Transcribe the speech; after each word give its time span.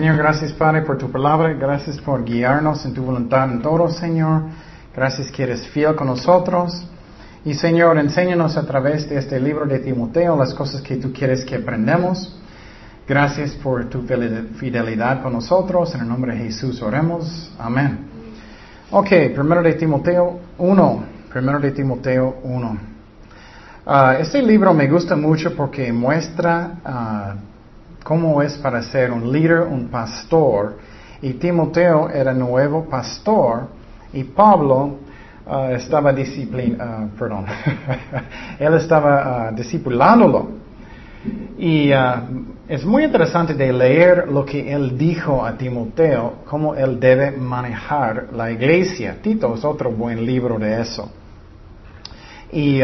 Señor, 0.00 0.16
gracias 0.16 0.54
Padre 0.54 0.80
por 0.80 0.96
tu 0.96 1.12
palabra, 1.12 1.52
gracias 1.52 1.98
por 1.98 2.24
guiarnos 2.24 2.86
en 2.86 2.94
tu 2.94 3.02
voluntad 3.02 3.52
en 3.52 3.60
todo, 3.60 3.86
Señor. 3.90 4.44
Gracias 4.96 5.30
que 5.30 5.42
eres 5.42 5.68
fiel 5.68 5.94
con 5.94 6.06
nosotros. 6.06 6.86
Y 7.44 7.52
Señor, 7.52 7.98
enséñanos 7.98 8.56
a 8.56 8.64
través 8.64 9.06
de 9.10 9.18
este 9.18 9.38
libro 9.38 9.66
de 9.66 9.78
Timoteo 9.80 10.38
las 10.38 10.54
cosas 10.54 10.80
que 10.80 10.96
tú 10.96 11.12
quieres 11.12 11.44
que 11.44 11.56
aprendamos. 11.56 12.34
Gracias 13.06 13.50
por 13.56 13.90
tu 13.90 14.00
fidelidad 14.56 15.22
con 15.22 15.34
nosotros. 15.34 15.94
En 15.94 16.00
el 16.00 16.08
nombre 16.08 16.34
de 16.34 16.44
Jesús 16.44 16.80
oremos. 16.80 17.52
Amén. 17.58 17.98
Ok, 18.92 19.08
primero 19.34 19.62
de 19.62 19.74
Timoteo 19.74 20.40
1. 20.56 21.04
Primero 21.30 21.60
de 21.60 21.72
Timoteo 21.72 22.38
1. 22.42 22.78
Ah, 23.84 24.16
este 24.18 24.40
libro 24.40 24.72
me 24.72 24.88
gusta 24.88 25.14
mucho 25.14 25.54
porque 25.54 25.92
muestra 25.92 26.78
uh, 26.86 27.49
cómo 28.10 28.42
es 28.42 28.58
para 28.58 28.82
ser 28.82 29.12
un 29.12 29.30
líder, 29.30 29.60
un 29.60 29.86
pastor. 29.86 30.78
Y 31.22 31.34
Timoteo 31.34 32.10
era 32.10 32.34
nuevo 32.34 32.86
pastor 32.86 33.68
y 34.12 34.24
Pablo 34.24 34.96
uh, 35.46 35.70
estaba 35.76 36.12
disciplin, 36.12 36.76
uh, 36.80 37.08
él 38.58 38.74
estaba 38.74 39.52
uh, 39.52 39.54
discipulándolo. 39.54 40.48
Y 41.56 41.92
es 42.66 42.84
muy 42.84 43.04
interesante 43.04 43.54
de 43.54 43.72
leer 43.72 44.26
lo 44.26 44.44
que 44.44 44.72
él 44.72 44.98
dijo 44.98 45.44
a 45.46 45.56
Timoteo, 45.56 46.38
cómo 46.46 46.74
él 46.74 46.98
debe 46.98 47.30
manejar 47.30 48.30
la 48.32 48.50
iglesia. 48.50 49.18
Tito 49.22 49.54
es 49.54 49.64
otro 49.64 49.92
buen 49.92 50.26
libro 50.26 50.58
de 50.58 50.80
eso. 50.80 51.12
Y 52.50 52.80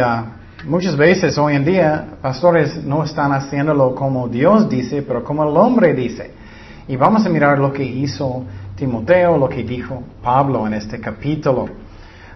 Muchas 0.67 0.97
veces 0.97 1.39
hoy 1.39 1.55
en 1.55 1.65
día 1.65 2.05
pastores 2.21 2.83
no 2.83 3.05
están 3.05 3.31
haciéndolo 3.31 3.95
como 3.95 4.27
Dios 4.27 4.69
dice, 4.69 5.01
pero 5.03 5.23
como 5.23 5.45
el 5.49 5.57
hombre 5.57 5.95
dice. 5.95 6.33
Y 6.89 6.97
vamos 6.97 7.25
a 7.25 7.29
mirar 7.29 7.57
lo 7.57 7.73
que 7.73 7.85
hizo 7.85 8.43
Timoteo, 8.75 9.39
lo 9.39 9.49
que 9.49 9.63
dijo 9.63 10.03
Pablo 10.21 10.67
en 10.67 10.75
este 10.75 10.99
capítulo. 10.99 11.69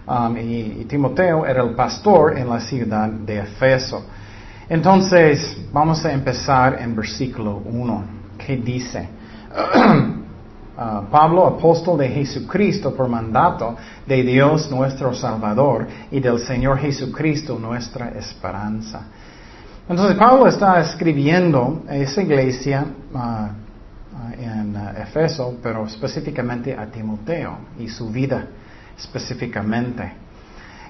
Um, 0.07 0.37
y, 0.37 0.85
Timoteo 0.85 1.45
era 1.45 1.61
el 1.61 1.71
pastor 1.75 2.37
en 2.37 2.47
la 2.47 2.61
ciudad 2.61 3.09
de 3.09 3.39
Efeso. 3.39 4.05
Entonces, 4.69 5.67
vamos 5.73 6.05
a 6.05 6.13
empezar 6.13 6.81
en 6.81 6.95
versículo 6.95 7.61
1. 7.65 8.03
¿Qué 8.37 8.55
dice? 8.55 9.09
Uh, 10.81 11.05
Pablo, 11.11 11.45
apóstol 11.45 11.99
de 11.99 12.09
Jesucristo 12.09 12.95
por 12.95 13.07
mandato 13.07 13.75
de 14.07 14.23
Dios 14.23 14.71
nuestro 14.71 15.13
Salvador 15.13 15.85
y 16.09 16.19
del 16.19 16.39
Señor 16.39 16.79
Jesucristo 16.79 17.59
nuestra 17.59 18.09
esperanza. 18.17 19.03
Entonces 19.87 20.17
Pablo 20.17 20.47
está 20.47 20.79
escribiendo 20.79 21.83
a 21.87 21.97
esa 21.97 22.23
iglesia 22.23 22.83
uh, 23.13 23.17
uh, 23.17 24.41
en 24.41 24.75
Efeso, 24.99 25.59
pero 25.61 25.85
específicamente 25.85 26.75
a 26.75 26.87
Timoteo 26.87 27.57
y 27.77 27.87
su 27.87 28.09
vida 28.09 28.47
específicamente. 28.97 30.13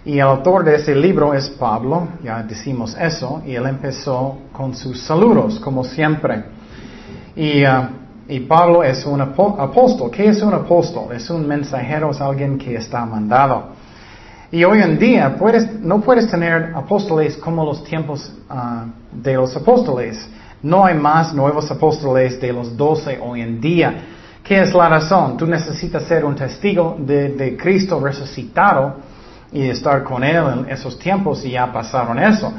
Y 0.05 0.13
el 0.13 0.21
autor 0.21 0.63
de 0.63 0.75
ese 0.75 0.95
libro 0.95 1.33
es 1.33 1.49
Pablo, 1.49 2.07
ya 2.23 2.41
decimos 2.43 2.95
eso, 2.97 3.41
y 3.45 3.55
él 3.55 3.65
empezó 3.65 4.37
con 4.53 4.73
sus 4.73 5.01
saludos, 5.01 5.59
como 5.59 5.83
siempre. 5.83 6.45
Y 7.35 7.63
y 8.27 8.39
Pablo 8.41 8.83
es 8.83 9.05
un 9.05 9.21
apóstol. 9.21 10.09
¿Qué 10.11 10.29
es 10.29 10.41
un 10.41 10.53
apóstol? 10.53 11.15
Es 11.15 11.29
un 11.29 11.47
mensajero, 11.47 12.11
es 12.11 12.21
alguien 12.21 12.57
que 12.57 12.75
está 12.75 13.05
mandado. 13.05 13.69
Y 14.51 14.63
hoy 14.63 14.81
en 14.81 14.99
día 14.99 15.35
no 15.81 16.01
puedes 16.01 16.29
tener 16.29 16.73
apóstoles 16.75 17.37
como 17.37 17.63
los 17.63 17.83
tiempos 17.83 18.31
ah, 18.49 18.85
de 19.11 19.33
los 19.35 19.55
apóstoles. 19.55 20.29
No 20.61 20.85
hay 20.85 20.95
más 20.95 21.33
nuevos 21.33 21.71
apóstoles 21.71 22.39
de 22.39 22.53
los 22.53 22.75
doce 22.75 23.17
hoy 23.21 23.41
en 23.41 23.61
día. 23.61 23.93
¿Qué 24.43 24.61
es 24.61 24.73
la 24.73 24.89
razón? 24.89 25.37
Tú 25.37 25.45
necesitas 25.45 26.03
ser 26.03 26.25
un 26.25 26.35
testigo 26.35 26.97
de, 26.99 27.29
de 27.29 27.55
Cristo 27.55 27.99
resucitado 27.99 28.95
y 29.51 29.69
estar 29.69 30.03
con 30.03 30.23
Él 30.23 30.35
en 30.35 30.69
esos 30.69 30.97
tiempos 30.99 31.45
y 31.45 31.51
ya 31.51 31.71
pasaron 31.71 32.19
eso. 32.19 32.51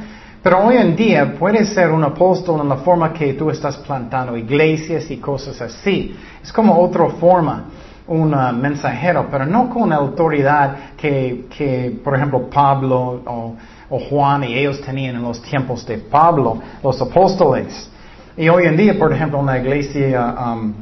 Pero 0.42 0.58
hoy 0.66 0.76
en 0.76 0.96
día 0.96 1.36
puedes 1.38 1.68
ser 1.68 1.92
un 1.92 2.02
apóstol 2.02 2.60
en 2.62 2.68
la 2.68 2.78
forma 2.78 3.12
que 3.12 3.34
tú 3.34 3.48
estás 3.48 3.76
plantando 3.76 4.36
iglesias 4.36 5.08
y 5.08 5.18
cosas 5.18 5.60
así. 5.60 6.16
Es 6.42 6.52
como 6.52 6.76
otra 6.80 7.08
forma, 7.10 7.66
un 8.08 8.34
uh, 8.34 8.52
mensajero, 8.52 9.28
pero 9.30 9.46
no 9.46 9.70
con 9.70 9.90
la 9.90 9.96
autoridad 9.96 10.96
que, 10.96 11.44
que 11.56 11.96
por 12.02 12.16
ejemplo, 12.16 12.50
Pablo 12.50 13.22
o, 13.24 13.54
Juan 14.08 14.42
y 14.42 14.54
ellos 14.54 14.80
tenían 14.80 15.16
en 15.16 15.22
los 15.22 15.40
tiempos 15.42 15.86
de 15.86 15.98
Pablo, 15.98 16.58
los 16.82 17.00
apóstoles. 17.00 17.90
Y 18.36 18.48
hoy 18.48 18.64
en 18.64 18.76
día, 18.76 18.98
por 18.98 19.12
ejemplo, 19.12 19.38
en 19.40 19.46
la 19.46 19.58
iglesia 19.58 20.34
um, 20.34 20.72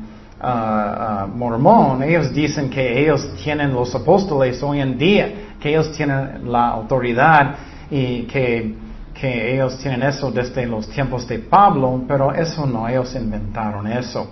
uh, 0.40 1.24
uh, 1.24 1.36
mormón, 1.36 2.04
ellos 2.04 2.32
dicen 2.32 2.70
que 2.70 3.02
ellos 3.02 3.28
tienen 3.42 3.74
los 3.74 3.92
apóstoles 3.94 4.62
hoy 4.62 4.80
en 4.80 4.96
día, 4.96 5.28
que 5.60 5.70
ellos 5.70 5.92
tienen 5.92 6.50
la 6.50 6.68
autoridad 6.68 7.56
y 7.90 8.22
que 8.22 8.89
que 9.20 9.54
ellos 9.54 9.78
tienen 9.78 10.02
eso 10.02 10.30
desde 10.30 10.66
los 10.66 10.88
tiempos 10.88 11.28
de 11.28 11.38
Pablo, 11.38 12.02
pero 12.08 12.32
eso 12.32 12.64
no, 12.66 12.88
ellos 12.88 13.14
inventaron 13.14 13.86
eso. 13.86 14.28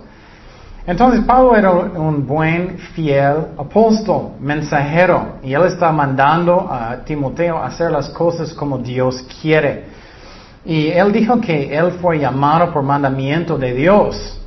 Entonces 0.87 1.23
Pablo 1.25 1.55
era 1.55 1.71
un 1.71 2.25
buen, 2.25 2.79
fiel 2.95 3.49
apóstol, 3.57 4.31
mensajero, 4.39 5.35
y 5.43 5.53
él 5.53 5.63
está 5.65 5.91
mandando 5.91 6.67
a 6.71 7.03
Timoteo 7.05 7.57
a 7.57 7.67
hacer 7.67 7.91
las 7.91 8.09
cosas 8.09 8.51
como 8.53 8.79
Dios 8.79 9.23
quiere. 9.41 9.85
Y 10.65 10.87
él 10.87 11.11
dijo 11.11 11.39
que 11.39 11.75
él 11.77 11.91
fue 12.01 12.17
llamado 12.17 12.73
por 12.73 12.81
mandamiento 12.81 13.57
de 13.57 13.73
Dios. 13.73 14.41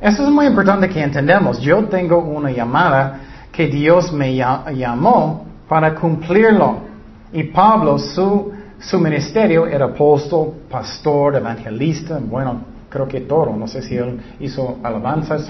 Eso 0.00 0.24
es 0.24 0.28
muy 0.28 0.46
importante 0.46 0.88
que 0.88 1.02
entendamos. 1.02 1.60
Yo 1.60 1.84
tengo 1.86 2.18
una 2.18 2.50
llamada 2.50 3.20
que 3.50 3.66
Dios 3.66 4.12
me 4.12 4.34
llamó 4.34 5.46
para 5.68 5.94
cumplirlo. 5.94 6.90
Y 7.32 7.44
Pablo, 7.44 7.98
su 7.98 8.52
su 8.80 8.98
ministerio 8.98 9.66
era 9.66 9.86
apóstol, 9.86 10.54
pastor, 10.70 11.36
evangelista, 11.36 12.18
bueno, 12.20 12.62
creo 12.88 13.06
que 13.06 13.20
todo, 13.20 13.54
no 13.54 13.66
sé 13.66 13.82
si 13.82 13.96
él 13.96 14.18
hizo 14.40 14.78
alabanzas, 14.82 15.48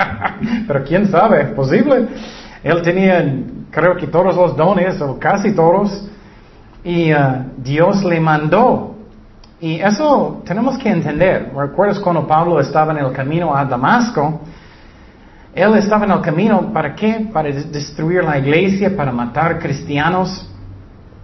pero 0.66 0.84
quién 0.84 1.06
sabe, 1.08 1.44
posible. 1.46 2.08
Él 2.64 2.82
tenía, 2.82 3.24
creo 3.70 3.96
que 3.96 4.06
todos 4.06 4.34
los 4.34 4.56
dones, 4.56 5.00
o 5.00 5.18
casi 5.18 5.54
todos, 5.54 6.08
y 6.82 7.12
uh, 7.12 7.44
Dios 7.58 8.02
le 8.04 8.18
mandó. 8.20 8.94
Y 9.60 9.80
eso 9.80 10.42
tenemos 10.44 10.78
que 10.78 10.88
entender. 10.90 11.52
¿Recuerdas 11.54 11.98
cuando 11.98 12.26
Pablo 12.26 12.58
estaba 12.58 12.92
en 12.92 13.04
el 13.04 13.12
camino 13.12 13.54
a 13.54 13.64
Damasco? 13.64 14.40
Él 15.54 15.74
estaba 15.76 16.04
en 16.04 16.10
el 16.10 16.20
camino, 16.20 16.72
¿para 16.72 16.94
qué? 16.94 17.28
Para 17.32 17.50
destruir 17.50 18.24
la 18.24 18.38
iglesia, 18.38 18.94
para 18.96 19.12
matar 19.12 19.58
cristianos. 19.58 20.50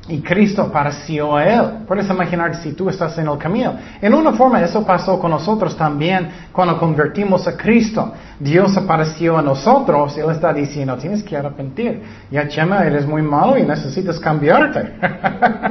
Y 0.09 0.21
Cristo 0.21 0.63
apareció 0.63 1.37
a 1.37 1.45
él. 1.45 1.63
Puedes 1.87 2.11
imaginar 2.11 2.57
si 2.57 2.73
tú 2.73 2.89
estás 2.89 3.17
en 3.19 3.29
el 3.29 3.39
camino. 3.39 3.75
En 4.01 4.13
una 4.13 4.33
forma 4.33 4.61
eso 4.61 4.85
pasó 4.85 5.19
con 5.21 5.31
nosotros 5.31 5.77
también 5.77 6.29
cuando 6.51 6.77
convertimos 6.77 7.47
a 7.47 7.57
Cristo. 7.57 8.13
Dios 8.41 8.77
apareció 8.77 9.39
a 9.39 9.43
nosotros 9.43 10.17
Él 10.19 10.29
está 10.31 10.53
diciendo, 10.53 10.97
tienes 10.97 11.23
que 11.23 11.37
arrepentir. 11.37 12.03
Ya 12.33 12.49
Chema, 12.49 12.85
eres 12.85 13.07
muy 13.07 13.23
malo 13.23 13.57
y 13.57 13.63
necesitas 13.63 14.19
cambiarte. 14.19 14.93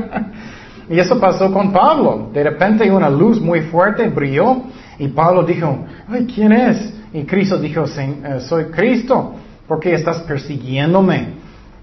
y 0.89 0.97
eso 0.97 1.19
pasó 1.19 1.51
con 1.51 1.73
Pablo. 1.73 2.29
De 2.33 2.41
repente 2.41 2.89
una 2.89 3.09
luz 3.09 3.41
muy 3.41 3.61
fuerte 3.63 4.07
brilló 4.07 4.63
y 4.97 5.09
Pablo 5.09 5.43
dijo, 5.43 5.85
ay, 6.07 6.25
¿quién 6.33 6.53
es? 6.53 6.93
Y 7.11 7.25
Cristo 7.25 7.57
dijo, 7.57 7.83
eh, 7.83 8.39
soy 8.39 8.65
Cristo. 8.65 9.35
¿Por 9.67 9.81
qué 9.81 9.93
estás 9.93 10.19
persiguiéndome? 10.19 11.33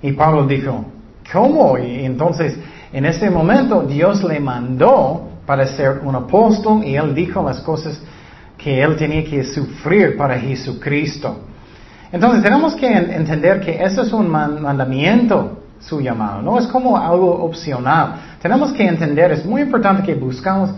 Y 0.00 0.12
Pablo 0.12 0.46
dijo, 0.46 0.98
¿Cómo? 1.32 1.78
Y 1.78 2.04
entonces, 2.04 2.56
en 2.92 3.04
ese 3.04 3.30
momento, 3.30 3.82
Dios 3.82 4.22
le 4.25 4.40
mandó 4.40 5.28
para 5.46 5.66
ser 5.66 6.00
un 6.02 6.14
apóstol 6.14 6.84
y 6.84 6.96
él 6.96 7.14
dijo 7.14 7.42
las 7.42 7.60
cosas 7.60 8.00
que 8.56 8.82
él 8.82 8.96
tenía 8.96 9.25
que 9.25 9.44
sufrir 9.44 10.16
para 10.16 10.38
Jesucristo. 10.38 11.38
Entonces, 12.10 12.42
tenemos 12.42 12.75
que 12.75 12.86
entender 12.86 13.60
que 13.60 13.82
eso 13.82 14.02
es 14.02 14.12
un 14.12 14.28
mandamiento, 14.28 15.62
su 15.80 16.00
llamado, 16.00 16.42
no 16.42 16.58
es 16.58 16.66
como 16.66 16.96
algo 16.96 17.44
opcional. 17.44 18.14
Tenemos 18.42 18.72
que 18.72 18.86
entender, 18.86 19.30
es 19.32 19.44
muy 19.44 19.62
importante 19.62 20.02
que 20.02 20.14
buscamos 20.14 20.70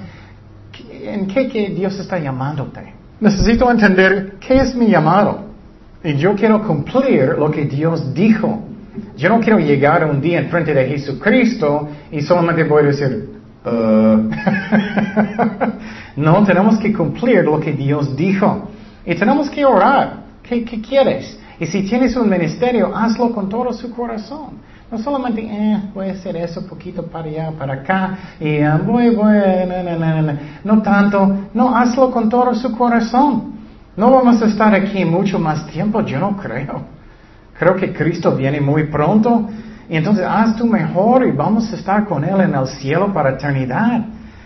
en 1.03 1.27
qué 1.27 1.49
que 1.49 1.69
Dios 1.69 1.99
está 1.99 2.19
llamándote. 2.19 2.93
Necesito 3.21 3.71
entender 3.71 4.37
qué 4.41 4.59
es 4.59 4.75
mi 4.75 4.89
llamado. 4.89 5.45
Y 6.03 6.15
yo 6.17 6.35
quiero 6.35 6.67
cumplir 6.67 7.37
lo 7.39 7.51
que 7.51 7.65
Dios 7.65 8.15
dijo. 8.15 8.63
Yo 9.17 9.29
no 9.29 9.41
quiero 9.41 9.59
llegar 9.59 10.05
un 10.05 10.21
día 10.21 10.41
en 10.41 10.49
frente 10.49 10.73
de 10.75 10.87
Jesucristo 10.87 11.89
y 12.11 12.21
solamente 12.23 12.65
voy 12.65 12.85
a 12.85 12.87
decir, 12.87 13.31
uh". 13.65 14.31
no, 16.17 16.45
tenemos 16.45 16.79
que 16.79 16.93
cumplir 16.93 17.45
lo 17.45 17.61
que 17.61 17.73
Dios 17.73 18.17
dijo. 18.17 18.69
Y 19.05 19.15
tenemos 19.15 19.51
que 19.51 19.65
orar. 19.65 20.21
¿Qué, 20.43 20.65
quieres? 20.65 21.39
Y 21.61 21.67
si 21.67 21.83
tienes 21.83 22.17
un 22.17 22.29
ministerio, 22.29 22.95
hazlo 22.95 23.33
con 23.33 23.49
todo 23.49 23.73
su 23.73 23.91
corazón. 23.93 24.59
No 24.91 24.99
solamente, 24.99 25.43
eh, 25.43 25.81
voy 25.95 26.09
a 26.09 26.13
hacer 26.13 26.37
eso 26.37 26.67
poquito 26.67 27.05
para 27.05 27.29
allá, 27.29 27.53
para 27.57 27.75
acá, 27.75 28.19
y 28.41 28.59
uh, 28.59 28.79
voy, 28.85 29.11
voy, 29.11 29.37
no, 29.69 29.97
no, 29.97 30.23
no, 30.23 30.39
no 30.65 30.83
tanto. 30.83 31.37
No, 31.55 31.77
hazlo 31.77 32.11
con 32.11 32.29
todo 32.29 32.53
su 32.57 32.77
corazón. 32.77 33.53
No 33.97 34.11
vamos 34.11 34.43
a 34.43 34.47
estar 34.47 34.75
aquí 34.75 35.05
mucho 35.05 35.39
más 35.39 35.67
tiempo, 35.69 36.01
yo 36.05 36.19
no 36.19 36.37
creo. 36.37 37.00
Creo 37.61 37.77
que 37.77 37.93
Cristo 37.93 38.35
viene 38.35 38.59
muy 38.59 38.85
pronto 38.85 39.47
y 39.87 39.95
entonces 39.95 40.25
haz 40.27 40.57
tu 40.57 40.65
mejor 40.65 41.27
y 41.27 41.31
vamos 41.31 41.71
a 41.71 41.77
estar 41.77 42.07
con 42.07 42.25
Él 42.25 42.41
en 42.41 42.55
el 42.55 42.67
cielo 42.67 43.13
para 43.13 43.33
eternidad. 43.33 44.01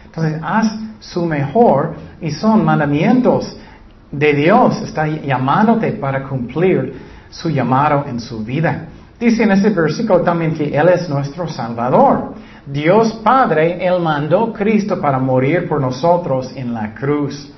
Entonces 0.07 0.41
haz 0.43 0.77
su 0.99 1.25
mejor 1.25 1.95
y 2.21 2.33
son 2.33 2.65
mandamientos 2.65 3.57
de 4.11 4.35
Dios. 4.35 4.83
Está 4.83 5.07
llamándote 5.07 5.93
para 5.93 6.25
cumplir 6.25 6.93
su 7.31 7.51
llamado 7.51 8.05
en 8.09 8.19
su 8.19 8.45
vida. 8.45 8.87
Dice 9.21 9.45
en 9.45 9.53
este 9.53 9.71
versículo 9.71 10.23
también 10.23 10.53
que 10.53 10.77
Él 10.77 10.89
es 10.89 11.09
nuestro 11.09 11.47
Salvador. 11.47 12.35
Dios 12.67 13.13
Padre, 13.23 13.87
Él 13.87 14.01
mandó 14.01 14.47
a 14.47 14.53
Cristo 14.53 15.01
para 15.01 15.21
morir 15.21 15.69
por 15.69 15.81
nosotros 15.81 16.51
en 16.57 16.75
la 16.75 16.93
cruz. 16.93 17.49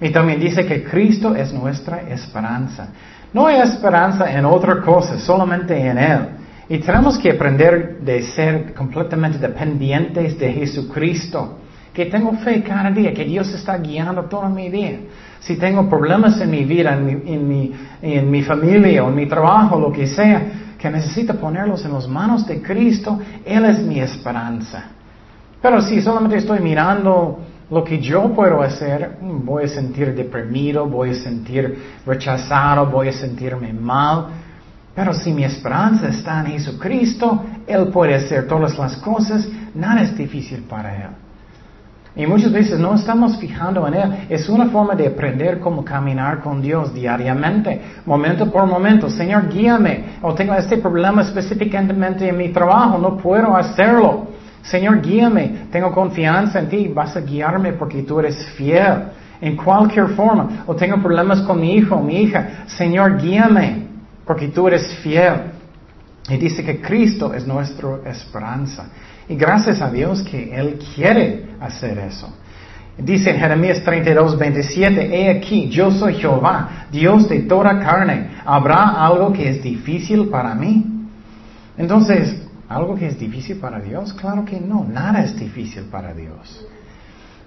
Y 0.00 0.08
también 0.08 0.40
dice 0.40 0.64
que 0.64 0.82
Cristo 0.82 1.34
es 1.34 1.52
nuestra 1.52 2.08
esperanza. 2.08 2.88
No 3.32 3.46
hay 3.46 3.60
esperanza 3.60 4.30
en 4.32 4.44
otra 4.44 4.80
cosa, 4.80 5.18
solamente 5.18 5.78
en 5.78 5.98
Él. 5.98 6.20
Y 6.68 6.78
tenemos 6.78 7.18
que 7.18 7.30
aprender 7.30 8.00
de 8.00 8.22
ser 8.22 8.74
completamente 8.74 9.38
dependientes 9.38 10.38
de 10.38 10.52
Jesucristo. 10.52 11.58
Que 11.92 12.06
tengo 12.06 12.32
fe 12.34 12.62
cada 12.62 12.90
día, 12.90 13.12
que 13.12 13.24
Dios 13.24 13.52
está 13.52 13.76
guiando 13.78 14.24
todo 14.24 14.48
mi 14.48 14.68
día. 14.68 15.00
Si 15.40 15.56
tengo 15.56 15.88
problemas 15.88 16.40
en 16.40 16.50
mi 16.50 16.64
vida, 16.64 16.94
en 16.94 17.06
mi, 17.06 17.32
en 17.32 17.48
mi, 17.48 17.72
en 18.02 18.30
mi 18.30 18.42
familia 18.42 19.02
en 19.02 19.14
mi 19.14 19.26
trabajo, 19.26 19.78
lo 19.78 19.92
que 19.92 20.06
sea, 20.06 20.42
que 20.78 20.90
necesito 20.90 21.34
ponerlos 21.34 21.84
en 21.84 21.92
las 21.92 22.06
manos 22.06 22.46
de 22.46 22.62
Cristo, 22.62 23.18
Él 23.44 23.64
es 23.64 23.80
mi 23.80 24.00
esperanza. 24.00 24.84
Pero 25.60 25.80
si 25.82 26.00
solamente 26.00 26.36
estoy 26.36 26.60
mirando 26.60 27.40
lo 27.70 27.84
que 27.84 27.98
yo 27.98 28.32
puedo 28.34 28.62
hacer, 28.62 29.18
mm, 29.20 29.44
voy 29.44 29.64
a 29.64 29.68
sentir 29.68 30.14
deprimido, 30.14 30.86
voy 30.86 31.10
a 31.10 31.14
sentir 31.14 31.78
rechazado, 32.06 32.86
voy 32.86 33.08
a 33.08 33.12
sentirme 33.12 33.72
mal. 33.72 34.26
Pero 34.94 35.12
si 35.12 35.32
mi 35.32 35.44
esperanza 35.44 36.08
está 36.08 36.40
en 36.40 36.52
Jesucristo, 36.52 37.44
Él 37.66 37.88
puede 37.88 38.14
hacer 38.14 38.48
todas 38.48 38.78
las 38.78 38.96
cosas, 38.96 39.46
nada 39.74 40.02
es 40.02 40.16
difícil 40.16 40.62
para 40.62 40.96
Él. 40.96 41.10
Y 42.16 42.26
muchas 42.26 42.50
veces 42.50 42.80
no 42.80 42.94
estamos 42.94 43.36
fijando 43.38 43.86
en 43.86 43.94
Él. 43.94 44.12
Es 44.28 44.48
una 44.48 44.66
forma 44.66 44.96
de 44.96 45.06
aprender 45.06 45.60
cómo 45.60 45.84
caminar 45.84 46.40
con 46.40 46.60
Dios 46.60 46.92
diariamente, 46.92 47.80
momento 48.06 48.50
por 48.50 48.66
momento. 48.66 49.08
Señor, 49.08 49.48
guíame. 49.48 50.16
O 50.22 50.34
tengo 50.34 50.54
este 50.54 50.78
problema 50.78 51.22
específicamente 51.22 52.28
en 52.28 52.36
mi 52.36 52.48
trabajo, 52.48 52.98
no 52.98 53.16
puedo 53.18 53.54
hacerlo. 53.54 54.37
Señor, 54.62 55.00
guíame, 55.00 55.66
tengo 55.70 55.92
confianza 55.92 56.58
en 56.58 56.68
ti, 56.68 56.88
vas 56.88 57.16
a 57.16 57.20
guiarme 57.20 57.72
porque 57.72 58.02
tú 58.02 58.20
eres 58.20 58.46
fiel. 58.56 59.04
En 59.40 59.56
cualquier 59.56 60.08
forma, 60.08 60.64
o 60.66 60.74
tengo 60.74 61.00
problemas 61.00 61.40
con 61.42 61.60
mi 61.60 61.76
hijo 61.76 61.94
o 61.94 62.02
mi 62.02 62.22
hija, 62.22 62.64
Señor, 62.66 63.20
guíame, 63.22 63.86
porque 64.26 64.48
tú 64.48 64.66
eres 64.66 64.96
fiel. 64.96 65.52
Y 66.28 66.36
dice 66.36 66.64
que 66.64 66.80
Cristo 66.80 67.32
es 67.32 67.46
nuestra 67.46 68.00
esperanza. 68.06 68.86
Y 69.28 69.36
gracias 69.36 69.80
a 69.80 69.90
Dios 69.90 70.22
que 70.22 70.54
Él 70.54 70.78
quiere 70.94 71.50
hacer 71.60 71.98
eso. 71.98 72.34
Dice 72.98 73.30
en 73.30 73.38
Jeremías 73.38 73.82
32, 73.84 74.36
27, 74.36 75.16
He 75.16 75.30
aquí, 75.30 75.68
yo 75.68 75.92
soy 75.92 76.14
Jehová, 76.14 76.86
Dios 76.90 77.28
de 77.28 77.40
toda 77.40 77.78
carne. 77.78 78.30
¿Habrá 78.44 79.06
algo 79.06 79.32
que 79.32 79.48
es 79.48 79.62
difícil 79.62 80.28
para 80.28 80.54
mí? 80.54 80.84
Entonces, 81.76 82.47
¿Algo 82.68 82.94
que 82.96 83.06
es 83.06 83.18
difícil 83.18 83.58
para 83.58 83.80
Dios? 83.80 84.12
Claro 84.12 84.44
que 84.44 84.60
no, 84.60 84.84
nada 84.84 85.22
es 85.24 85.38
difícil 85.38 85.84
para 85.84 86.12
Dios. 86.12 86.66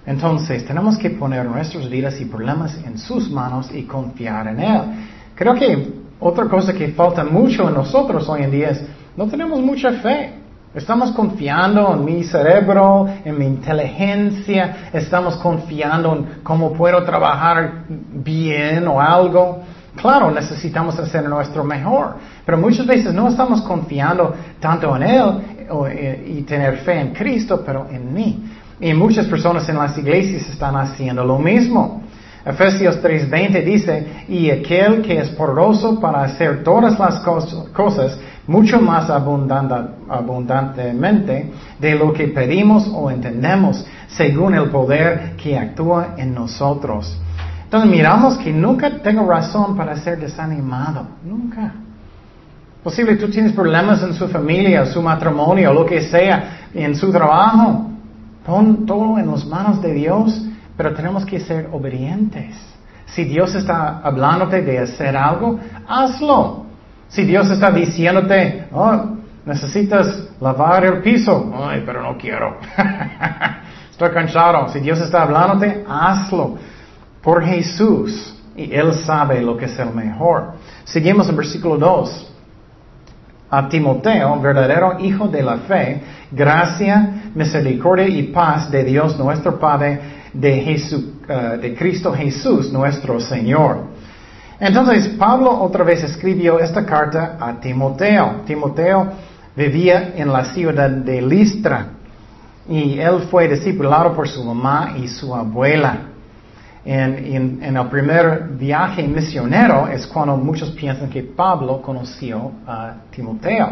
Entonces, 0.04 0.66
tenemos 0.66 0.98
que 0.98 1.10
poner 1.10 1.44
nuestras 1.46 1.88
vidas 1.88 2.20
y 2.20 2.24
problemas 2.24 2.76
en 2.84 2.98
sus 2.98 3.30
manos 3.30 3.70
y 3.72 3.84
confiar 3.84 4.48
en 4.48 4.60
Él. 4.60 4.80
Creo 5.36 5.54
que 5.54 5.92
otra 6.18 6.46
cosa 6.46 6.72
que 6.72 6.88
falta 6.88 7.24
mucho 7.24 7.68
en 7.68 7.74
nosotros 7.74 8.28
hoy 8.28 8.42
en 8.42 8.50
día 8.50 8.70
es, 8.70 8.84
no 9.16 9.26
tenemos 9.28 9.60
mucha 9.60 9.92
fe. 9.92 10.34
Estamos 10.74 11.12
confiando 11.12 11.94
en 11.94 12.04
mi 12.04 12.24
cerebro, 12.24 13.06
en 13.24 13.38
mi 13.38 13.44
inteligencia, 13.44 14.88
estamos 14.92 15.36
confiando 15.36 16.16
en 16.16 16.26
cómo 16.42 16.72
puedo 16.72 17.04
trabajar 17.04 17.84
bien 17.88 18.88
o 18.88 19.00
algo. 19.00 19.60
Claro, 19.96 20.30
necesitamos 20.30 20.98
hacer 20.98 21.28
nuestro 21.28 21.64
mejor, 21.64 22.14
pero 22.46 22.56
muchas 22.56 22.86
veces 22.86 23.12
no 23.12 23.28
estamos 23.28 23.60
confiando 23.60 24.34
tanto 24.58 24.96
en 24.96 25.02
Él 25.02 25.22
eh, 25.90 26.34
y 26.38 26.42
tener 26.42 26.78
fe 26.78 26.98
en 26.98 27.12
Cristo, 27.12 27.62
pero 27.64 27.86
en 27.90 28.12
mí. 28.12 28.42
Y 28.80 28.94
muchas 28.94 29.26
personas 29.26 29.68
en 29.68 29.76
las 29.76 29.96
iglesias 29.98 30.48
están 30.48 30.76
haciendo 30.76 31.24
lo 31.24 31.38
mismo. 31.38 32.02
Efesios 32.44 33.00
3:20 33.00 33.64
dice, 33.64 34.24
y 34.28 34.50
aquel 34.50 35.00
que 35.02 35.20
es 35.20 35.28
poderoso 35.30 36.00
para 36.00 36.24
hacer 36.24 36.64
todas 36.64 36.98
las 36.98 37.20
cosas 37.72 38.18
mucho 38.48 38.80
más 38.80 39.08
abundantemente 39.10 41.52
de 41.78 41.94
lo 41.94 42.12
que 42.12 42.26
pedimos 42.28 42.90
o 42.92 43.08
entendemos, 43.10 43.86
según 44.08 44.54
el 44.54 44.70
poder 44.70 45.36
que 45.36 45.56
actúa 45.56 46.14
en 46.16 46.34
nosotros. 46.34 47.16
Entonces 47.72 47.90
miramos 47.90 48.36
que 48.36 48.52
nunca 48.52 48.98
tengo 48.98 49.26
razón 49.26 49.74
para 49.74 49.96
ser 49.96 50.18
desanimado, 50.20 51.06
nunca. 51.24 51.72
Posible 52.84 53.16
tú 53.16 53.30
tienes 53.30 53.54
problemas 53.54 54.02
en 54.02 54.12
su 54.12 54.28
familia, 54.28 54.84
su 54.84 55.00
matrimonio, 55.00 55.72
lo 55.72 55.86
que 55.86 56.02
sea, 56.02 56.68
en 56.74 56.94
su 56.94 57.10
trabajo. 57.10 57.86
Pon 58.44 58.84
todo 58.84 59.18
en 59.18 59.26
las 59.30 59.46
manos 59.46 59.80
de 59.80 59.94
Dios, 59.94 60.44
pero 60.76 60.92
tenemos 60.92 61.24
que 61.24 61.40
ser 61.40 61.70
obedientes. 61.72 62.54
Si 63.06 63.24
Dios 63.24 63.54
está 63.54 64.00
hablándote 64.00 64.60
de 64.60 64.78
hacer 64.80 65.16
algo, 65.16 65.58
hazlo. 65.88 66.66
Si 67.08 67.24
Dios 67.24 67.48
está 67.50 67.70
diciéndote, 67.70 68.66
oh, 68.70 69.16
necesitas 69.46 70.28
lavar 70.42 70.84
el 70.84 71.00
piso, 71.00 71.50
ay, 71.56 71.82
pero 71.86 72.02
no 72.02 72.18
quiero. 72.18 72.58
Estoy 73.90 74.10
cansado. 74.10 74.68
Si 74.68 74.78
Dios 74.80 75.00
está 75.00 75.22
hablándote, 75.22 75.86
hazlo 75.88 76.58
por 77.22 77.44
Jesús 77.44 78.34
y 78.56 78.72
Él 78.74 78.94
sabe 78.94 79.40
lo 79.40 79.56
que 79.56 79.66
es 79.66 79.78
el 79.78 79.90
mejor. 79.94 80.54
Seguimos 80.84 81.28
en 81.28 81.36
versículo 81.36 81.76
2. 81.76 82.28
A 83.50 83.68
Timoteo, 83.68 84.40
verdadero 84.40 84.98
hijo 84.98 85.28
de 85.28 85.42
la 85.42 85.58
fe, 85.58 86.02
gracia, 86.30 87.30
misericordia 87.34 88.08
y 88.08 88.24
paz 88.24 88.70
de 88.70 88.82
Dios 88.82 89.18
nuestro 89.18 89.58
Padre, 89.58 90.00
de, 90.32 90.80
uh, 90.94 91.60
de 91.60 91.74
Cristo 91.74 92.12
Jesús 92.14 92.72
nuestro 92.72 93.20
Señor. 93.20 93.92
Entonces 94.58 95.08
Pablo 95.18 95.50
otra 95.60 95.84
vez 95.84 96.02
escribió 96.02 96.58
esta 96.60 96.86
carta 96.86 97.36
a 97.38 97.60
Timoteo. 97.60 98.42
Timoteo 98.46 99.12
vivía 99.54 100.14
en 100.16 100.32
la 100.32 100.46
ciudad 100.46 100.88
de 100.88 101.20
Listra 101.20 101.88
y 102.68 102.98
él 102.98 103.22
fue 103.30 103.48
discipulado 103.48 104.14
por 104.14 104.28
su 104.28 104.42
mamá 104.42 104.94
y 104.96 105.08
su 105.08 105.34
abuela. 105.34 106.11
En, 106.84 107.62
el 107.62 107.86
primer 107.88 108.48
viaje 108.58 109.06
misionero 109.06 109.86
es 109.86 110.06
cuando 110.06 110.36
muchos 110.36 110.70
piensan 110.70 111.08
que 111.08 111.22
Pablo 111.22 111.80
conoció 111.80 112.52
a 112.66 112.94
Timoteo. 113.10 113.68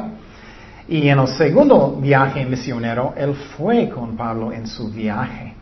Y 0.88 1.08
en 1.08 1.18
el 1.18 1.28
segundo 1.28 1.98
viaje 2.00 2.44
misionero, 2.44 3.14
él 3.16 3.34
fue 3.56 3.88
con 3.88 4.16
Pablo 4.16 4.52
en 4.52 4.66
su 4.66 4.90
viaje. 4.90 5.54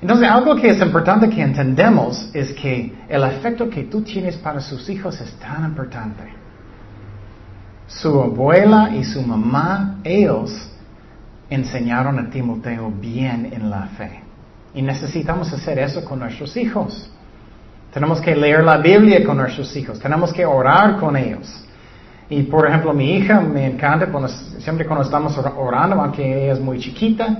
Entonces, 0.00 0.28
algo 0.28 0.56
que 0.56 0.68
es 0.68 0.80
importante 0.80 1.28
que 1.28 1.40
entendemos 1.40 2.30
es 2.34 2.52
que 2.52 2.92
el 3.08 3.24
efecto 3.24 3.68
que 3.70 3.84
tú 3.84 4.02
tienes 4.02 4.36
para 4.36 4.60
sus 4.60 4.88
hijos 4.88 5.20
es 5.20 5.32
tan 5.38 5.64
importante. 5.64 6.22
Su 7.86 8.20
abuela 8.20 8.90
y 8.94 9.04
su 9.04 9.22
mamá, 9.22 9.98
ellos 10.04 10.70
enseñaron 11.48 12.18
a 12.18 12.28
Timoteo 12.28 12.90
bien 12.90 13.50
en 13.52 13.70
la 13.70 13.86
fe. 13.96 14.25
Y 14.76 14.82
necesitamos 14.82 15.50
hacer 15.54 15.78
eso 15.78 16.04
con 16.04 16.18
nuestros 16.18 16.54
hijos. 16.54 17.10
Tenemos 17.94 18.20
que 18.20 18.36
leer 18.36 18.62
la 18.62 18.76
Biblia 18.76 19.24
con 19.24 19.38
nuestros 19.38 19.74
hijos. 19.74 19.98
Tenemos 19.98 20.34
que 20.34 20.44
orar 20.44 20.98
con 20.98 21.16
ellos. 21.16 21.64
Y 22.28 22.42
por 22.42 22.68
ejemplo, 22.68 22.92
mi 22.92 23.16
hija 23.16 23.40
me 23.40 23.64
encanta 23.64 24.06
siempre 24.58 24.84
cuando 24.84 25.06
estamos 25.06 25.34
orando, 25.38 25.98
aunque 25.98 26.44
ella 26.44 26.52
es 26.52 26.60
muy 26.60 26.78
chiquita, 26.78 27.38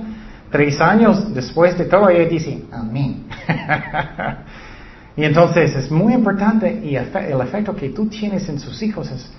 tres 0.49 0.81
años 0.81 1.31
después 1.31 1.77
de 1.77 1.85
todo, 1.85 2.09
ella 2.09 2.27
dice, 2.27 2.63
amén. 2.71 3.27
y 5.15 5.23
entonces 5.23 5.75
es 5.75 5.91
muy 5.91 6.13
importante 6.15 6.81
y 6.83 6.95
el 6.95 7.41
efecto 7.41 7.75
que 7.75 7.89
tú 7.89 8.07
tienes 8.07 8.49
en 8.49 8.59
sus 8.59 8.81
hijos 8.81 9.11
es, 9.11 9.31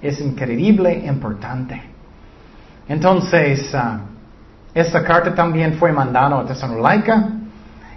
es 0.00 0.20
increíble, 0.20 1.02
importante. 1.04 1.82
Entonces, 2.86 3.74
ah, 3.74 4.02
esta 4.72 5.02
carta 5.02 5.34
también 5.34 5.74
fue 5.74 5.90
mandada 5.90 6.38
a 6.38 6.44
Tesalónica 6.46 7.39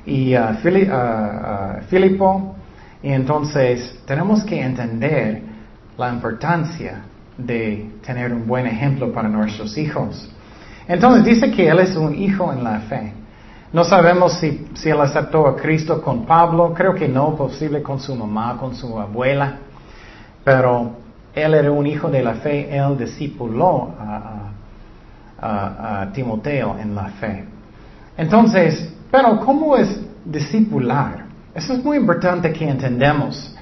y 0.05 0.35
uh, 0.35 1.81
Filipo. 1.89 2.55
Y 3.01 3.11
entonces 3.11 3.99
tenemos 4.05 4.43
que 4.43 4.61
entender 4.61 5.41
la 5.97 6.09
importancia 6.09 7.03
de 7.37 7.91
tener 8.05 8.33
un 8.33 8.47
buen 8.47 8.65
ejemplo 8.65 9.11
para 9.11 9.27
nuestros 9.27 9.77
hijos. 9.77 10.29
Entonces 10.87 11.25
dice 11.25 11.51
que 11.51 11.67
él 11.67 11.79
es 11.79 11.95
un 11.95 12.15
hijo 12.15 12.51
en 12.51 12.63
la 12.63 12.79
fe. 12.81 13.13
No 13.71 13.83
sabemos 13.83 14.33
si, 14.33 14.67
si 14.75 14.89
él 14.89 15.01
aceptó 15.01 15.47
a 15.47 15.55
Cristo 15.55 16.01
con 16.01 16.25
Pablo, 16.25 16.73
creo 16.73 16.93
que 16.93 17.07
no, 17.07 17.35
posible 17.35 17.81
con 17.81 17.99
su 17.99 18.15
mamá, 18.15 18.57
con 18.57 18.75
su 18.75 18.99
abuela, 18.99 19.55
pero 20.43 20.91
él 21.33 21.53
era 21.55 21.71
un 21.71 21.87
hijo 21.87 22.09
de 22.09 22.21
la 22.21 22.35
fe, 22.35 22.75
él 22.75 22.97
discipuló 22.97 23.95
a, 23.99 26.01
a 26.01 26.11
Timoteo 26.13 26.77
en 26.79 26.93
la 26.93 27.05
fe. 27.05 27.45
Entonces, 28.15 28.92
pero 29.13 29.39
¿cómo 29.41 29.77
es 29.77 30.01
discipular? 30.25 31.25
Eso 31.53 31.73
es 31.73 31.83
muy 31.85 31.97
importante 31.97 32.51
que 32.51 32.67
entendamos. 32.67 33.55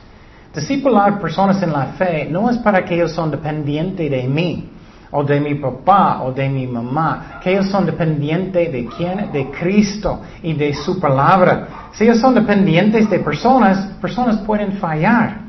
Discipular 0.55 1.19
personas 1.19 1.61
en 1.61 1.73
la 1.73 1.87
fe 1.87 2.25
no 2.31 2.49
es 2.49 2.57
para 2.59 2.85
que 2.85 2.95
ellos 2.95 3.11
son 3.11 3.31
dependientes 3.31 4.09
de 4.09 4.23
mí 4.29 4.69
o 5.11 5.25
de 5.25 5.41
mi 5.41 5.55
papá 5.55 6.23
o 6.23 6.31
de 6.31 6.47
mi 6.47 6.65
mamá, 6.67 7.41
que 7.43 7.51
ellos 7.51 7.67
son 7.67 7.85
dependientes 7.85 8.71
de 8.71 8.85
quién, 8.95 9.29
de 9.33 9.51
Cristo 9.51 10.21
y 10.41 10.53
de 10.53 10.73
su 10.73 10.97
palabra. 11.01 11.89
Si 11.91 12.05
ellos 12.05 12.19
son 12.19 12.33
dependientes 12.33 13.09
de 13.09 13.19
personas, 13.19 13.87
personas 13.99 14.37
pueden 14.37 14.77
fallar. 14.77 15.41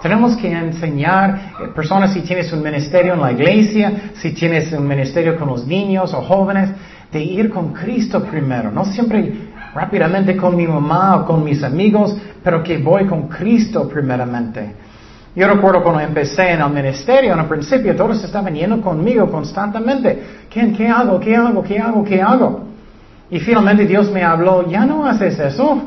Tenemos 0.00 0.36
que 0.36 0.50
enseñar 0.50 1.52
eh, 1.60 1.68
personas 1.74 2.14
si 2.14 2.22
tienes 2.22 2.50
un 2.50 2.62
ministerio 2.62 3.12
en 3.12 3.20
la 3.20 3.32
iglesia, 3.32 4.12
si 4.14 4.32
tienes 4.32 4.72
un 4.72 4.88
ministerio 4.88 5.38
con 5.38 5.48
los 5.48 5.66
niños 5.66 6.14
o 6.14 6.22
jóvenes, 6.22 6.70
de 7.14 7.22
ir 7.22 7.48
con 7.48 7.72
Cristo 7.72 8.24
primero, 8.24 8.72
no 8.72 8.84
siempre 8.84 9.32
rápidamente 9.72 10.36
con 10.36 10.56
mi 10.56 10.66
mamá 10.66 11.16
o 11.16 11.24
con 11.24 11.44
mis 11.44 11.62
amigos, 11.62 12.16
pero 12.42 12.60
que 12.62 12.78
voy 12.78 13.06
con 13.06 13.28
Cristo 13.28 13.88
primeramente. 13.88 14.74
Yo 15.36 15.48
recuerdo 15.48 15.82
cuando 15.82 16.00
empecé 16.00 16.50
en 16.50 16.60
el 16.60 16.70
ministerio, 16.70 17.32
en 17.32 17.38
el 17.38 17.46
principio 17.46 17.94
todos 17.94 18.22
estaban 18.22 18.52
yendo 18.54 18.80
conmigo 18.80 19.30
constantemente. 19.30 20.22
¿Qué, 20.50 20.72
¿Qué 20.72 20.88
hago? 20.88 21.20
¿Qué 21.20 21.36
hago? 21.36 21.62
¿Qué 21.62 21.78
hago? 21.78 22.04
¿Qué 22.04 22.20
hago? 22.20 22.64
Y 23.30 23.38
finalmente 23.38 23.86
Dios 23.86 24.10
me 24.10 24.22
habló, 24.22 24.68
ya 24.68 24.84
no 24.84 25.06
haces 25.06 25.38
eso. 25.38 25.82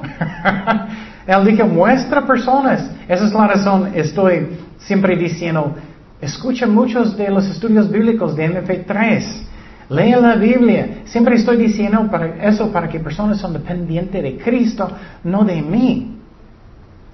Él 1.27 1.45
dijo, 1.45 1.67
muestra 1.67 2.25
personas. 2.25 2.89
Esa 3.07 3.25
es 3.25 3.33
la 3.33 3.47
razón, 3.47 3.91
estoy 3.93 4.47
siempre 4.79 5.17
diciendo, 5.17 5.75
escucha 6.21 6.67
muchos 6.67 7.17
de 7.17 7.29
los 7.29 7.47
estudios 7.47 7.91
bíblicos 7.91 8.33
de 8.35 8.49
MP3. 8.49 9.46
Lee 9.89 10.15
la 10.19 10.35
Biblia. 10.35 11.03
Siempre 11.05 11.35
estoy 11.35 11.57
diciendo 11.57 12.07
para 12.11 12.43
eso 12.43 12.71
para 12.71 12.89
que 12.89 12.99
personas 12.99 13.39
son 13.39 13.53
dependientes 13.53 14.21
de 14.21 14.37
Cristo, 14.37 14.89
no 15.23 15.43
de 15.43 15.61
mí. 15.61 16.17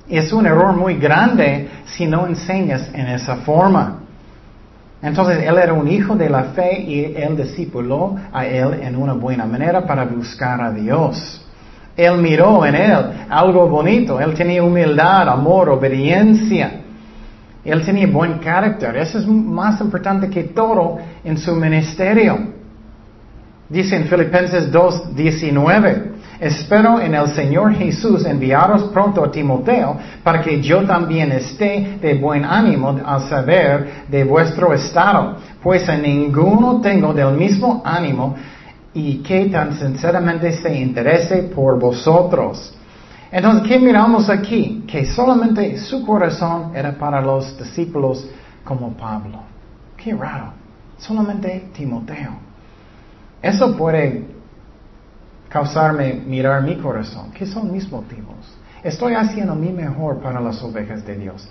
Es 0.10 0.34
un 0.34 0.46
error 0.46 0.75
muy 0.75 0.96
grande 0.96 1.70
si 1.86 2.06
no 2.08 2.27
enseñas 2.27 2.89
en 2.94 3.08
esa 3.08 3.38
forma. 3.38 4.00
Entonces 5.01 5.44
él 5.44 5.58
era 5.58 5.74
un 5.74 5.88
hijo 5.88 6.15
de 6.15 6.30
la 6.30 6.46
fe 6.46 6.82
y 6.82 7.13
él 7.15 7.36
discipuló 7.36 8.15
a 8.32 8.46
él 8.46 8.80
en 8.82 8.96
una 8.96 9.13
buena 9.13 9.46
manera 9.46 9.86
para 9.86 10.06
buscar 10.06 10.62
a 10.62 10.72
Dios. 10.72 11.46
Él 11.96 12.18
miró 12.18 12.65
en 12.65 12.75
él 12.75 12.98
algo 13.30 13.68
bonito. 13.68 14.20
Él 14.20 14.34
tenía 14.34 14.63
humildad, 14.63 15.30
amor, 15.30 15.70
obediencia. 15.70 16.82
Él 17.63 17.86
tenía 17.86 18.08
buen 18.08 18.39
carácter. 18.39 18.96
Eso 18.98 19.20
es 19.20 19.27
más 19.27 19.80
importante 19.80 20.30
que 20.30 20.46
todo 20.46 20.98
en 21.24 21.38
su 21.38 21.53
ministerio. 21.56 22.53
Dice 23.74 23.96
en 23.96 24.06
Filipenses 24.06 24.72
2, 24.72 25.15
19. 25.15 26.12
Espero 26.39 27.01
en 27.01 27.15
el 27.15 27.27
Señor 27.30 27.74
Jesús 27.74 28.24
enviaros 28.24 28.84
pronto 28.94 29.24
a 29.24 29.32
Timoteo 29.32 29.98
para 30.22 30.42
que 30.42 30.62
yo 30.62 30.86
también 30.86 31.32
esté 31.32 31.98
de 32.00 32.13
buen 32.13 32.46
ánimo 32.46 33.00
al 33.03 33.22
saber 33.22 34.06
de 34.08 34.25
vuestro 34.25 34.75
estado, 34.75 35.38
pues 35.63 35.89
a 35.89 35.98
ninguno 35.98 36.82
tengo 36.82 37.15
del 37.15 37.34
mismo 37.34 37.82
ánimo 37.84 38.36
y 38.94 39.24
que 39.24 39.46
tan 39.46 39.74
sinceramente 39.74 40.51
se 40.51 40.72
interese 40.72 41.38
por 41.56 41.80
vosotros. 41.80 42.77
Entonces, 43.32 43.68
¿qué 43.68 43.80
miramos 43.80 44.30
aquí? 44.30 44.84
Que 44.88 45.03
solamente 45.08 45.80
su 45.80 46.06
corazón 46.06 46.74
era 46.75 46.92
para 46.92 47.20
los 47.22 47.58
discípulos 47.58 48.30
como 48.63 48.94
Pablo. 48.94 49.39
Qué 49.98 50.13
raro. 50.13 50.53
Solamente 51.00 51.70
Timoteo. 51.75 52.53
Eso 53.44 53.76
puede 53.76 54.24
causarme 55.50 56.14
mirar 56.14 56.64
mi 56.64 56.78
corazón. 56.78 57.32
¿Qué 57.34 57.46
son 57.46 57.74
mis 57.74 57.92
motivos? 57.92 58.38
Estoy 58.82 59.16
haciendo 59.16 59.54
mi 59.54 59.70
mejor 59.70 60.22
para 60.22 60.40
las 60.40 60.64
ovejas 60.64 61.06
de 61.06 61.18
Dios. 61.18 61.48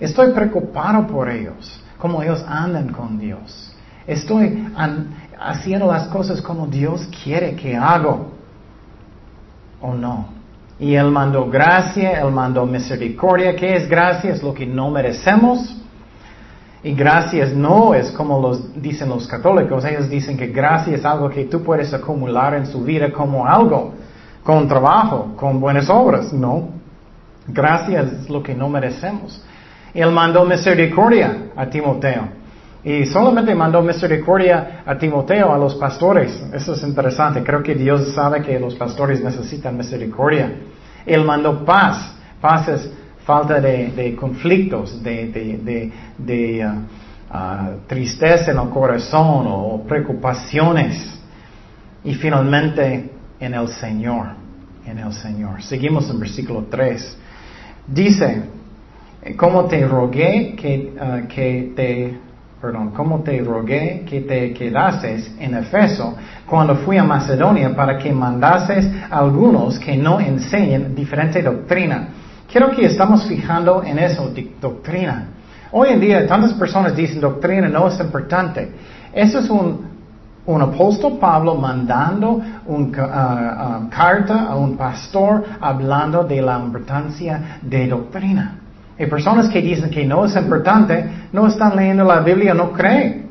Estoy 0.00 0.32
preocupado 0.32 1.06
por 1.06 1.28
ellos, 1.28 1.82
como 1.98 2.22
ellos 2.22 2.42
andan 2.48 2.88
con 2.88 3.18
Dios. 3.18 3.72
Estoy 4.06 4.66
haciendo 5.38 5.86
las 5.86 6.08
cosas 6.08 6.40
como 6.40 6.66
Dios 6.66 7.06
quiere 7.22 7.54
que 7.54 7.76
hago. 7.76 8.32
¿O 9.82 9.92
no? 9.92 10.28
Y 10.78 10.94
Él 10.94 11.10
mandó 11.10 11.50
gracia, 11.50 12.22
Él 12.22 12.32
mandó 12.32 12.64
misericordia. 12.64 13.54
¿Qué 13.54 13.76
es 13.76 13.88
gracia? 13.88 14.32
Es 14.32 14.42
lo 14.42 14.54
que 14.54 14.66
no 14.66 14.90
merecemos. 14.90 15.76
Y 16.84 16.92
gracias 16.92 17.54
no 17.54 17.94
es 17.94 18.10
como 18.10 18.38
los 18.40 18.80
dicen 18.80 19.08
los 19.08 19.26
católicos. 19.26 19.86
Ellos 19.86 20.10
dicen 20.10 20.36
que 20.36 20.48
gracia 20.48 20.94
es 20.94 21.04
algo 21.06 21.30
que 21.30 21.46
tú 21.46 21.62
puedes 21.62 21.94
acumular 21.94 22.54
en 22.54 22.66
su 22.66 22.84
vida 22.84 23.10
como 23.10 23.46
algo, 23.46 23.94
con 24.42 24.68
trabajo, 24.68 25.34
con 25.34 25.58
buenas 25.58 25.88
obras. 25.88 26.30
No. 26.34 26.68
Gracia 27.48 28.02
es 28.02 28.28
lo 28.28 28.42
que 28.42 28.54
no 28.54 28.68
merecemos. 28.68 29.42
Él 29.94 30.10
mandó 30.10 30.44
misericordia 30.44 31.52
a 31.56 31.66
Timoteo. 31.66 32.28
Y 32.84 33.06
solamente 33.06 33.54
mandó 33.54 33.80
misericordia 33.80 34.82
a 34.84 34.98
Timoteo, 34.98 35.54
a 35.54 35.56
los 35.56 35.76
pastores. 35.76 36.38
Eso 36.52 36.74
es 36.74 36.82
interesante. 36.82 37.42
Creo 37.42 37.62
que 37.62 37.74
Dios 37.74 38.12
sabe 38.14 38.42
que 38.42 38.60
los 38.60 38.74
pastores 38.74 39.24
necesitan 39.24 39.74
misericordia. 39.74 40.52
Él 41.06 41.24
mandó 41.24 41.64
paz. 41.64 42.14
Paz 42.42 42.68
es 42.68 42.92
falta 43.24 43.60
de, 43.60 44.14
conflictos, 44.16 45.02
de, 45.02 45.90
uh, 47.30 47.86
tristeza 47.86 48.52
en 48.52 48.58
el 48.58 48.68
corazón 48.68 49.46
o 49.48 49.82
preocupaciones. 49.86 51.10
Y 52.04 52.14
finalmente 52.14 53.10
en 53.40 53.54
el 53.54 53.68
Señor, 53.68 54.26
en 54.86 54.98
el 54.98 55.12
Señor. 55.12 55.62
Seguimos 55.62 56.08
en 56.10 56.20
versículo 56.20 56.66
3. 56.70 57.18
Dice, 57.88 58.42
como 59.36 59.64
te 59.64 59.86
rogué 59.86 60.54
que, 60.54 60.92
que 61.34 61.72
te, 61.74 62.18
perdón, 62.60 62.90
como 62.90 63.20
te 63.20 63.42
rogué 63.42 64.04
que 64.06 64.20
te 64.20 64.52
quedases 64.52 65.34
en 65.38 65.54
Efeso 65.54 66.14
cuando 66.46 66.76
fui 66.76 66.98
a 66.98 67.04
Macedonia 67.04 67.74
para 67.74 67.96
que 67.96 68.12
mandases 68.12 68.86
a 69.10 69.18
algunos 69.18 69.78
que 69.78 69.96
no 69.96 70.20
enseñen 70.20 70.94
diferente 70.94 71.42
doctrina 71.42 72.08
Quiero 72.50 72.70
que 72.70 72.86
estamos 72.86 73.24
fijando 73.26 73.82
en 73.82 73.98
eso, 73.98 74.32
doctrina. 74.60 75.28
Hoy 75.72 75.88
en 75.88 76.00
día 76.00 76.26
tantas 76.26 76.52
personas 76.52 76.94
dicen 76.94 77.20
doctrina 77.20 77.68
no 77.68 77.88
es 77.88 77.98
importante. 77.98 78.70
Eso 79.12 79.40
es 79.40 79.50
un, 79.50 79.86
un 80.46 80.62
apóstol 80.62 81.18
Pablo 81.18 81.56
mandando 81.56 82.40
una 82.66 83.80
uh, 83.80 83.84
uh, 83.84 83.90
carta 83.90 84.46
a 84.46 84.56
un 84.56 84.76
pastor 84.76 85.44
hablando 85.60 86.22
de 86.24 86.40
la 86.42 86.58
importancia 86.58 87.58
de 87.62 87.88
doctrina. 87.88 88.58
Hay 88.98 89.06
personas 89.06 89.48
que 89.48 89.60
dicen 89.60 89.90
que 89.90 90.06
no 90.06 90.24
es 90.24 90.36
importante, 90.36 91.04
no 91.32 91.48
están 91.48 91.74
leyendo 91.74 92.04
la 92.04 92.20
Biblia, 92.20 92.54
no 92.54 92.70
creen, 92.70 93.30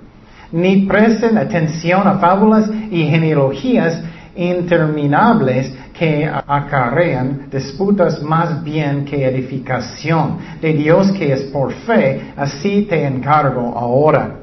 ni 0.52 0.86
prestan 0.86 1.38
atención 1.38 2.06
a 2.08 2.16
fábulas 2.16 2.70
y 2.92 3.06
genealogías 3.06 4.04
interminables 4.36 5.74
que 5.94 6.26
acarrean 6.26 7.50
disputas 7.52 8.22
más 8.22 8.64
bien 8.64 9.06
que 9.06 9.26
edificación 9.26 10.40
de 10.60 10.74
Dios 10.74 11.12
que 11.12 11.32
es 11.32 11.42
por 11.44 11.72
fe, 11.72 12.34
así 12.36 12.84
te 12.90 13.06
encargo 13.06 13.78
ahora. 13.78 14.40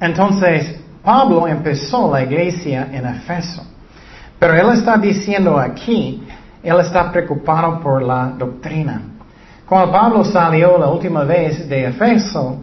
Entonces, 0.00 0.80
Pablo 1.04 1.46
empezó 1.46 2.10
la 2.10 2.22
iglesia 2.22 2.88
en 2.90 3.06
Efeso, 3.06 3.62
pero 4.38 4.54
él 4.54 4.78
está 4.78 4.96
diciendo 4.96 5.58
aquí, 5.58 6.26
él 6.62 6.80
está 6.80 7.12
preocupado 7.12 7.80
por 7.80 8.02
la 8.02 8.32
doctrina. 8.38 9.02
Cuando 9.66 9.92
Pablo 9.92 10.24
salió 10.24 10.78
la 10.78 10.88
última 10.88 11.24
vez 11.24 11.68
de 11.68 11.86
Efeso, 11.86 12.56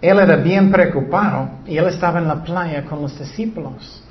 él 0.00 0.18
era 0.18 0.36
bien 0.36 0.70
preocupado 0.70 1.48
y 1.66 1.78
él 1.78 1.86
estaba 1.86 2.18
en 2.18 2.28
la 2.28 2.42
playa 2.44 2.84
con 2.84 3.00
los 3.00 3.18
discípulos. 3.18 4.03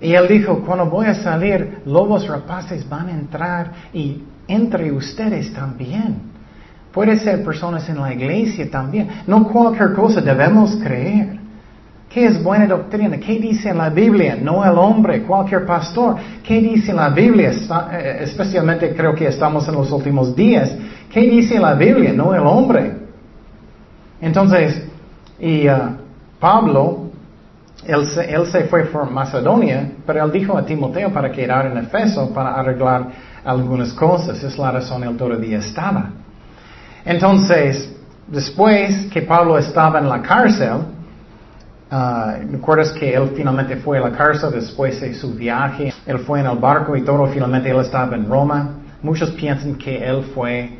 Y 0.00 0.12
él 0.12 0.28
dijo, 0.28 0.60
cuando 0.60 0.86
voy 0.86 1.06
a 1.06 1.14
salir, 1.14 1.78
lobos 1.86 2.28
rapaces 2.28 2.88
van 2.88 3.08
a 3.08 3.12
entrar 3.12 3.72
y 3.92 4.22
entre 4.46 4.92
ustedes 4.92 5.52
también. 5.52 6.36
Puede 6.92 7.18
ser 7.18 7.44
personas 7.44 7.88
en 7.88 8.00
la 8.00 8.12
iglesia 8.12 8.70
también. 8.70 9.08
No 9.26 9.48
cualquier 9.48 9.92
cosa 9.92 10.20
debemos 10.20 10.76
creer. 10.76 11.38
¿Qué 12.08 12.24
es 12.24 12.42
buena 12.42 12.66
doctrina? 12.66 13.18
¿Qué 13.18 13.38
dice 13.38 13.74
la 13.74 13.90
Biblia? 13.90 14.38
No 14.40 14.64
el 14.64 14.78
hombre, 14.78 15.22
cualquier 15.22 15.66
pastor. 15.66 16.16
¿Qué 16.42 16.60
dice 16.60 16.92
la 16.94 17.10
Biblia? 17.10 17.52
Eh, 17.92 18.18
especialmente 18.22 18.94
creo 18.94 19.14
que 19.14 19.26
estamos 19.26 19.68
en 19.68 19.74
los 19.74 19.90
últimos 19.92 20.34
días. 20.34 20.74
¿Qué 21.12 21.20
dice 21.22 21.58
la 21.58 21.74
Biblia? 21.74 22.12
No 22.12 22.34
el 22.34 22.46
hombre. 22.46 22.94
Entonces, 24.20 24.82
y 25.38 25.68
uh, 25.68 25.96
Pablo 26.40 27.05
él 27.86 28.46
se, 28.46 28.64
fue 28.64 28.84
por 28.84 29.10
Macedonia, 29.10 29.92
pero 30.06 30.24
él 30.24 30.32
dijo 30.32 30.56
a 30.56 30.64
Timoteo 30.64 31.12
para 31.12 31.30
quedar 31.30 31.66
en 31.66 31.78
Efeso 31.78 32.32
para 32.32 32.54
arreglar 32.54 33.06
algunas 33.44 33.92
cosas. 33.92 34.42
Es 34.42 34.58
la 34.58 34.72
razón 34.72 35.04
él 35.04 35.16
todavía 35.16 35.58
estaba. 35.58 36.10
Entonces, 37.04 37.94
después 38.26 39.06
que 39.12 39.22
Pablo 39.22 39.56
estaba 39.58 40.00
en 40.00 40.08
la 40.08 40.20
cárcel, 40.20 40.78
uh, 41.92 42.50
¿recuerdas 42.50 42.92
que 42.92 43.14
él 43.14 43.30
finalmente 43.36 43.76
fue 43.76 43.98
a 43.98 44.00
la 44.00 44.10
cárcel 44.10 44.50
después 44.52 45.00
de 45.00 45.14
su 45.14 45.34
viaje? 45.34 45.92
Él 46.04 46.18
fue 46.20 46.40
en 46.40 46.46
el 46.46 46.58
barco 46.58 46.96
y 46.96 47.02
todo, 47.02 47.26
finalmente 47.28 47.70
él 47.70 47.78
estaba 47.78 48.16
en 48.16 48.28
Roma. 48.28 48.70
Muchos 49.02 49.30
piensan 49.30 49.76
que 49.76 50.04
él 50.04 50.24
fue 50.34 50.78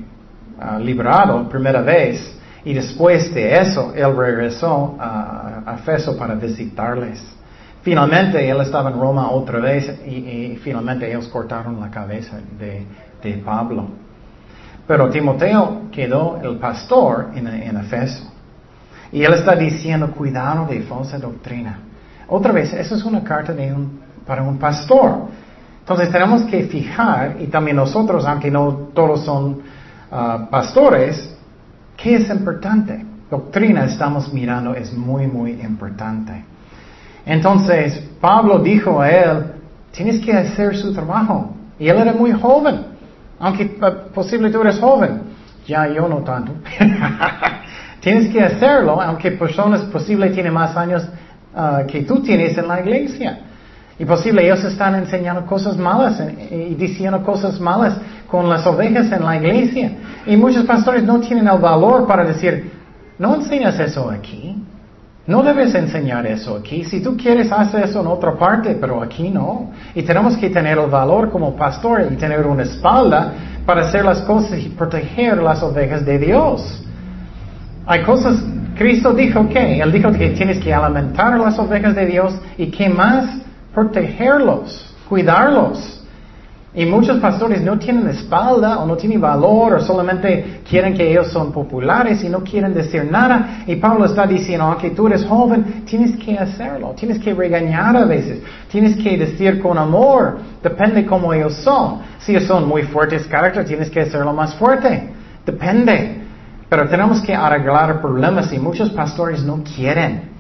uh, 0.59 0.79
liberado 0.81 1.49
primera 1.49 1.81
vez 1.81 2.36
y 2.67 2.75
después 2.75 3.33
de 3.33 3.61
eso 3.61 3.93
él 3.95 4.17
regresó 4.17 4.97
a, 4.99 5.63
a 5.65 5.75
Efeso 5.77 6.17
para 6.17 6.35
visitarles. 6.35 7.25
Finalmente 7.83 8.51
él 8.51 8.61
estaba 8.61 8.91
en 8.91 8.99
Roma 8.99 9.31
otra 9.31 9.61
vez 9.61 9.89
y, 10.05 10.59
finalmente 10.65 11.09
ellos 11.09 11.29
cortaron 11.29 11.81
la 11.81 11.89
cabeza 11.93 12.41
de, 12.59 12.85
de 13.23 13.35
Pablo. 13.39 13.87
Pero 14.85 15.09
Timoteo 15.11 15.83
quedó 15.93 16.41
el 16.43 16.57
pastor 16.57 17.31
en, 17.37 17.47
en 17.47 17.77
Efeso. 17.77 18.33
Y 19.13 19.23
él 19.23 19.35
está 19.35 19.55
diciendo, 19.55 20.11
cuidado 20.11 20.67
de 20.67 20.81
falsa 20.81 21.19
doctrina. 21.19 21.79
Otra 22.27 22.51
vez, 22.51 22.73
eso 22.73 22.97
es 22.97 23.05
una 23.05 23.23
carta 23.23 23.53
de 23.53 23.73
un, 23.73 24.01
para 24.27 24.43
un 24.43 24.59
pastor. 24.59 25.29
Entonces 25.79 26.11
tenemos 26.11 26.43
que 26.43 26.65
fijar, 26.65 27.37
y 27.39 27.47
también 27.47 27.77
nosotros, 27.77 28.27
aunque 28.27 28.51
no 28.51 28.89
todos 28.93 29.25
son 29.25 29.63
uh, 30.11 30.51
pastores, 30.51 31.36
¿qué 31.97 32.17
es 32.17 32.31
importante? 32.31 33.05
Doctrina 33.31 33.85
estamos 33.85 34.33
mirando 34.33 34.75
es 34.75 34.93
muy, 34.93 35.27
muy 35.27 35.53
importante. 35.53 36.45
Entonces, 37.25 38.01
Pablo 38.21 38.61
dijo 38.61 39.01
a 39.01 39.11
él, 39.11 39.47
tienes 39.91 40.21
que 40.21 40.33
hacer 40.33 40.77
su 40.77 40.93
trabajo. 40.93 41.57
Y 41.79 41.89
él 41.89 41.99
era 41.99 42.13
muy 42.13 42.33
joven. 42.33 42.83
Aunque 43.39 43.65
eh, 43.65 43.93
posible 44.15 44.51
tú 44.51 44.61
eres 44.61 44.79
joven. 44.79 45.23
Ya 45.67 45.89
yo 45.89 46.09
no 46.09 46.19
tanto. 46.19 46.53
tienes 48.01 48.33
que 48.33 48.41
hacerlo, 48.41 49.01
aunque 49.01 49.33
personas 49.33 49.83
posible 49.83 50.31
tienen 50.31 50.53
más 50.53 50.77
años 50.77 51.05
ah, 51.55 51.83
que 51.89 52.03
tú 52.03 52.23
tienes 52.23 52.57
en 52.57 52.69
la 52.69 52.81
iglesia. 52.81 53.41
Y 53.99 54.05
posible 54.05 54.45
ellos 54.45 54.63
están 54.65 54.95
enseñando 54.95 55.47
cosas 55.47 55.77
malas 55.77 56.23
y 56.51 56.75
diciendo 56.75 57.23
cosas 57.23 57.59
malas 57.59 57.97
con 58.29 58.49
las 58.49 58.67
ovejas 58.67 59.11
en 59.11 59.25
la 59.25 59.37
iglesia. 59.37 59.93
Y 60.27 60.37
muchos 60.37 60.65
pastores 60.65 61.03
no 61.03 61.19
tienen 61.21 61.49
el 61.49 61.59
valor 61.59 62.07
para 62.07 62.25
decir, 62.25 62.73
no 63.19 63.35
enseñas 63.35 63.79
eso 63.81 64.11
aquí. 64.11 64.63
No 65.27 65.43
debes 65.43 65.75
enseñar 65.75 66.25
eso 66.27 66.57
aquí. 66.57 66.85
Si 66.85 67.01
tú 67.03 67.17
quieres, 67.17 67.51
hacer 67.51 67.85
eso 67.85 68.01
en 68.01 68.07
otra 68.07 68.35
parte, 68.35 68.77
pero 68.81 69.03
aquí 69.03 69.29
no. 69.29 69.73
Y 69.95 70.03
tenemos 70.03 70.37
que 70.37 70.51
tener 70.51 70.79
el 70.79 70.89
valor 70.89 71.31
como 71.31 71.57
pastor 71.57 72.07
y 72.13 72.17
tener 72.17 72.47
una 72.47 72.63
espalda 72.63 73.33
para 73.65 73.89
hacer 73.89 74.05
las 74.05 74.21
cosas 74.21 74.59
y 74.61 74.69
proteger 74.69 75.39
las 75.39 75.63
ovejas 75.65 76.05
de 76.07 76.19
Dios. 76.19 76.85
Hay 77.87 78.03
cosas, 78.03 78.41
Cristo 78.77 79.13
dijo 79.13 79.49
que, 79.49 79.81
Él 79.81 79.91
dijo 79.91 80.13
que 80.13 80.31
tienes 80.31 80.61
que 80.61 80.73
alimentar 80.73 81.39
las 81.41 81.59
ovejas 81.59 81.97
de 81.97 82.07
Dios 82.07 82.39
y 82.57 82.71
que 82.71 82.89
más, 82.89 83.27
protegerlos, 83.77 84.97
cuidarlos. 85.07 85.93
Y 86.73 86.87
muchos 86.87 87.19
pastores 87.19 87.61
no 87.61 87.79
tienen 87.79 88.09
espalda 88.09 88.79
o 88.79 88.87
no 88.87 88.97
tienen 88.97 89.21
valor 89.21 89.75
o 89.75 89.81
solamente 89.81 90.63
quieren 90.69 90.95
que 90.95 91.11
ellos 91.11 91.29
son 91.31 91.53
populares 91.53 92.25
y 92.25 92.29
no 92.31 92.41
quieren 92.41 92.73
decir 92.73 93.05
nada. 93.05 93.65
Y 93.67 93.77
Pablo 93.77 94.07
está 94.07 94.27
diciendo, 94.27 94.65
aunque 94.65 94.91
tú 94.91 95.07
eres 95.09 95.27
joven, 95.27 95.85
tienes 95.85 96.17
que 96.17 96.39
hacerlo, 96.39 96.95
tienes 96.97 97.19
que 97.19 97.35
regañar 97.35 97.97
a 97.97 98.07
veces, 98.07 98.43
tienes 98.71 98.97
que 98.97 99.17
decir 99.17 99.61
con 99.61 99.77
amor, 99.77 100.39
depende 100.63 101.05
cómo 101.05 101.35
ellos 101.35 101.55
son. 101.57 102.01
Si 102.19 102.33
ellos 102.33 102.45
son 102.45 102.67
muy 102.67 102.83
fuertes 102.83 103.27
carácter, 103.27 103.67
tienes 103.67 103.91
que 103.91 104.01
hacerlo 104.01 104.33
más 104.33 104.55
fuerte, 104.55 105.11
depende. 105.45 106.23
Pero 106.69 106.89
tenemos 106.89 107.21
que 107.21 107.35
arreglar 107.35 108.01
problemas 108.01 108.53
y 108.55 108.59
muchos 108.59 108.91
pastores 108.91 109.43
no 109.43 109.63
quieren. 109.63 110.31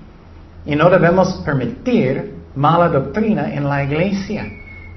Y 0.64 0.74
no 0.74 0.90
debemos 0.90 1.34
permitir 1.44 2.36
mala 2.56 2.88
doctrina 2.88 3.52
en 3.52 3.68
la 3.68 3.84
iglesia. 3.84 4.46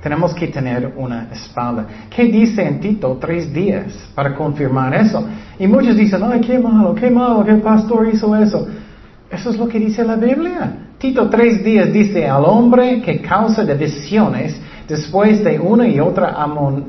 Tenemos 0.01 0.33
que 0.33 0.47
tener 0.47 0.93
una 0.95 1.27
espalda. 1.31 1.85
¿Qué 2.09 2.23
dice 2.23 2.65
en 2.65 2.79
Tito 2.79 3.17
tres 3.19 3.53
días 3.53 4.09
para 4.15 4.33
confirmar 4.33 4.93
eso? 4.95 5.27
Y 5.59 5.67
muchos 5.67 5.97
dicen, 5.97 6.21
ay, 6.23 6.39
qué 6.39 6.57
malo, 6.57 6.95
qué 6.95 7.09
malo, 7.09 7.43
qué 7.43 7.55
pastor 7.55 8.07
hizo 8.11 8.33
eso. 8.35 8.65
Eso 9.29 9.49
es 9.49 9.57
lo 9.57 9.67
que 9.67 9.77
dice 9.77 10.03
la 10.05 10.15
Biblia. 10.15 10.71
Tito 10.97 11.29
tres 11.29 11.63
días 11.63 11.91
dice, 11.91 12.27
al 12.27 12.45
hombre 12.45 13.01
que 13.01 13.21
causa 13.21 13.63
de 13.65 13.75
decisiones, 13.75 14.59
después 14.87 15.43
de 15.43 15.59
una 15.59 15.85
y 15.87 15.99
otra 15.99 16.33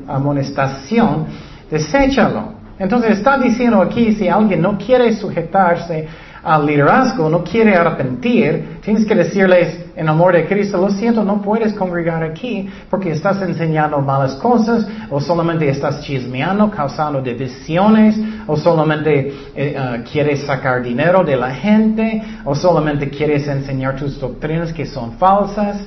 amonestación, 0.07 1.25
deséchalo. 1.69 2.53
Entonces 2.79 3.11
está 3.17 3.37
diciendo 3.37 3.81
aquí, 3.81 4.13
si 4.13 4.27
alguien 4.27 4.61
no 4.61 4.77
quiere 4.77 5.13
sujetarse 5.13 6.07
al 6.43 6.65
liderazgo, 6.65 7.29
no 7.29 7.43
quiere 7.43 7.75
arrepentir, 7.75 8.79
tienes 8.81 9.05
que 9.05 9.13
decirles 9.13 9.85
en 9.95 10.09
amor 10.09 10.33
de 10.33 10.47
Cristo, 10.47 10.77
lo 10.77 10.89
siento, 10.89 11.23
no 11.23 11.41
puedes 11.41 11.73
congregar 11.73 12.23
aquí 12.23 12.67
porque 12.89 13.11
estás 13.11 13.41
enseñando 13.41 13.99
malas 14.01 14.35
cosas 14.35 14.87
o 15.09 15.19
solamente 15.19 15.69
estás 15.69 16.01
chismeando, 16.01 16.71
causando 16.71 17.21
divisiones 17.21 18.19
o 18.47 18.57
solamente 18.57 19.33
eh, 19.55 19.75
ah, 19.77 19.97
quieres 20.11 20.43
sacar 20.43 20.81
dinero 20.81 21.23
de 21.23 21.35
la 21.35 21.51
gente 21.51 22.23
o 22.43 22.55
solamente 22.55 23.09
quieres 23.09 23.47
enseñar 23.47 23.95
tus 23.95 24.19
doctrinas 24.19 24.73
que 24.73 24.85
son 24.85 25.13
falsas. 25.13 25.85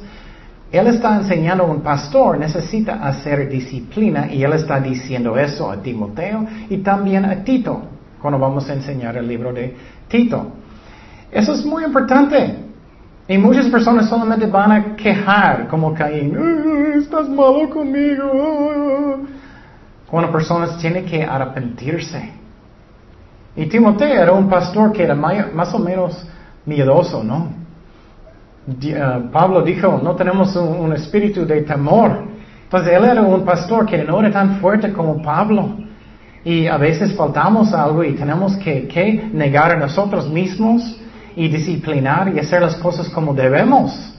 Él 0.70 0.86
está 0.86 1.16
enseñando 1.16 1.64
a 1.64 1.66
un 1.66 1.80
pastor, 1.80 2.38
necesita 2.38 2.94
hacer 3.04 3.48
disciplina 3.48 4.32
y 4.32 4.42
él 4.42 4.52
está 4.52 4.78
diciendo 4.80 5.36
eso 5.36 5.70
a 5.70 5.76
Timoteo 5.82 6.46
y 6.68 6.78
también 6.78 7.24
a 7.24 7.42
Tito 7.42 7.94
cuando 8.24 8.38
vamos 8.38 8.70
a 8.70 8.72
enseñar 8.72 9.18
el 9.18 9.28
libro 9.28 9.52
de 9.52 9.76
Eso 11.30 11.52
es 11.52 11.64
muy 11.64 11.84
importante. 11.84 12.56
Y 13.26 13.38
muchas 13.38 13.66
personas 13.68 14.08
solamente 14.08 14.46
van 14.46 14.72
a 14.72 14.96
quejar 14.96 15.66
como 15.68 15.94
Caín, 15.94 16.36
estás 16.96 17.28
malo 17.28 17.70
conmigo. 17.70 19.20
Cuando 20.10 20.30
personas 20.30 20.78
tienen 20.78 21.06
que 21.06 21.24
arrepentirse. 21.24 22.32
Y 23.56 23.66
Timoteo 23.66 24.22
era 24.22 24.32
un 24.32 24.48
pastor 24.48 24.92
que 24.92 25.04
era 25.04 25.14
más 25.14 25.74
o 25.74 25.78
menos 25.78 26.26
miedoso, 26.66 27.22
¿no? 27.22 27.64
Uh, 28.66 29.30
Pablo 29.30 29.62
dijo, 29.62 30.00
no 30.02 30.16
tenemos 30.16 30.56
un, 30.56 30.92
espíritu 30.92 31.46
de 31.46 31.62
temor. 31.62 32.24
Entonces 32.64 32.94
él 32.94 33.04
era 33.04 33.20
un 33.20 33.44
pastor 33.44 33.86
que 33.86 34.02
no 34.04 34.20
era 34.20 34.30
tan 34.30 34.56
fuerte 34.60 34.92
como 34.92 35.22
Pablo. 35.22 35.76
Y 36.44 36.66
a 36.66 36.76
veces 36.76 37.14
faltamos 37.14 37.72
algo 37.72 38.04
y 38.04 38.14
tenemos 38.14 38.56
que, 38.56 39.30
negar 39.32 39.72
a 39.72 39.76
nosotros 39.76 40.28
mismos 40.28 40.96
y 41.34 41.48
disciplinar 41.48 42.32
y 42.34 42.38
hacer 42.38 42.60
las 42.60 42.76
cosas 42.76 43.08
como 43.08 43.32
debemos. 43.32 44.14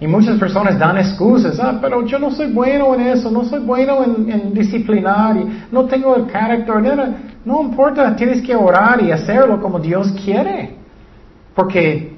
Y 0.00 0.06
muchas 0.06 0.38
personas 0.38 0.78
dan 0.78 0.98
excusas, 0.98 1.58
ah, 1.58 1.78
pero 1.80 2.04
yo 2.06 2.18
no 2.18 2.30
soy 2.30 2.52
bueno 2.52 2.94
en 2.94 3.00
eso, 3.08 3.30
no 3.30 3.44
soy 3.44 3.60
bueno 3.60 4.04
en, 4.04 4.54
disciplinar, 4.54 5.36
y 5.36 5.64
no 5.72 5.86
tengo 5.86 6.14
el 6.14 6.26
carácter. 6.26 7.14
No 7.44 7.62
importa, 7.62 8.14
tienes 8.14 8.42
que 8.42 8.54
orar 8.54 9.02
y 9.02 9.10
hacerlo 9.10 9.60
como 9.60 9.80
Dios 9.80 10.12
quiere. 10.24 10.76
Porque 11.54 12.14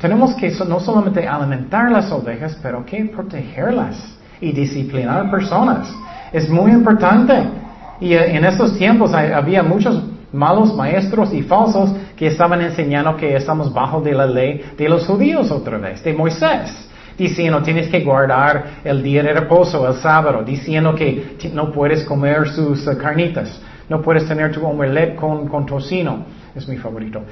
tenemos 0.00 0.34
que 0.34 0.50
no 0.66 0.80
solamente 0.80 1.28
alimentar 1.28 1.92
las 1.92 2.10
ovejas, 2.10 2.58
pero 2.62 2.84
que 2.84 3.04
protegerlas 3.04 4.16
y 4.40 4.50
disciplinar 4.50 5.30
personas. 5.30 5.94
Es 6.32 6.48
muy 6.48 6.72
importante. 6.72 7.61
Y 8.02 8.14
en 8.14 8.44
esos 8.44 8.76
tiempos 8.76 9.14
había 9.14 9.62
muchos 9.62 10.02
malos 10.32 10.74
maestros 10.74 11.32
y 11.32 11.42
falsos 11.42 11.94
que 12.16 12.26
estaban 12.26 12.60
enseñando 12.60 13.16
que 13.16 13.36
estamos 13.36 13.72
bajo 13.72 14.00
de 14.00 14.12
la 14.12 14.26
ley 14.26 14.60
de 14.76 14.88
los 14.88 15.06
judíos 15.06 15.52
otra 15.52 15.78
vez, 15.78 16.02
de 16.02 16.12
Moisés. 16.12 16.88
Diciendo 17.16 17.62
tienes 17.62 17.88
que 17.88 18.00
guardar 18.00 18.80
el 18.82 19.04
día 19.04 19.22
de 19.22 19.32
reposo, 19.32 19.86
el 19.86 19.94
sábado, 19.94 20.42
diciendo 20.42 20.96
que 20.96 21.36
no 21.54 21.70
puedes 21.70 22.02
comer 22.02 22.48
sus 22.48 22.84
eh, 22.88 22.96
carnitas, 23.00 23.62
no 23.88 24.02
puedes 24.02 24.26
tener 24.26 24.50
tu 24.50 24.66
omelette 24.66 25.14
con, 25.14 25.46
con 25.46 25.64
tocino, 25.64 26.24
es 26.56 26.66
mi 26.66 26.78
favorito. 26.78 27.22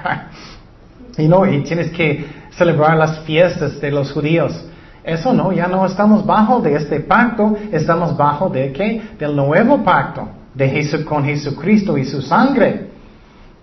y 1.18 1.26
no, 1.26 1.44
y 1.44 1.60
tienes 1.64 1.90
que 1.90 2.24
celebrar 2.50 2.96
las 2.96 3.18
fiestas 3.24 3.80
de 3.80 3.90
los 3.90 4.12
judíos. 4.12 4.64
Eso 5.04 5.32
no, 5.32 5.52
ya 5.52 5.66
no 5.66 5.84
estamos 5.84 6.24
bajo 6.24 6.60
de 6.60 6.76
este 6.76 7.00
pacto, 7.00 7.56
estamos 7.72 8.16
bajo 8.16 8.48
de 8.48 8.72
qué? 8.72 9.02
Del 9.18 9.34
nuevo 9.34 9.82
pacto, 9.82 10.28
de 10.54 11.04
con 11.04 11.24
Jesucristo 11.24 11.98
y 11.98 12.04
su 12.04 12.22
sangre. 12.22 12.92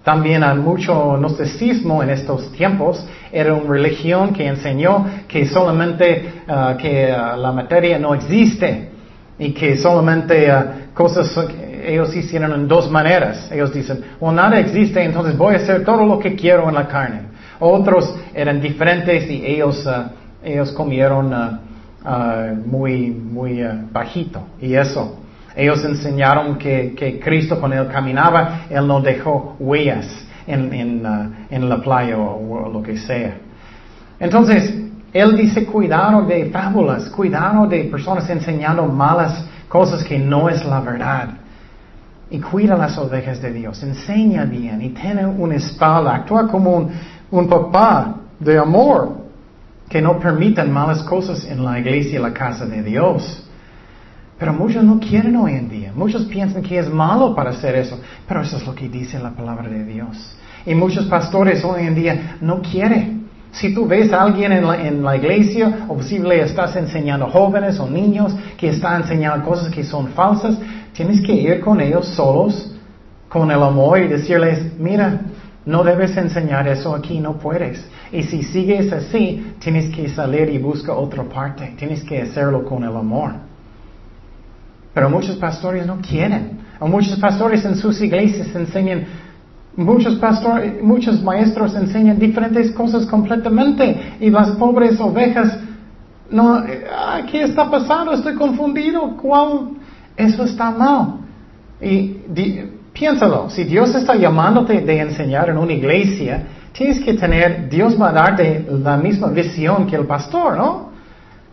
También 0.04 0.44
hay 0.44 0.58
mucho 0.58 1.18
gnosticismo 1.18 2.02
en 2.02 2.10
estos 2.10 2.52
tiempos. 2.54 3.06
Era 3.32 3.54
una 3.54 3.70
religión 3.70 4.34
que 4.34 4.48
enseñó 4.48 5.06
que 5.28 5.46
solamente 5.46 6.42
uh, 6.48 6.78
que 6.78 7.14
uh, 7.14 7.38
la 7.38 7.52
materia 7.52 8.00
no 8.00 8.16
existe 8.16 8.90
y 9.38 9.52
que 9.52 9.78
solamente 9.78 10.52
uh, 10.52 10.94
cosas 10.94 11.38
ellos 11.86 12.16
hicieron 12.16 12.54
en 12.54 12.68
dos 12.68 12.90
maneras. 12.90 13.52
Ellos 13.52 13.74
dicen, 13.74 14.04
o 14.20 14.32
nada 14.32 14.60
existe, 14.60 15.04
entonces 15.04 15.38
voy 15.38 15.56
a 15.56 15.58
hacer 15.58 15.84
todo 15.84 16.06
lo 16.06 16.20
que 16.20 16.36
quiero 16.36 16.68
en 16.70 16.76
la 16.76 16.88
carne. 16.88 17.22
Otros 17.60 18.16
eran 18.34 18.62
diferentes 18.62 19.30
y 19.30 19.46
ellos, 19.46 19.88
ellos 20.44 20.72
comieron 20.72 21.34
uh, 21.34 21.58
uh, 22.06 22.56
muy, 22.66 23.10
muy 23.12 23.62
bajito. 23.92 24.42
Y 24.62 24.76
eso. 24.76 25.18
Ellos 25.56 25.84
enseñaron 25.84 26.58
que, 26.58 26.94
que, 26.96 27.20
Cristo 27.20 27.60
cuando 27.60 27.82
Él 27.82 27.88
caminaba, 27.90 28.62
Él 28.70 28.88
no 28.88 29.02
dejó 29.02 29.56
huellas 29.60 30.08
en, 30.48 30.74
en, 30.74 31.36
en 31.50 31.70
la 31.70 31.82
playa 31.82 32.18
o, 32.18 32.66
o 32.66 32.72
lo 32.72 32.82
que 32.82 32.98
sea. 32.98 33.36
Entonces, 34.20 34.74
Él 35.12 35.36
dice 35.36 35.66
cuidado 35.66 36.22
de 36.22 36.46
fábulas, 36.46 37.10
cuidado 37.10 37.68
de 37.68 37.86
personas 37.86 38.30
enseñando 38.30 38.86
malas 38.86 39.46
cosas 39.68 40.04
que 40.04 40.18
no 40.18 40.50
es 40.50 40.64
la 40.64 40.80
verdad. 40.82 41.30
Y 42.32 42.40
cuida 42.40 42.78
las 42.78 42.98
ovejas 42.98 43.42
de 43.42 43.52
Dios, 43.52 43.82
enseña 43.82 44.46
bien 44.46 44.82
y 44.82 44.90
tiene 44.90 45.26
una 45.26 45.56
espalda, 45.56 46.16
actúa 46.16 46.48
como 46.48 46.76
un, 46.76 46.92
un 47.32 47.50
papá 47.50 48.18
de 48.40 48.58
amor 48.58 49.19
que 49.90 50.02
no 50.02 50.20
permitan 50.20 50.72
malas 50.72 51.02
cosas 51.04 51.44
en 51.46 51.66
la 51.66 51.80
iglesia 51.80 52.20
y 52.20 52.22
la 52.22 52.34
casa 52.34 52.66
de 52.66 52.84
Dios. 52.84 53.44
Pero 54.38 54.54
muchos 54.54 54.84
no 54.84 55.00
quieren 55.00 55.36
hoy 55.36 55.54
en 55.54 55.68
día. 55.68 55.92
Muchos 55.94 56.26
piensan 56.26 56.62
que 56.62 56.80
es 56.80 56.90
malo 56.90 57.36
para 57.36 57.50
hacer 57.50 57.76
eso. 57.76 58.00
Pero 58.28 58.42
eso 58.42 58.58
es 58.58 58.66
lo 58.66 58.74
que 58.74 58.88
dice 58.88 59.20
la 59.20 59.32
palabra 59.32 59.68
de 59.68 59.84
Dios. 59.84 60.38
Y 60.66 60.76
muchos 60.76 61.08
pastores 61.08 61.64
hoy 61.66 61.88
en 61.88 61.96
día 61.96 62.38
no 62.40 62.62
quieren. 62.62 63.28
Si 63.52 63.74
tú 63.74 63.88
ves 63.88 64.14
a 64.14 64.22
alguien 64.22 64.52
en 64.52 65.04
la, 65.04 65.18
iglesia, 65.18 65.86
o 65.88 65.96
posible 65.96 66.40
estás 66.42 66.76
enseñando 66.76 67.28
jóvenes 67.28 67.80
o 67.80 67.90
niños 67.90 68.34
que 68.58 68.70
están 68.70 69.02
enseñando 69.02 69.44
cosas 69.44 69.74
que 69.74 69.84
son 69.84 70.10
falsas, 70.10 70.58
tienes 70.94 71.20
que 71.22 71.34
ir 71.34 71.60
con 71.60 71.82
ellos 71.82 72.08
solos, 72.10 72.76
con 73.28 73.50
el 73.50 73.62
amor 73.62 74.00
y 74.00 74.08
decirles, 74.08 74.78
mira, 74.78 75.20
no 75.66 75.84
debes 75.84 76.16
enseñar 76.18 76.68
eso 76.68 76.96
aquí, 76.96 77.20
no 77.20 77.38
puedes. 77.38 77.86
Y 78.12 78.24
si 78.24 78.44
sigues 78.44 78.92
así, 78.92 79.54
tienes 79.60 79.94
que 79.94 80.10
salir 80.10 80.50
y 80.50 80.58
buscar 80.58 80.96
otra 80.96 81.24
parte. 81.24 81.76
Tienes 81.78 82.04
que 82.04 82.22
hacerlo 82.22 82.66
con 82.66 82.84
el 82.84 82.96
amor. 82.96 83.34
Pero 84.94 85.10
muchos 85.10 85.36
pastores 85.36 85.86
no 85.86 85.98
quieren. 86.02 86.60
O 86.80 86.88
muchos 86.88 87.20
pastores 87.20 87.64
en 87.66 87.76
sus 87.76 88.02
iglesias 88.02 88.56
enseñan, 88.56 89.06
muchos 89.76 90.16
pastores, 90.16 90.82
muchos 90.82 91.22
maestros 91.22 91.76
enseñan 91.76 92.18
diferentes 92.18 92.72
cosas 92.72 93.06
completamente. 93.06 94.16
Y 94.20 94.30
las 94.30 94.52
pobres 94.52 95.00
ovejas, 95.00 95.60
no, 96.32 96.64
¿qué 97.30 97.44
está 97.44 97.70
pasando? 97.70 98.14
Estoy 98.14 98.36
confundido. 98.36 99.18
¿Cuál? 99.18 99.72
Eso 100.16 100.46
está 100.46 100.72
mal. 100.72 101.18
Y 101.82 102.18
Piénsalo, 103.00 103.50
si 103.50 103.64
Dios 103.64 103.96
está 103.96 104.14
llamándote 104.16 104.82
de 104.82 105.00
enseñar 105.00 105.48
en 105.48 105.58
una 105.58 105.72
iglesia, 105.72 106.44
tienes 106.74 107.00
que 107.00 107.14
tener, 107.14 107.70
Dios 107.70 108.00
va 108.00 108.10
a 108.10 108.12
darte 108.12 108.68
la 108.70 108.98
misma 108.98 109.30
visión 109.30 109.88
que 109.88 109.96
el 109.96 110.06
pastor, 110.06 110.58
¿no? 110.58 110.90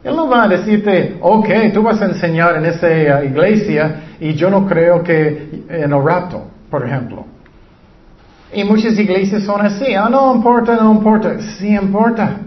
Él 0.03 0.17
no 0.17 0.29
va 0.29 0.43
a 0.43 0.49
decirte, 0.49 1.19
ok, 1.21 1.49
tú 1.73 1.85
vas 1.85 2.03
a 2.03 2.07
enseñar 2.07 2.57
en 2.57 2.67
esa 2.67 2.89
uh, 2.89 3.25
iglesia 3.25 4.17
y 4.19 4.35
yo 4.35 4.51
no 4.51 4.67
creo 4.67 5.05
que 5.05 5.65
en 5.69 5.93
el 5.93 6.05
rapto, 6.05 6.49
por 6.69 6.85
ejemplo. 6.85 7.25
Y 8.53 8.65
muchas 8.65 8.99
iglesias 8.99 9.45
son 9.45 9.65
así, 9.65 9.95
ah, 9.95 10.09
no 10.11 10.35
importa, 10.35 10.75
no 10.75 10.91
importa, 10.91 11.41
sí 11.59 11.69
importa. 11.69 12.41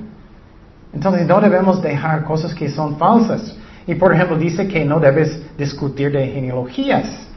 Entonces 0.93 1.25
no 1.25 1.39
debemos 1.39 1.81
dejar 1.81 2.25
cosas 2.25 2.53
que 2.53 2.69
son 2.69 2.97
falsas. 2.97 3.55
Y 3.87 3.95
por 3.95 4.13
ejemplo 4.13 4.37
dice 4.37 4.67
que 4.67 4.83
no 4.83 4.99
debes 4.99 5.41
discutir 5.57 6.11
de 6.11 6.27
genealogías. 6.27 7.28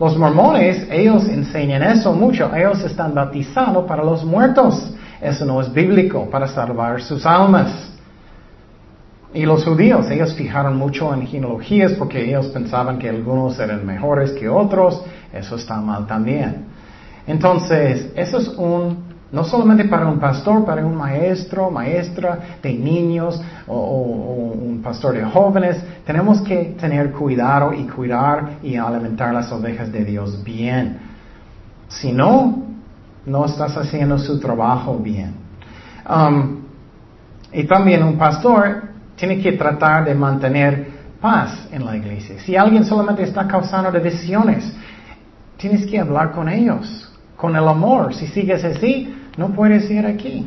Los 0.00 0.16
mormones, 0.16 0.88
ellos 0.90 1.28
enseñan 1.28 1.82
eso 1.82 2.14
mucho. 2.14 2.50
Ellos 2.54 2.82
están 2.84 3.14
bautizando 3.14 3.84
para 3.84 4.02
los 4.02 4.24
muertos. 4.24 4.94
Eso 5.20 5.44
no 5.44 5.60
es 5.60 5.70
bíblico, 5.70 6.30
para 6.30 6.48
salvar 6.48 7.02
sus 7.02 7.26
almas. 7.26 7.92
Y 9.34 9.44
los 9.44 9.62
judíos, 9.62 10.10
ellos 10.10 10.32
fijaron 10.32 10.78
mucho 10.78 11.12
en 11.12 11.26
genealogías 11.26 11.92
porque 11.92 12.24
ellos 12.24 12.46
pensaban 12.46 12.98
que 12.98 13.10
algunos 13.10 13.60
eran 13.60 13.84
mejores 13.84 14.32
que 14.32 14.48
otros. 14.48 15.04
Eso 15.34 15.56
está 15.56 15.76
mal 15.82 16.06
también. 16.06 16.64
Entonces, 17.26 18.10
eso 18.16 18.38
es 18.38 18.48
un 18.48 19.09
no 19.32 19.44
solamente 19.44 19.84
para 19.84 20.06
un 20.06 20.18
pastor, 20.18 20.64
para 20.64 20.84
un 20.84 20.96
maestro, 20.96 21.70
maestra 21.70 22.58
de 22.62 22.72
niños 22.72 23.40
o, 23.66 24.54
un 24.60 24.82
pastor 24.82 25.14
de 25.14 25.24
jóvenes. 25.24 25.76
Tenemos 26.04 26.40
que 26.42 26.76
tener 26.80 27.12
cuidado 27.12 27.72
y 27.72 27.84
cuidar 27.84 28.58
y 28.62 28.76
alimentar 28.76 29.32
las 29.32 29.50
ovejas 29.52 29.92
de 29.92 30.04
Dios 30.04 30.42
bien. 30.42 30.98
Si 31.88 32.12
no, 32.12 32.64
no 33.26 33.44
estás 33.44 33.76
haciendo 33.76 34.18
su 34.18 34.40
trabajo 34.40 34.96
bien. 34.98 35.34
Um, 36.08 36.60
y 37.52 37.64
también 37.64 38.02
un 38.02 38.18
pastor 38.18 38.82
tiene 39.14 39.40
que 39.40 39.52
tratar 39.52 40.04
de 40.06 40.14
mantener 40.14 40.88
paz 41.20 41.68
en 41.70 41.84
la 41.84 41.96
iglesia. 41.96 42.36
Si 42.40 42.56
alguien 42.56 42.84
solamente 42.84 43.22
está 43.22 43.46
causando 43.46 43.92
divisiones, 43.92 44.72
tienes 45.56 45.86
que 45.86 46.00
hablar 46.00 46.32
con 46.32 46.48
ellos, 46.48 47.12
con 47.36 47.54
el 47.54 47.68
amor. 47.68 48.14
Si 48.14 48.26
sigues 48.28 48.64
así, 48.64 49.19
no 49.36 49.48
puedes 49.48 49.90
ir 49.90 50.06
aquí. 50.06 50.46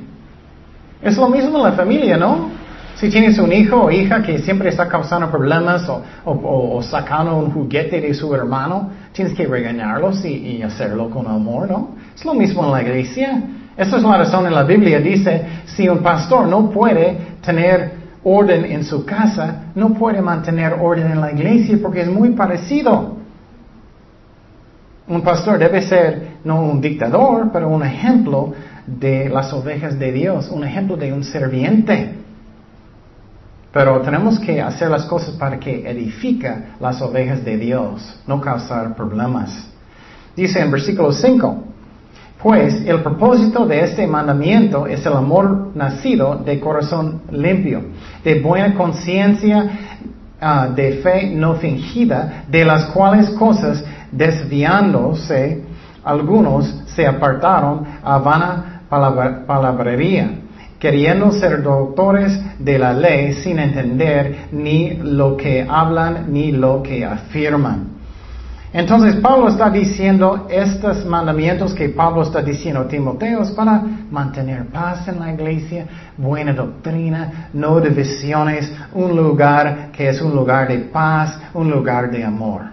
Es 1.02 1.18
lo 1.18 1.28
mismo 1.28 1.58
en 1.58 1.64
la 1.64 1.72
familia, 1.74 2.18
¿no? 2.18 2.50
Si 2.96 3.10
tienes 3.10 3.38
un 3.40 3.52
hijo 3.52 3.84
o 3.84 3.92
hija 3.92 4.22
que 4.22 4.40
siempre 4.40 4.70
está 4.70 4.88
causando 4.88 5.30
problemas 5.30 5.90
o, 6.24 6.82
sacando 6.84 7.36
un 7.36 7.52
juguete 7.52 8.00
de 8.00 8.14
su 8.14 8.34
hermano, 8.34 8.92
tienes 9.12 9.34
que 9.34 9.46
regañarlos 9.46 10.24
y, 10.24 10.62
hacerlo 10.62 11.10
con 11.10 11.28
amor, 11.28 11.70
¿no? 11.70 11.90
Es 12.16 12.24
lo 12.24 12.34
mismo 12.34 12.64
en 12.66 12.72
la 12.72 12.82
iglesia. 12.82 13.44
Esa 13.76 13.98
es 13.98 14.04
la 14.04 14.18
razón 14.18 14.46
en 14.46 14.54
la 14.54 14.64
Biblia. 14.64 15.00
Dice, 15.00 15.46
si 15.66 15.90
un 15.90 16.00
pastor 16.00 16.48
no 16.48 16.70
puede 16.70 17.18
tener 17.44 18.04
orden 18.24 18.66
en 18.66 18.84
su 18.86 19.04
casa, 19.04 19.64
no 19.76 19.94
puede 19.94 20.22
mantener 20.22 20.74
orden 20.80 21.12
en 21.12 21.20
la 21.20 21.32
iglesia 21.32 21.78
porque 21.82 22.02
es 22.02 22.08
muy 22.08 22.30
parecido. 22.30 23.18
Un 25.08 25.22
pastor 25.22 25.58
debe 25.58 25.82
ser 25.82 26.38
no 26.46 26.62
un 26.62 26.80
dictador, 26.80 27.50
pero 27.52 27.68
un 27.68 27.84
ejemplo 27.84 28.54
de 28.88 29.30
las 29.30 29.54
ovejas 29.54 29.98
de 29.98 30.12
Dios, 30.12 30.50
un 30.50 30.64
ejemplo 30.64 30.98
de 30.98 31.14
un 31.14 31.24
serviente. 31.24 32.16
Pero 33.72 34.02
tenemos 34.02 34.40
que 34.40 34.62
hacer 34.62 34.90
las 34.90 35.06
cosas 35.06 35.36
para 35.36 35.60
que 35.60 35.90
edifica 35.90 36.76
las 36.80 37.02
ovejas 37.02 37.44
de 37.44 37.58
Dios, 37.58 38.20
no 38.28 38.40
causar 38.40 38.96
problemas. 38.96 39.68
Dice 40.36 40.60
en 40.60 40.72
versículo 40.72 41.12
5, 41.12 41.64
pues 42.42 42.86
el 42.86 43.02
propósito 43.02 43.66
de 43.66 43.82
este 43.86 44.06
mandamiento 44.06 44.86
es 44.86 45.06
el 45.06 45.14
amor 45.14 45.72
nacido 45.76 46.36
de 46.36 46.60
corazón 46.60 47.22
limpio, 47.32 47.84
de 48.24 48.42
buena 48.42 48.76
conciencia, 48.76 49.70
ah, 50.42 50.68
de 50.68 50.98
fe 50.98 51.32
no 51.34 51.56
fingida, 51.56 52.44
de 52.50 52.66
las 52.66 52.86
cuales 52.88 53.30
cosas 53.32 53.84
desviándose 54.12 55.64
algunos 56.04 56.84
se 56.88 57.08
apartaron 57.08 57.86
a 58.04 58.18
vana 58.18 58.73
palabrería, 59.46 60.30
queriendo 60.80 61.32
ser 61.32 61.64
doctores 61.64 62.40
de 62.60 62.78
la 62.78 62.94
ley 62.94 63.34
sin 63.34 63.60
entender 63.60 64.48
ni 64.52 64.96
lo 64.96 65.38
que 65.38 65.66
hablan 65.68 66.32
ni 66.32 66.52
lo 66.52 66.84
que 66.84 67.06
afirman. 67.06 67.94
Entonces 68.74 69.18
Pablo 69.18 69.50
está 69.50 69.70
diciendo 69.70 70.48
estos 70.50 71.06
mandamientos 71.06 71.76
que 71.76 71.90
Pablo 71.90 72.24
está 72.24 72.42
diciendo 72.42 72.82
a 72.82 72.88
Timoteo 72.88 73.44
para 73.56 73.84
mantener 74.10 74.66
paz 74.66 75.08
en 75.08 75.20
la 75.20 75.32
iglesia, 75.32 75.86
buena 76.18 76.54
doctrina, 76.54 77.50
no 77.54 77.80
divisiones, 77.80 78.74
un 78.94 79.16
lugar 79.16 79.92
que 79.92 80.10
es 80.10 80.20
un 80.24 80.36
lugar 80.36 80.68
de 80.70 80.80
paz, 80.80 81.40
un 81.54 81.70
lugar 81.70 82.10
de 82.10 82.24
amor. 82.24 82.64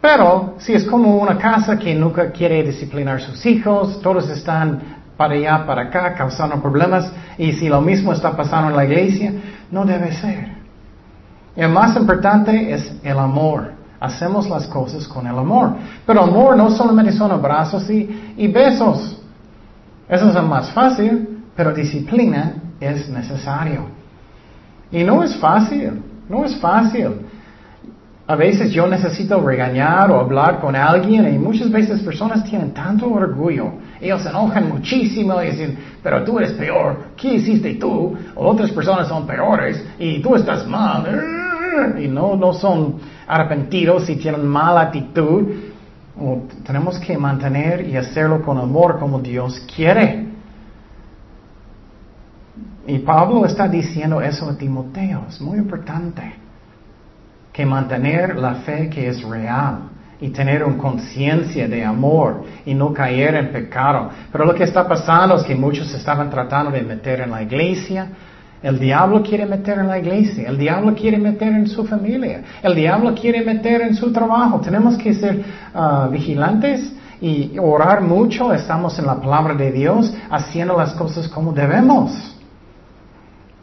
Pero 0.00 0.54
si 0.58 0.72
es 0.72 0.84
como 0.84 1.16
una 1.16 1.36
casa 1.36 1.76
que 1.76 1.94
nunca 1.96 2.30
quiere 2.30 2.62
disciplinar 2.62 3.16
a 3.16 3.20
sus 3.20 3.44
hijos, 3.44 4.00
todos 4.00 4.28
están 4.30 5.01
para 5.22 5.34
allá, 5.34 5.64
para 5.64 5.82
acá, 5.82 6.14
causando 6.14 6.60
problemas. 6.60 7.12
Y 7.38 7.52
si 7.52 7.68
lo 7.68 7.80
mismo 7.80 8.12
está 8.12 8.36
pasando 8.36 8.70
en 8.70 8.76
la 8.76 8.84
iglesia, 8.84 9.32
no 9.70 9.84
debe 9.84 10.10
ser. 10.10 10.48
El 11.54 11.68
más 11.68 11.96
importante 11.96 12.72
es 12.72 12.92
el 13.04 13.16
amor. 13.16 13.70
Hacemos 14.00 14.50
las 14.50 14.66
cosas 14.66 15.06
con 15.06 15.24
el 15.28 15.38
amor. 15.38 15.74
Pero 16.04 16.24
amor 16.24 16.56
no 16.56 16.68
solamente 16.72 17.12
son 17.12 17.30
abrazos 17.30 17.88
y, 17.88 18.34
y 18.36 18.48
besos. 18.48 19.22
Eso 20.08 20.28
es 20.28 20.34
el 20.34 20.42
más 20.42 20.72
fácil, 20.72 21.44
pero 21.54 21.72
disciplina 21.72 22.54
es 22.80 23.08
necesario. 23.08 23.86
Y 24.90 25.04
no 25.04 25.22
es 25.22 25.36
fácil, 25.36 26.02
no 26.28 26.44
es 26.44 26.56
fácil. 26.56 27.12
A 28.32 28.34
veces 28.34 28.72
yo 28.72 28.86
necesito 28.86 29.38
regañar 29.42 30.10
o 30.10 30.18
hablar 30.18 30.58
con 30.58 30.74
alguien 30.74 31.34
y 31.34 31.38
muchas 31.38 31.70
veces 31.70 32.00
personas 32.00 32.42
tienen 32.44 32.72
tanto 32.72 33.12
orgullo 33.12 33.74
ellos 34.00 34.22
se 34.22 34.30
enojan 34.30 34.70
muchísimo 34.70 35.42
y 35.42 35.50
dicen, 35.50 35.76
pero 36.02 36.24
tú 36.24 36.38
eres 36.38 36.54
peor, 36.54 37.08
¿qué 37.14 37.34
hiciste 37.34 37.74
tú? 37.74 38.16
O 38.34 38.48
otras 38.48 38.70
personas 38.70 39.06
son 39.06 39.26
peores 39.26 39.84
y 39.98 40.22
tú 40.22 40.34
estás 40.34 40.66
mal. 40.66 41.04
Y 42.00 42.08
no, 42.08 42.34
no 42.34 42.54
son 42.54 42.96
arrepentidos 43.26 44.08
y 44.08 44.16
tienen 44.16 44.46
mala 44.46 44.80
actitud. 44.80 45.46
tenemos 46.64 46.98
que 47.00 47.18
mantener 47.18 47.86
y 47.86 47.98
hacerlo 47.98 48.40
con 48.40 48.56
amor 48.56 48.98
como 48.98 49.20
Dios 49.20 49.62
quiere. 49.76 50.28
Y 52.86 52.98
Pablo 53.00 53.44
está 53.44 53.68
diciendo 53.68 54.22
eso 54.22 54.48
a 54.48 54.56
Timoteo. 54.56 55.26
Es 55.28 55.38
muy 55.38 55.58
importante 55.58 56.41
que 57.52 57.66
mantener 57.66 58.36
la 58.36 58.54
fe 58.56 58.88
que 58.88 59.08
es 59.08 59.22
real 59.22 59.90
y 60.20 60.28
tener 60.28 60.62
una 60.62 60.78
conciencia 60.78 61.66
de 61.66 61.84
amor 61.84 62.44
y 62.64 62.74
no 62.74 62.92
caer 62.92 63.34
en 63.34 63.52
pecado. 63.52 64.08
Pero 64.30 64.44
lo 64.44 64.54
que 64.54 64.64
está 64.64 64.86
pasando 64.86 65.36
es 65.36 65.42
que 65.42 65.54
muchos 65.54 65.92
estaban 65.92 66.30
tratando 66.30 66.70
de 66.70 66.82
meter 66.82 67.20
en 67.20 67.30
la 67.32 67.42
iglesia. 67.42 68.06
El 68.62 68.78
diablo 68.78 69.22
quiere 69.22 69.44
meter 69.44 69.78
en 69.78 69.88
la 69.88 69.98
iglesia, 69.98 70.48
el 70.48 70.56
diablo 70.56 70.94
quiere 70.94 71.18
meter 71.18 71.48
en 71.48 71.66
su 71.66 71.84
familia, 71.84 72.42
el 72.62 72.76
diablo 72.76 73.12
quiere 73.12 73.44
meter 73.44 73.80
en 73.80 73.96
su 73.96 74.12
trabajo. 74.12 74.60
Tenemos 74.60 74.96
que 74.96 75.12
ser 75.12 75.44
ah, 75.74 76.08
vigilantes 76.10 76.92
y 77.20 77.58
orar 77.58 78.00
mucho. 78.02 78.52
Estamos 78.52 78.96
en 79.00 79.06
la 79.06 79.16
palabra 79.16 79.54
de 79.54 79.72
Dios 79.72 80.14
haciendo 80.30 80.78
las 80.78 80.94
cosas 80.94 81.26
como 81.26 81.52
debemos. 81.52 82.36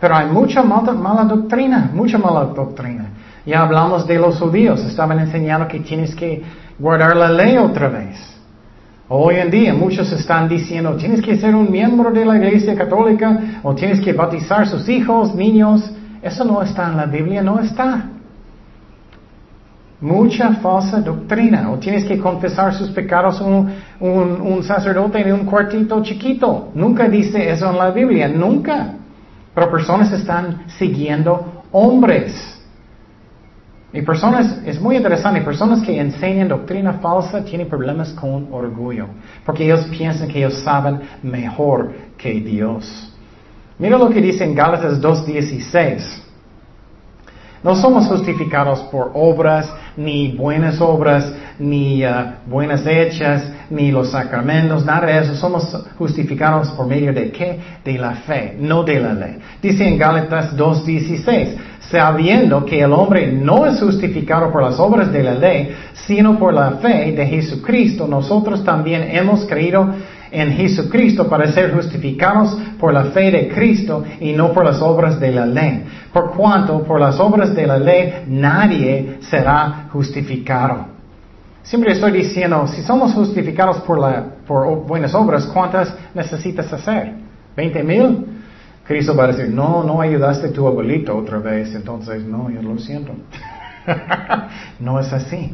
Pero 0.01 0.15
hay 0.15 0.27
mucha 0.27 0.61
mala 0.63 1.23
doctrina, 1.23 1.89
mucha 1.93 2.17
mala 2.17 2.45
doctrina. 2.45 3.05
Ya 3.45 3.61
hablamos 3.61 4.05
de 4.05 4.19
los 4.19 4.39
judíos, 4.39 4.83
estaban 4.83 5.19
enseñando 5.19 5.67
que 5.67 5.79
tienes 5.79 6.13
que 6.13 6.43
guardar 6.77 7.15
la 7.15 7.29
ley 7.29 7.57
otra 7.57 7.87
vez. 7.89 8.39
Hoy 9.11 9.37
en 9.37 9.49
día 9.49 9.73
muchos 9.73 10.11
están 10.11 10.47
diciendo, 10.47 10.95
tienes 10.95 11.21
que 11.21 11.35
ser 11.35 11.55
un 11.55 11.71
miembro 11.71 12.11
de 12.11 12.23
la 12.23 12.37
iglesia 12.37 12.75
católica 12.75 13.59
o 13.63 13.73
tienes 13.73 13.99
que 14.01 14.13
bautizar 14.13 14.67
sus 14.67 14.87
hijos, 14.87 15.33
niños. 15.33 15.91
Eso 16.21 16.45
no 16.45 16.61
está 16.61 16.89
en 16.89 16.97
la 16.97 17.05
Biblia, 17.05 17.41
no 17.41 17.59
está. 17.59 18.07
Mucha 19.99 20.53
falsa 20.55 21.01
doctrina. 21.01 21.71
O 21.71 21.79
tienes 21.79 22.05
que 22.05 22.19
confesar 22.19 22.73
sus 22.75 22.89
pecados 22.91 23.41
un, 23.41 23.71
un, 23.99 24.41
un 24.41 24.63
sacerdote 24.63 25.21
en 25.21 25.33
un 25.33 25.45
cuartito 25.45 26.03
chiquito. 26.03 26.69
Nunca 26.75 27.09
dice 27.09 27.49
eso 27.49 27.67
en 27.71 27.77
la 27.79 27.89
Biblia, 27.89 28.27
nunca. 28.27 28.93
Pero 29.55 29.71
personas 29.71 30.11
están 30.11 30.65
siguiendo 30.67 31.63
hombres. 31.71 32.58
Y 33.91 34.03
personas, 34.03 34.59
es 34.65 34.79
muy 34.79 34.97
interesante, 34.97 35.41
personas 35.41 35.81
que 35.81 35.99
enseñan 35.99 36.47
doctrina 36.47 36.93
falsa 36.93 37.43
tienen 37.43 37.67
problemas 37.67 38.11
con 38.13 38.47
orgullo, 38.51 39.07
porque 39.45 39.65
ellos 39.65 39.85
piensan 39.85 40.27
que 40.27 40.37
ellos 40.39 40.59
saben 40.59 41.01
mejor 41.23 41.91
que 42.15 42.33
Dios. 42.33 43.11
Mira 43.79 43.97
lo 43.97 44.09
que 44.09 44.21
dice 44.21 44.43
en 44.43 44.53
Gálatas 44.53 45.01
2.16. 45.01 46.23
No 47.63 47.75
somos 47.75 48.07
justificados 48.07 48.79
por 48.91 49.11
obras, 49.13 49.73
ni 49.97 50.33
buenas 50.33 50.79
obras, 50.79 51.33
ni 51.57 52.05
uh, 52.05 52.33
buenas 52.45 52.85
hechas, 52.85 53.51
ni 53.69 53.91
los 53.91 54.11
sacramentos, 54.11 54.85
nada 54.85 55.07
de 55.07 55.19
eso. 55.19 55.35
Somos 55.35 55.65
justificados 55.97 56.69
por 56.69 56.87
medio 56.87 57.13
de 57.13 57.31
qué? 57.31 57.59
De 57.83 57.97
la 57.97 58.15
fe, 58.15 58.55
no 58.59 58.83
de 58.83 58.99
la 58.99 59.13
ley. 59.13 59.37
Dice 59.61 59.87
en 59.87 59.97
Gálatas 59.97 60.55
2.16, 60.55 61.55
sabiendo 61.89 62.65
que 62.65 62.81
el 62.81 62.93
hombre 62.93 63.31
no 63.31 63.65
es 63.65 63.79
justificado 63.79 64.51
por 64.51 64.63
las 64.63 64.79
obras 64.79 65.11
de 65.11 65.23
la 65.23 65.33
ley, 65.33 65.75
sino 66.05 66.37
por 66.37 66.53
la 66.53 66.71
fe 66.73 67.11
de 67.11 67.25
Jesucristo, 67.25 68.07
nosotros 68.07 68.63
también 68.63 69.09
hemos 69.11 69.45
creído 69.45 69.89
en 70.31 70.51
Jesucristo 70.51 71.27
para 71.27 71.51
ser 71.51 71.73
justificados 71.73 72.55
por 72.79 72.93
la 72.93 73.05
fe 73.05 73.31
de 73.31 73.49
Cristo 73.49 74.03
y 74.19 74.33
no 74.33 74.53
por 74.53 74.65
las 74.65 74.81
obras 74.81 75.19
de 75.19 75.31
la 75.31 75.45
ley. 75.45 75.83
Por 76.13 76.35
cuanto 76.35 76.83
por 76.83 76.99
las 76.99 77.19
obras 77.19 77.55
de 77.55 77.65
la 77.65 77.79
ley 77.79 78.25
nadie 78.27 79.17
será 79.21 79.87
justificado. 79.91 80.88
Siempre 81.63 81.91
estoy 81.91 82.11
diciendo, 82.11 82.67
si 82.67 82.81
somos 82.81 83.13
justificados 83.13 83.77
por, 83.81 83.99
la, 83.99 84.25
buenas 84.87 85.13
obras, 85.13 85.45
¿cuántas 85.47 85.93
necesitas 86.13 86.71
hacer? 86.71 87.13
¿20 87.55 87.83
mil? 87.83 88.25
Cristo 88.85 89.15
va 89.15 89.25
a 89.25 89.27
decir, 89.27 89.49
no, 89.49 89.83
no 89.83 90.01
ayudaste 90.01 90.47
a 90.47 90.51
tu 90.51 90.67
abuelito 90.67 91.15
otra 91.15 91.37
vez, 91.37 91.75
entonces 91.75 92.23
no, 92.23 92.49
yo 92.49 92.61
lo 92.61 92.77
siento. 92.79 93.13
no 94.79 94.99
es 94.99 95.13
así. 95.13 95.53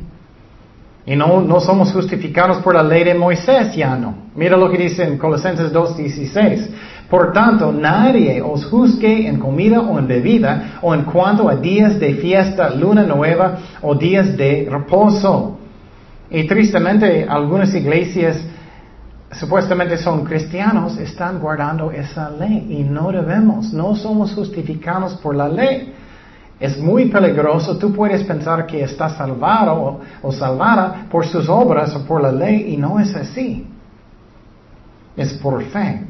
Y 1.06 1.16
no, 1.16 1.42
no 1.42 1.60
somos 1.60 1.92
justificados 1.92 2.58
por 2.60 2.74
la 2.74 2.82
ley 2.82 3.04
de 3.04 3.14
Moisés, 3.14 3.76
ya 3.76 3.96
no. 3.96 4.16
Mira 4.36 4.58
lo 4.58 4.72
que 4.72 4.78
dice 4.78 5.04
en 5.04 5.18
Colosenses 5.18 5.74
2.16. 5.74 6.70
Por 7.10 7.34
tanto, 7.34 7.72
nadie 7.72 8.42
os 8.42 8.66
juzgue 8.66 9.28
en 9.28 9.38
comida 9.38 9.82
o 9.82 10.00
en 10.00 10.08
bebida, 10.08 10.80
o 10.82 10.96
en 10.96 11.04
cuanto 11.04 11.48
a 11.48 11.56
días 11.56 12.00
de 12.00 12.16
fiesta, 12.16 12.70
luna 12.70 13.04
nueva 13.04 13.58
o 13.82 13.96
días 13.96 14.36
de 14.36 14.68
reposo. 14.72 15.60
Y 16.36 16.44
tristemente, 16.48 17.26
algunas 17.30 17.74
iglesias 17.74 18.38
supuestamente 19.32 19.98
son 19.98 20.26
cristianos 20.26 20.98
están 20.98 21.40
guardando 21.40 21.92
esa 21.92 22.30
ley 22.30 22.68
y 22.78 22.84
no 22.84 23.10
debemos, 23.10 23.72
no 23.72 23.96
somos 23.96 24.34
justificados 24.34 25.14
por 25.16 25.34
la 25.34 25.48
ley. 25.48 25.94
Es 26.60 26.78
muy 26.78 27.06
peligroso. 27.06 27.78
Tú 27.78 27.94
puedes 27.94 28.22
pensar 28.24 28.68
que 28.68 28.84
estás 28.84 29.16
salvado 29.16 30.02
o, 30.22 30.32
salvada 30.34 31.06
por 31.10 31.26
sus 31.26 31.48
obras 31.48 31.96
o 31.96 32.06
por 32.06 32.22
la 32.22 32.34
ley 32.34 32.74
y 32.74 32.76
no 32.76 33.00
es 33.00 33.16
así. 33.16 33.66
Es 35.16 35.36
por 35.36 35.64
fe. 35.64 36.06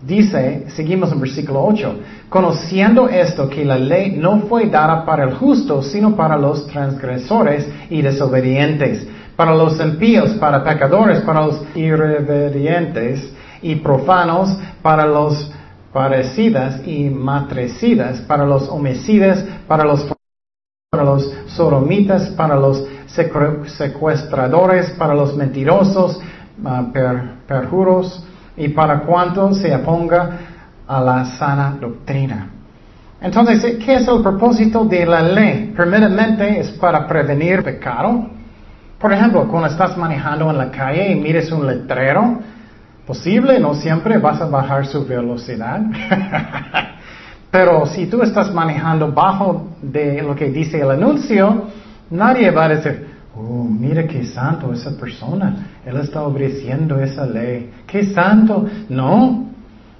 Dice, 0.00 0.64
seguimos 0.68 1.12
en 1.12 1.20
versículo 1.20 1.62
8, 1.62 2.00
conociendo 2.30 3.06
esto 3.06 3.50
que 3.50 3.66
la 3.66 3.76
ley 3.76 4.16
no 4.16 4.40
fue 4.48 4.66
dada 4.70 5.04
para 5.04 5.24
el 5.24 5.34
justo, 5.34 5.82
sino 5.82 6.16
para 6.16 6.38
los 6.38 6.66
transgresores 6.68 7.68
y 7.90 8.00
desobedientes, 8.00 9.06
para 9.36 9.54
los 9.54 9.80
impíos, 9.80 10.30
para 10.32 10.62
pecadores, 10.62 11.20
para 11.20 11.46
los 11.46 11.62
irreverentes 11.74 13.32
y 13.62 13.76
profanos, 13.76 14.56
para 14.82 15.06
los 15.06 15.50
parecidas 15.92 16.86
y 16.86 17.10
matricidas, 17.10 18.20
para 18.22 18.44
los 18.44 18.68
homicidas, 18.68 19.44
para 19.66 19.84
los, 19.84 20.06
para 20.90 21.04
los 21.04 21.32
sodomitas, 21.48 22.30
para 22.30 22.56
los 22.56 22.84
secuestradores, 23.06 24.90
para 24.90 25.14
los 25.14 25.36
mentirosos, 25.36 26.18
ah, 26.64 26.84
perjuros, 27.46 28.24
y 28.56 28.68
para 28.68 29.00
cuanto 29.00 29.54
se 29.54 29.74
oponga 29.74 30.38
a 30.86 31.00
la 31.00 31.24
sana 31.24 31.76
doctrina. 31.80 32.50
Entonces, 33.20 33.76
¿qué 33.84 33.94
es 33.94 34.08
el 34.08 34.20
propósito 34.20 34.84
de 34.84 35.06
la 35.06 35.22
ley? 35.22 35.72
Primeramente 35.76 36.58
es 36.58 36.70
para 36.72 37.06
prevenir 37.06 37.62
pecado. 37.62 38.28
Por 39.02 39.12
ejemplo, 39.12 39.46
cuando 39.48 39.68
estás 39.68 39.98
manejando 39.98 40.48
en 40.50 40.56
la 40.56 40.70
calle 40.70 41.12
y 41.12 41.16
mires 41.16 41.52
un 41.52 41.66
letrero, 41.66 42.38
Posible, 43.06 43.58
no 43.58 43.74
siempre 43.74 44.18
vas 44.18 44.40
a 44.40 44.46
bajar 44.46 44.86
su 44.86 45.04
velocidad. 45.04 45.80
Pero 47.50 47.84
si 47.86 48.06
tú 48.06 48.22
estás 48.22 48.54
manejando 48.54 49.10
bajo 49.10 49.70
de 49.82 50.22
lo 50.22 50.36
que 50.36 50.50
dice 50.50 50.80
el 50.80 50.92
anuncio, 50.92 51.64
nadie 52.10 52.50
va 52.52 52.66
a 52.66 52.68
decir, 52.68 53.08
oh, 53.36 53.64
mira 53.64 54.06
qué 54.06 54.24
santo 54.24 54.72
esa 54.72 54.96
persona, 54.96 55.66
él 55.84 55.96
está 55.96 56.22
obedeciendo 56.22 57.00
esa 57.00 57.26
ley. 57.26 57.72
¡Qué 57.86 58.06
santo! 58.06 58.66
No. 58.88 59.46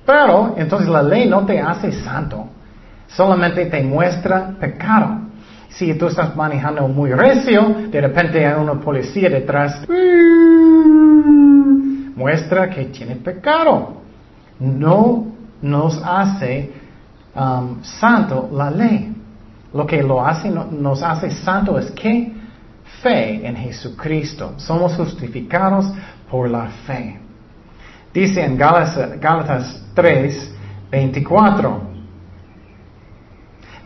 Pero 0.06 0.54
entonces 0.56 0.88
la 0.88 1.02
ley 1.02 1.28
no 1.28 1.44
te 1.44 1.60
hace 1.60 1.92
santo, 1.92 2.46
solamente 3.08 3.66
te 3.66 3.82
muestra 3.82 4.52
pecado. 4.60 5.21
Si 5.76 5.94
tú 5.94 6.06
estás 6.06 6.36
manejando 6.36 6.86
muy 6.88 7.12
recio, 7.12 7.74
de 7.90 8.00
repente 8.00 8.46
hay 8.46 8.60
una 8.60 8.74
policía 8.80 9.30
detrás 9.30 9.84
muestra 12.14 12.68
que 12.70 12.84
tiene 12.86 13.16
pecado. 13.16 14.02
No 14.60 15.26
nos 15.60 16.00
hace 16.04 16.70
um, 17.34 17.82
santo 17.82 18.48
la 18.52 18.70
ley. 18.70 19.14
Lo 19.72 19.86
que 19.86 20.02
lo 20.02 20.24
hace, 20.24 20.50
nos 20.50 21.02
hace 21.02 21.30
santo 21.30 21.78
es 21.78 21.90
que 21.92 22.32
fe 23.02 23.46
en 23.46 23.56
Jesucristo. 23.56 24.54
Somos 24.58 24.94
justificados 24.94 25.90
por 26.30 26.48
la 26.48 26.66
fe. 26.86 27.18
Dice 28.12 28.44
en 28.44 28.58
Gálatas, 28.58 29.18
Gálatas 29.18 29.82
3, 29.94 30.54
24. 30.90 31.91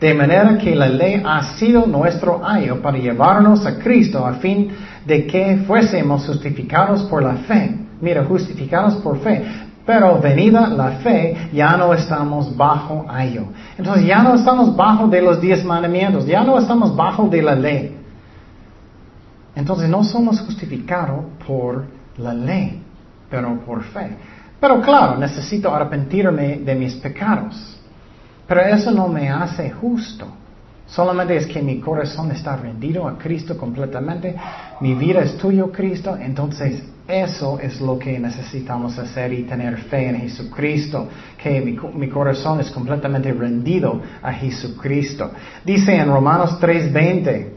De 0.01 0.13
manera 0.13 0.59
que 0.59 0.75
la 0.75 0.89
ley 0.89 1.23
ha 1.25 1.57
sido 1.57 1.87
nuestro 1.87 2.47
ayo 2.47 2.83
para 2.83 2.99
llevarnos 2.99 3.65
a 3.65 3.79
Cristo 3.79 4.27
a 4.27 4.35
fin 4.35 4.71
de 5.07 5.27
que 5.27 5.59
fuésemos 5.67 6.27
justificados 6.27 7.05
por 7.05 7.23
la 7.23 7.35
fe. 7.35 7.75
Mira, 8.01 8.25
justificados 8.25 8.97
por 8.97 9.19
fe. 9.21 9.43
Pero 9.87 10.21
venida 10.21 10.67
la 10.67 10.91
fe, 10.99 11.49
ya 11.53 11.77
no 11.77 11.95
estamos 11.95 12.55
bajo 12.57 13.07
ello. 13.19 13.45
Entonces 13.79 14.05
ya 14.05 14.23
no 14.23 14.35
estamos 14.35 14.75
bajo 14.77 15.07
de 15.07 15.23
los 15.23 15.41
diez 15.41 15.65
mandamientos, 15.65 16.27
ya 16.27 16.43
no 16.43 16.59
estamos 16.59 16.95
bajo 16.95 17.29
de 17.29 17.41
la 17.41 17.55
ley. 17.55 17.97
Entonces 19.55 19.89
no 19.89 20.05
somos 20.05 20.41
justificados 20.41 21.25
por 21.47 21.85
la 22.19 22.35
ley, 22.35 22.83
pero 23.31 23.59
por 23.61 23.83
fe. 23.85 24.17
Pero 24.61 24.81
claro, 24.83 25.17
necesito 25.17 25.73
arrepentirme 25.73 26.57
de 26.57 26.75
mis 26.75 26.95
pecados. 26.97 27.76
Pero 28.47 28.61
eso 28.61 28.91
no 28.91 29.09
me 29.09 29.29
hace 29.29 29.71
justo. 29.71 30.27
Solamente 30.87 31.37
es 31.37 31.47
que 31.47 31.61
mi 31.63 31.81
corazón 31.81 32.31
está 32.31 32.57
rendido 32.57 33.09
a 33.09 33.19
Cristo 33.19 33.57
completamente. 33.57 34.37
Mi 34.81 34.95
vida 34.95 35.21
es 35.21 35.37
tuyo, 35.37 35.73
Cristo. 35.73 36.17
Entonces, 36.17 36.83
eso 37.09 37.59
es 37.61 37.81
lo 37.81 37.99
que 37.99 38.19
necesitamos 38.21 38.97
hacer 38.99 39.33
y 39.33 39.43
tener 39.43 39.77
fe 39.79 40.09
en 40.09 40.21
Jesucristo. 40.21 41.09
Que 41.43 41.61
mi, 41.61 42.09
corazón 42.09 42.61
es 42.61 42.71
completamente 42.71 43.33
rendido 43.33 44.01
a 44.23 44.33
Jesucristo. 44.33 45.33
Dice 45.65 45.97
en 45.97 46.09
Romanos 46.09 46.61
3:20. 46.61 47.49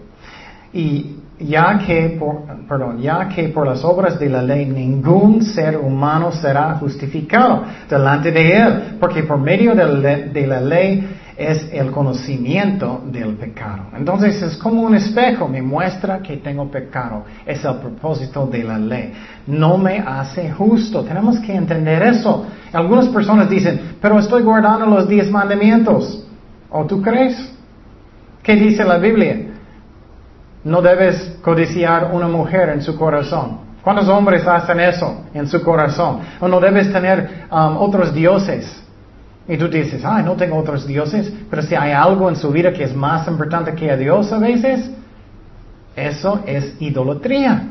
Y 0.73 1.18
ya 1.39 1.79
que 1.85 2.17
por, 2.19 2.43
perdón, 2.67 2.99
ya 2.99 3.29
que 3.29 3.47
por 3.49 3.65
las 3.65 3.83
obras 3.83 4.19
de 4.19 4.29
la 4.29 4.41
ley 4.41 4.65
ningún 4.65 5.41
ser 5.41 5.77
humano 5.77 6.31
será 6.31 6.75
justificado 6.75 7.63
delante 7.89 8.31
de 8.31 8.57
él, 8.57 8.97
porque 8.99 9.23
por 9.23 9.37
medio 9.37 9.73
de 9.73 10.47
la, 10.47 10.61
ley 10.61 11.17
es 11.37 11.69
el 11.71 11.91
conocimiento 11.91 13.01
del 13.05 13.35
pecado. 13.35 13.85
Entonces 13.95 14.41
es 14.41 14.57
como 14.57 14.81
un 14.81 14.95
espejo, 14.95 15.47
me 15.47 15.61
muestra 15.61 16.19
que 16.19 16.37
tengo 16.37 16.69
pecado. 16.69 17.23
Es 17.45 17.63
el 17.63 17.75
propósito 17.75 18.45
de 18.45 18.63
la 18.63 18.77
ley. 18.77 19.13
No 19.47 19.77
me 19.77 19.99
hace 19.99 20.51
justo. 20.51 21.03
Tenemos 21.03 21.39
que 21.39 21.55
entender 21.55 22.03
eso. 22.03 22.45
Algunas 22.73 23.07
personas 23.07 23.49
dicen, 23.49 23.95
pero 24.01 24.19
estoy 24.19 24.43
guardando 24.43 24.85
los 24.85 25.07
diez 25.07 25.31
mandamientos. 25.31 26.25
¿O 26.69 26.85
tú 26.85 27.01
crees? 27.01 27.53
¿Qué 28.43 28.55
dice 28.55 28.83
la 28.83 28.97
Biblia? 28.97 29.48
No 30.63 30.81
debes 30.81 31.37
codiciar 31.41 32.11
una 32.13 32.27
mujer 32.27 32.69
en 32.69 32.81
su 32.81 32.97
corazón. 32.97 33.69
¿Cuántos 33.81 34.09
hombres 34.09 34.45
hacen 34.45 34.79
eso 34.79 35.21
en 35.33 35.47
su 35.47 35.63
corazón? 35.63 36.19
O 36.39 36.47
no 36.47 36.59
debes 36.59 36.91
tener 36.91 37.45
um, 37.51 37.77
otros 37.77 38.13
dioses. 38.13 38.83
Y 39.47 39.57
tú 39.57 39.67
dices, 39.67 40.03
ay, 40.05 40.23
no 40.23 40.35
tengo 40.35 40.57
otros 40.57 40.85
dioses, 40.85 41.31
pero 41.49 41.61
si 41.63 41.73
hay 41.73 41.91
algo 41.91 42.29
en 42.29 42.35
su 42.35 42.51
vida 42.51 42.71
que 42.71 42.83
es 42.83 42.95
más 42.95 43.27
importante 43.27 43.73
que 43.73 43.89
a 43.89 43.97
Dios 43.97 44.31
a 44.31 44.37
veces, 44.37 44.91
eso 45.95 46.41
es 46.45 46.75
idolatría. 46.79 47.63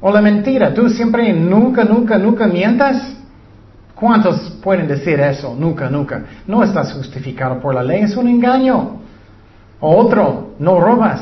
O 0.00 0.10
la 0.12 0.20
mentira, 0.20 0.74
tú 0.74 0.88
siempre 0.88 1.32
nunca, 1.32 1.84
nunca, 1.84 2.18
nunca 2.18 2.46
mientas. 2.46 3.14
¿Cuántos 3.94 4.40
pueden 4.62 4.86
decir 4.88 5.20
eso? 5.20 5.54
Nunca, 5.58 5.88
nunca. 5.90 6.22
No 6.46 6.62
estás 6.62 6.92
justificado 6.92 7.60
por 7.60 7.74
la 7.74 7.82
ley, 7.82 8.02
es 8.02 8.16
un 8.16 8.28
engaño. 8.28 8.98
otro, 9.80 10.54
no 10.58 10.80
robas. 10.80 11.20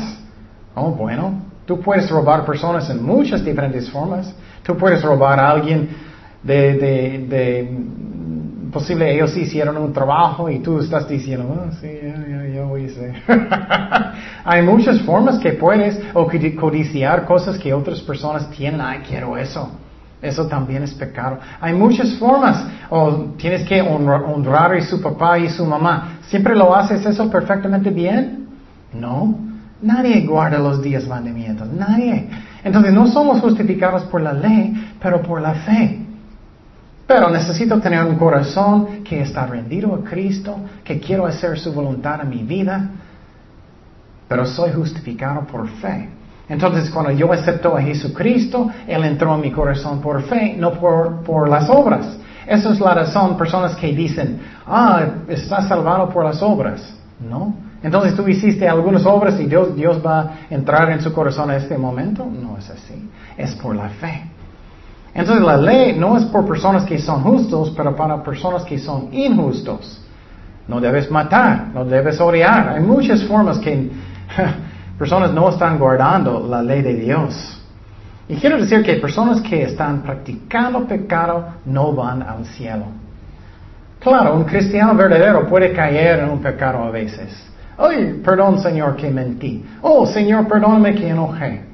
Oh, 0.79 0.91
bueno, 0.91 1.41
tú 1.65 1.81
puedes 1.81 2.09
robar 2.11 2.45
personas 2.45 2.89
en 2.91 3.03
muchas 3.03 3.43
diferentes 3.43 3.91
formas. 3.91 4.33
Tú 4.62 4.77
puedes 4.77 5.03
robar 5.03 5.41
a 5.41 5.51
alguien 5.51 5.89
de, 6.43 6.75
de, 6.75 7.27
de 7.27 7.79
posible 8.71 9.11
ellos 9.11 9.35
hicieron 9.35 9.79
un 9.79 9.91
trabajo 9.91 10.51
y 10.51 10.59
tú 10.59 10.81
estás 10.81 11.09
diciendo, 11.09 11.47
oh, 11.49 11.73
sí, 11.81 11.89
yo 12.55 12.77
hice. 12.77 13.15
Hay 14.45 14.62
muchas 14.62 15.01
formas 15.01 15.39
que 15.39 15.53
puedes 15.53 15.99
o 16.12 16.29
codiciar 16.61 17.25
cosas 17.25 17.57
que 17.59 17.73
otras 17.73 18.03
personas 18.03 18.51
tienen. 18.51 18.83
Ay, 18.83 19.01
quiero 19.09 19.35
eso. 19.39 19.71
Eso 20.21 20.47
también 20.47 20.83
es 20.83 20.93
pecado. 20.93 21.39
Hay 21.59 21.73
muchas 21.73 22.19
formas. 22.19 22.67
O 22.91 23.35
tienes 23.39 23.67
que 23.67 23.81
honrar, 23.81 24.25
honrar 24.25 24.75
a 24.75 24.81
su 24.83 25.01
papá 25.01 25.39
y 25.39 25.49
su 25.49 25.65
mamá. 25.65 26.19
¿Siempre 26.27 26.55
lo 26.55 26.77
haces 26.77 27.07
eso 27.07 27.31
perfectamente 27.31 27.89
bien? 27.89 28.47
No. 28.93 29.56
Nadie 29.83 30.27
guarda 30.27 30.59
los 30.59 30.83
diez 30.83 31.07
mandamientos, 31.07 31.69
nadie. 31.73 32.29
Entonces 32.65 32.93
no 32.93 33.07
somos 33.07 33.41
justificados 33.41 34.05
por 34.05 34.23
la 34.23 34.33
ley, 34.33 34.93
pero 35.01 35.23
por 35.23 35.41
la 35.41 35.55
fe. 35.55 36.01
Pero 37.07 37.31
necesito 37.31 37.79
tener 37.79 38.03
un 38.05 38.17
corazón 38.17 39.05
que 39.05 39.21
está 39.21 39.47
rendido 39.47 39.95
a 39.95 40.03
Cristo, 40.03 40.59
que 40.83 40.99
quiero 40.99 41.27
hacer 41.27 41.59
su 41.59 41.73
voluntad 41.73 42.21
en 42.23 42.31
mi 42.31 42.43
vida, 42.43 42.91
pero 44.27 44.45
soy 44.45 44.73
justificado 44.73 45.47
por 45.47 45.69
fe. 45.69 46.09
Entonces 46.49 46.91
cuando 46.91 47.12
yo 47.12 47.33
acepto 47.33 47.77
a 47.77 47.83
Jesucristo, 47.83 48.71
Él 48.87 49.05
entró 49.05 49.35
en 49.35 49.41
mi 49.41 49.53
corazón 49.53 50.01
por 50.01 50.23
fe, 50.23 50.57
no 50.59 50.73
por, 50.73 51.23
por 51.23 51.49
las 51.49 51.69
obras. 51.69 52.19
Esa 52.47 52.73
es 52.73 52.81
la 52.81 52.95
razón, 52.95 53.37
personas 53.37 53.77
que 53.77 53.93
dicen, 53.93 54.41
ah, 54.67 55.05
está 55.29 55.62
salvado 55.62 56.09
por 56.09 56.25
las 56.25 56.43
obras. 56.43 56.95
No, 57.21 57.55
entonces 57.83 58.15
tú 58.15 58.27
hiciste 58.27 58.69
algunas 58.69 59.05
obras 59.07 59.39
y 59.41 59.47
Dios, 59.47 59.75
Dios 59.77 60.01
va 60.05 60.21
a 60.21 60.31
entrar 60.51 60.91
en 60.91 61.01
su 61.01 61.12
corazón 61.12 61.51
en 61.51 61.57
este 61.57 61.77
momento. 61.77 62.25
No 62.25 62.57
es 62.59 62.69
así. 62.71 63.11
Es 63.37 63.55
por 63.55 63.77
la 63.77 63.89
fe. 63.89 64.23
Entonces 65.15 65.45
la 65.45 65.57
ley 65.57 65.97
no 65.99 66.17
es 66.17 66.25
por 66.25 66.47
personas 66.47 66.85
que 66.85 66.99
son 66.99 67.23
justos, 67.23 67.73
pero 67.77 67.95
para 67.97 68.23
personas 68.23 68.65
que 68.65 68.79
son 68.79 69.09
injustos. 69.12 70.03
No 70.69 70.81
debes 70.81 71.11
matar, 71.11 71.69
no 71.73 71.85
debes 71.85 72.21
odiar. 72.21 72.71
Hay 72.71 72.83
muchas 72.83 73.25
formas 73.25 73.59
que 73.59 73.91
personas 74.99 75.33
no 75.33 75.49
están 75.49 75.79
guardando 75.79 76.47
la 76.47 76.62
ley 76.62 76.83
de 76.83 76.95
Dios. 76.95 77.62
Y 78.29 78.37
quiero 78.37 78.59
decir 78.59 78.83
que 78.83 78.95
personas 78.95 79.41
que 79.41 79.62
están 79.62 80.03
practicando 80.03 80.87
pecado 80.87 81.47
no 81.65 81.93
van 81.93 82.23
al 82.23 82.45
cielo. 82.45 82.87
Claro, 84.01 84.35
un 84.35 84.45
cristiano 84.45 84.95
verdadero 84.95 85.47
puede 85.47 85.73
caer 85.73 86.21
en 86.21 86.31
un 86.31 86.41
pecado 86.41 86.83
a 86.83 86.91
veces. 86.91 87.47
Ay, 87.79 88.21
perdón 88.25 88.59
Señor 88.61 88.97
que 88.97 89.11
mentí. 89.11 89.65
Oh 89.83 90.07
Señor, 90.07 90.49
perdóname 90.49 90.95
que 90.95 91.09
enojé. 91.09 91.67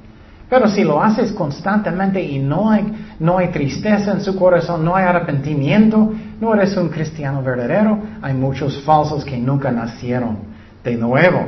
Pero 0.53 0.69
si 0.69 0.85
lo 0.85 1.03
haces 1.03 1.33
constantemente 1.33 2.21
y 2.21 2.39
no 2.39 2.71
hay, 2.71 2.93
no 3.19 3.39
hay 3.39 3.49
tristeza 3.49 4.13
en 4.13 4.21
su 4.21 4.37
corazón, 4.37 4.85
no 4.85 4.95
hay 4.95 5.07
arrepentimiento, 5.07 6.13
no 6.41 6.55
eres 6.55 6.77
un 6.77 6.91
cristiano 6.91 7.43
verdadero. 7.43 7.99
Hay 8.21 8.35
muchos 8.35 8.83
falsos 8.83 9.25
que 9.25 9.39
nunca 9.39 9.71
nacieron 9.71 10.37
de 10.85 10.95
nuevo. 10.97 11.47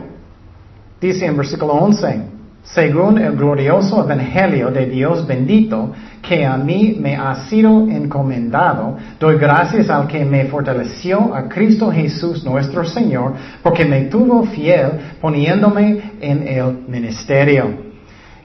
Dice 1.01 1.27
en 1.27 1.37
versículo 1.37 1.75
11, 1.75 2.23
según 2.65 3.19
el 3.19 3.37
glorioso 3.37 4.03
evangelio 4.03 4.71
de 4.71 4.87
Dios 4.87 5.27
bendito, 5.27 5.93
que 6.23 6.47
a 6.47 6.57
mí 6.57 6.97
me 6.99 7.15
ha 7.15 7.35
sido 7.47 7.87
encomendado, 7.89 8.97
doy 9.21 9.37
gracias 9.37 9.91
al 9.91 10.07
que 10.07 10.25
me 10.25 10.47
fortaleció 10.47 11.35
a 11.35 11.47
Cristo 11.49 11.91
Jesús 11.93 12.43
nuestro 12.45 12.85
Señor, 12.85 13.35
porque 13.63 13.85
me 13.85 14.07
tuvo 14.07 14.45
fiel 14.47 14.93
poniéndome 15.21 16.13
en 16.21 16.49
el 16.49 16.79
ministerio. 16.89 17.85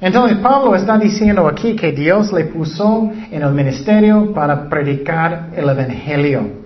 Entonces 0.01 0.37
Pablo 0.39 0.75
está 0.75 0.97
diciendo 0.97 1.47
aquí 1.47 1.75
que 1.75 1.91
Dios 1.93 2.31
le 2.33 2.45
puso 2.45 3.11
en 3.31 3.41
el 3.41 3.51
ministerio 3.51 4.33
para 4.33 4.69
predicar 4.69 5.49
el 5.55 5.69
Evangelio. 5.69 6.59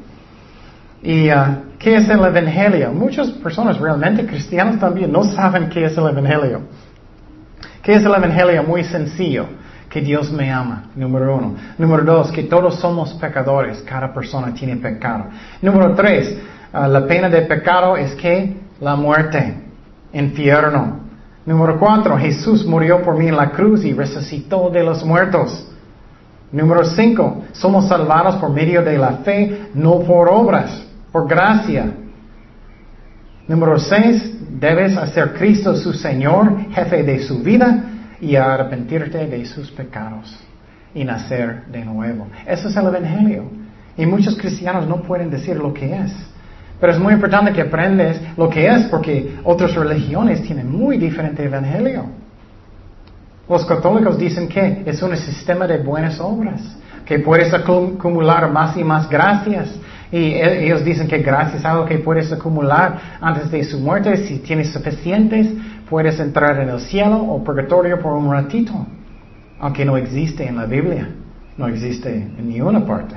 ¿Y 1.02 1.30
uh, 1.30 1.74
qué 1.78 1.96
es 1.98 2.10
el 2.10 2.24
Evangelio? 2.24 2.92
Muchas 2.92 3.30
personas 3.32 3.80
realmente 3.80 4.26
cristianos 4.26 4.80
también 4.80 5.12
no 5.12 5.24
saben 5.24 5.70
qué 5.70 5.86
es 5.86 5.98
el 5.98 6.08
Evangelio. 6.08 6.62
¿Qué 7.84 7.96
es 7.96 8.06
el 8.06 8.15
Evangelio? 8.15 8.63
Muy 8.63 8.86
sencillo. 8.86 9.46
Que 9.89 10.00
Dios 10.00 10.32
me 10.32 10.50
ama, 10.52 10.86
número 10.96 11.36
uno. 11.36 11.56
Número 11.78 12.04
dos, 12.04 12.32
que 12.32 12.43
todos 12.43 12.80
somos 12.80 13.13
pecadores. 13.15 13.82
Cada 13.82 14.12
persona 14.12 14.54
tiene 14.54 14.78
pecado. 14.78 15.26
Número 15.62 15.93
tres, 15.93 16.36
ah, 16.72 16.88
la 16.88 17.06
pena 17.06 17.30
de 17.30 17.41
pecado 17.41 17.98
es 17.98 18.15
que 18.15 18.58
la 18.80 18.96
muerte, 18.96 19.54
infierno. 20.13 21.02
Número 21.46 21.78
cuatro, 21.78 22.17
Jesús 22.17 22.65
murió 22.65 23.02
por 23.04 23.17
mí 23.17 23.28
en 23.28 23.36
la 23.36 23.52
cruz 23.52 23.84
y 23.84 23.93
resucitó 23.93 24.69
de 24.69 24.82
los 24.82 25.06
muertos. 25.06 25.67
Número 26.54 26.86
cinco, 26.86 27.43
somos 27.52 27.89
salvados 27.89 28.38
por 28.38 28.50
medio 28.50 28.82
de 28.82 28.98
la 28.98 29.17
fe, 29.17 29.67
no 29.74 30.00
por 30.00 30.30
obras, 30.30 30.88
por 31.12 31.28
gracia. 31.28 31.91
Número 33.48 33.78
seis, 33.78 34.34
debes 34.60 34.96
hacer 34.96 35.34
Cristo 35.34 35.76
su 35.76 35.94
Señor, 35.94 36.72
jefe 36.72 37.04
de 37.04 37.20
su 37.20 37.40
vida 37.40 37.84
y 38.22 38.38
arrepentirte 38.38 39.28
de 39.28 39.46
sus 39.46 39.70
pecados 39.72 40.39
y 40.96 41.04
nacer 41.04 41.66
de 41.66 41.84
nuevo. 41.84 42.28
Eso 42.48 42.70
es 42.70 42.76
el 42.78 42.88
Evangelio. 42.88 43.44
Y 43.98 44.06
muchos 44.06 44.38
cristianos 44.38 44.88
no 44.88 45.02
pueden 45.02 45.30
decir 45.30 45.58
lo 45.58 45.74
que 45.74 45.94
es. 45.94 46.14
Pero 46.80 46.94
es 46.94 47.00
muy 47.00 47.14
importante 47.14 47.52
que 47.52 47.62
aprendes 47.62 48.20
lo 48.38 48.50
que 48.50 48.66
es 48.68 48.86
porque 48.86 49.38
otras 49.44 49.76
religiones 49.76 50.41
tienen 50.44 50.72
muy 50.72 50.98
diferente 50.98 51.44
Evangelio. 51.44 52.06
Los 53.50 53.66
católicos 53.66 54.18
dicen 54.18 54.48
que 54.48 54.84
es 54.86 55.04
un 55.04 55.16
sistema 55.18 55.68
de 55.68 55.80
buenas 55.80 56.20
obras, 56.22 56.62
que 57.06 57.20
puedes 57.20 57.54
acumular 57.54 58.50
más 58.50 58.78
y 58.78 58.84
más 58.86 59.10
gracias, 59.10 59.70
y 60.14 60.36
ellos 60.36 60.86
dicen 60.86 61.07
que 61.07 61.24
gracias 61.24 61.66
a 61.66 61.72
algo 61.72 61.86
que 61.86 61.97
puedes 61.97 62.32
acumular 62.32 63.18
antes 63.20 63.49
de 63.49 63.64
su 63.64 63.80
muerte, 63.80 64.16
si 64.28 64.38
tienes 64.38 64.72
suficientes, 64.72 65.47
puedes 65.89 66.20
entrar 66.20 66.59
en 66.59 66.70
el 66.70 66.80
cielo 66.82 67.18
o 67.18 67.43
purgatorio 67.43 67.99
por 67.99 68.14
un 68.14 68.32
ratito. 68.32 68.74
Aunque 69.59 69.84
no 69.84 69.97
existe 69.97 70.47
en 70.47 70.57
la 70.57 70.68
Biblia. 70.68 71.09
No 71.57 71.68
existe 71.68 72.14
en 72.14 72.47
ninguna 72.47 72.86
parte. 72.86 73.16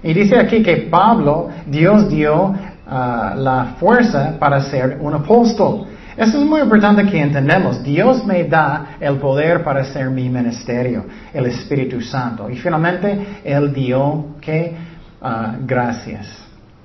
Y 0.00 0.14
dice 0.14 0.38
aquí 0.38 0.62
que 0.62 0.76
Pablo, 0.88 1.48
Dios 1.66 2.08
dio 2.08 2.54
ah, 2.86 3.34
la 3.36 3.74
fuerza 3.80 4.36
para 4.38 4.60
ser 4.60 4.98
un 5.00 5.12
apóstol. 5.12 5.86
Eso 6.16 6.38
es 6.38 6.46
muy 6.48 6.60
importante 6.60 7.04
que 7.06 7.20
entendamos. 7.20 7.82
Dios 7.82 8.24
me 8.24 8.44
da 8.44 8.96
el 9.00 9.16
poder 9.16 9.64
para 9.64 9.80
hacer 9.80 10.08
mi 10.10 10.28
ministerio, 10.28 11.04
el 11.34 11.46
Espíritu 11.46 12.00
Santo. 12.00 12.48
Y 12.48 12.54
finalmente, 12.54 13.40
Él 13.44 13.72
dio 13.74 14.36
que 14.40 14.85
Ah, 15.28 15.56
gracias. 15.66 16.24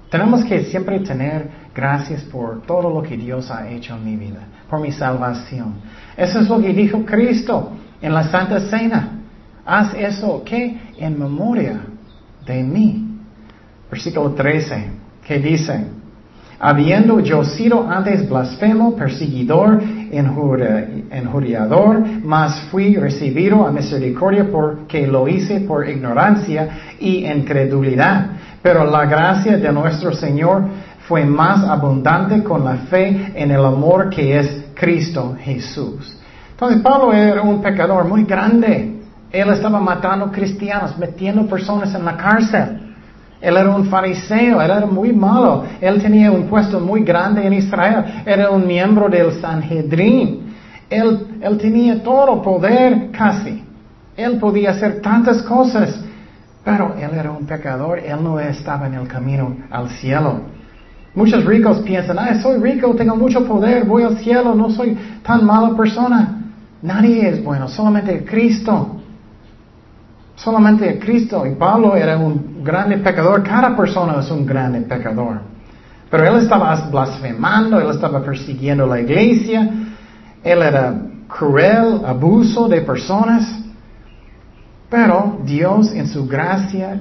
Tenemos 0.10 0.44
que 0.44 0.64
siempre 0.64 1.00
tener 1.02 1.48
gracias 1.76 2.24
por 2.24 2.64
todo 2.64 2.90
lo 2.90 3.04
que 3.04 3.16
Dios 3.16 3.52
ha 3.52 3.70
hecho 3.70 3.96
en 3.96 4.04
mi 4.04 4.16
vida, 4.16 4.40
por 4.68 4.80
mi 4.80 4.92
salvación. 4.92 5.76
Eso 6.18 6.40
es 6.40 6.50
lo 6.50 6.60
que 6.60 6.74
dijo 6.74 7.06
Cristo 7.06 7.74
en 8.02 8.12
la 8.12 8.24
Santa 8.24 8.60
Cena. 8.62 9.20
Haz 9.64 9.94
eso, 9.94 10.42
¿qué? 10.44 10.76
En 10.98 11.20
memoria 11.20 11.82
de 12.44 12.64
mí. 12.64 13.20
Versículo 13.92 14.32
13, 14.32 14.90
que 15.28 15.38
dice, 15.38 15.86
habiendo 16.60 17.20
yo 17.20 17.44
sido 17.44 17.88
antes 17.88 18.28
blasfemo, 18.28 18.96
perseguidor, 18.96 19.84
injuriador, 20.12 22.04
mas 22.24 22.60
fui 22.70 22.96
recibido 22.96 23.66
a 23.66 23.72
misericordia 23.72 24.48
porque 24.52 25.08
lo 25.08 25.28
hice 25.28 25.62
por 25.62 25.88
ignorancia 25.88 26.70
y 27.00 27.26
incredulidad. 27.26 28.28
Pero 28.62 28.86
la 28.86 29.06
gracia 29.06 29.58
de 29.58 29.72
nuestro 29.72 30.14
Señor 30.14 30.66
fue 31.08 31.26
más 31.26 31.64
abundante 31.64 32.44
con 32.44 32.64
la 32.64 32.76
fe 32.76 33.32
en 33.36 33.52
el 33.52 33.66
amor 33.66 34.10
que 34.10 34.40
es 34.40 34.66
Cristo 34.74 35.36
Jesús. 35.40 36.18
Entonces 36.52 36.82
Pablo 36.82 37.12
era 37.12 37.42
un 37.42 37.62
pecador 37.62 38.06
muy 38.06 38.24
grande. 38.24 39.00
Él 39.32 39.50
estaba 39.50 39.80
matando 39.80 40.32
cristianos, 40.32 40.98
metiendo 40.98 41.48
personas 41.48 41.96
en 41.96 42.06
la 42.06 42.18
cárcel. 42.18 42.91
Él 43.42 43.58
era 43.58 43.70
un 43.76 43.86
fariseo, 43.86 44.62
él 44.62 44.72
era 44.72 44.86
muy 44.86 45.12
malo. 45.12 45.66
Él 45.82 46.02
tenía 46.02 46.32
un 46.32 46.44
puesto 46.44 46.80
muy 46.80 47.04
grande 47.04 47.46
en 47.46 47.54
Israel. 47.54 48.24
Era 48.26 48.52
un 48.52 48.68
miembro 48.68 49.10
del 49.10 49.42
Sanhedrin. 49.42 50.54
Él, 50.90 51.40
él 51.42 51.58
tenía 51.58 52.04
todo 52.04 52.42
poder 52.42 53.10
casi. 53.12 53.64
Él 54.16 54.38
podía 54.38 54.72
hacer 54.72 55.02
tantas 55.02 55.42
cosas. 55.42 56.00
Pero 56.64 56.94
él 56.96 57.10
era 57.18 57.32
un 57.32 57.48
pecador. 57.48 57.98
Él 57.98 58.24
no 58.24 58.40
estaba 58.40 58.86
en 58.86 58.94
el 58.94 59.08
camino 59.08 59.58
al 59.72 59.90
cielo. 59.90 60.42
Muchos 61.14 61.44
ricos 61.44 61.80
piensan, 61.80 62.18
ay, 62.20 62.40
soy 62.40 62.58
rico, 62.58 62.96
tengo 62.96 63.18
mucho 63.18 63.46
poder, 63.46 63.84
voy 63.84 64.04
al 64.04 64.18
cielo, 64.20 64.56
no 64.56 64.70
soy 64.70 64.98
tan 65.24 65.44
mala 65.46 65.76
persona. 65.76 66.42
Nadie 66.82 67.28
es 67.28 67.44
bueno, 67.44 67.68
solamente 67.68 68.24
Cristo. 68.24 69.01
Solamente 70.44 70.98
Cristo. 70.98 71.46
Y 71.46 71.52
Pablo 71.56 71.96
era 71.96 72.18
un 72.18 72.64
grande 72.64 72.98
pecador. 72.98 73.44
Cada 73.44 73.76
persona 73.76 74.20
es 74.20 74.32
un 74.32 74.46
grande 74.46 74.82
pecador. 74.82 75.42
Pero 76.10 76.28
él 76.28 76.44
estaba 76.44 76.76
blasfemando, 76.90 77.80
él 77.80 77.90
estaba 77.92 78.22
persiguiendo 78.22 78.88
la 78.88 79.00
iglesia. 79.00 79.70
Él 80.44 80.62
era 80.62 80.96
cruel, 81.28 82.02
abuso 82.06 82.68
de 82.68 82.82
personas. 82.82 83.60
Pero 84.90 85.40
Dios 85.46 85.92
en 85.94 86.08
su 86.08 86.28
gracia 86.28 87.00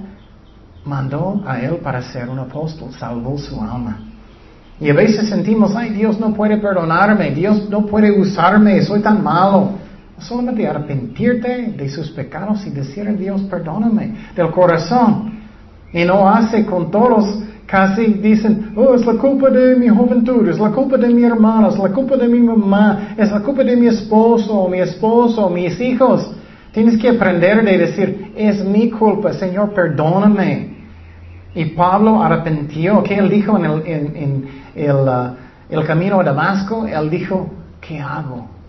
mandó 0.85 1.43
a 1.47 1.61
él 1.61 1.77
para 1.77 2.03
ser 2.03 2.29
un 2.29 2.39
apóstol, 2.39 2.91
salvó 2.93 3.39
su 3.39 3.61
alma. 3.61 4.01
Y 4.79 4.91
a 4.91 4.95
veces 4.95 5.29
sentimos, 5.29 5.75
ay, 5.75 5.91
Dios 5.91 6.21
no 6.21 6.33
puede 6.35 6.59
perdonarme, 6.59 7.31
Dios 7.31 7.69
no 7.69 7.87
puede 7.87 8.11
usarme, 8.13 8.81
soy 8.83 9.01
tan 9.01 9.23
malo. 9.23 9.73
Solamente 10.21 10.67
arrepentirte 10.67 11.75
de 11.77 11.89
sus 11.89 12.11
pecados 12.11 12.67
y 12.67 12.71
decir 12.71 13.09
a 13.09 13.13
Dios, 13.13 13.43
perdóname, 13.43 14.15
del 14.37 14.51
corazón. 14.51 15.41
Y 15.93 16.05
no 16.05 16.29
hace 16.29 16.65
con 16.65 16.91
todos, 16.91 17.43
casi 17.67 18.07
dicen, 18.15 18.73
oh, 18.77 18.95
es 18.95 19.05
la 19.07 19.15
culpa 19.15 19.49
de 19.51 19.77
mi 19.77 19.89
juventud, 19.89 20.49
es 20.49 20.59
la 20.59 20.71
culpa 20.71 20.97
de 20.97 21.09
mi 21.09 21.25
hermano, 21.25 21.69
es 21.69 21.79
la 21.79 21.89
culpa 21.89 22.17
de 22.17 22.29
mi 22.29 22.41
mamá, 22.41 23.15
es 23.17 23.31
la 23.31 23.41
culpa 23.41 23.65
de 23.65 23.77
mi 23.77 23.87
esposo, 23.87 24.69
mi 24.69 24.81
esposo, 24.81 25.49
mis 25.49 25.81
hijos. 25.81 26.31
Tienes 26.73 26.99
que 26.99 27.09
aprender 27.09 27.65
de 27.65 27.79
decir, 27.79 28.33
es 28.37 28.65
mi 28.65 28.91
culpa, 28.91 29.33
Señor, 29.33 29.73
perdóname. 29.73 30.71
Y 31.55 31.65
Pablo 31.67 32.23
arrepintió, 32.23 33.03
¿qué 33.03 33.17
él 33.17 33.29
dijo 33.29 33.59
en 33.59 33.65
el, 33.65 34.45
el, 34.75 34.95
uh, 34.95 35.35
el 35.69 35.85
camino 35.85 36.21
a 36.21 36.25
Damasco? 36.25 36.87
Él 36.87 37.11
dijo, 37.11 37.51
¿qué 37.81 37.99
hago? 37.99 38.60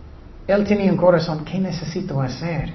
Él 0.51 0.63
tenía 0.63 0.91
un 0.91 0.97
corazón, 0.97 1.43
¿qué 1.45 1.59
necesito 1.59 2.21
hacer? 2.21 2.73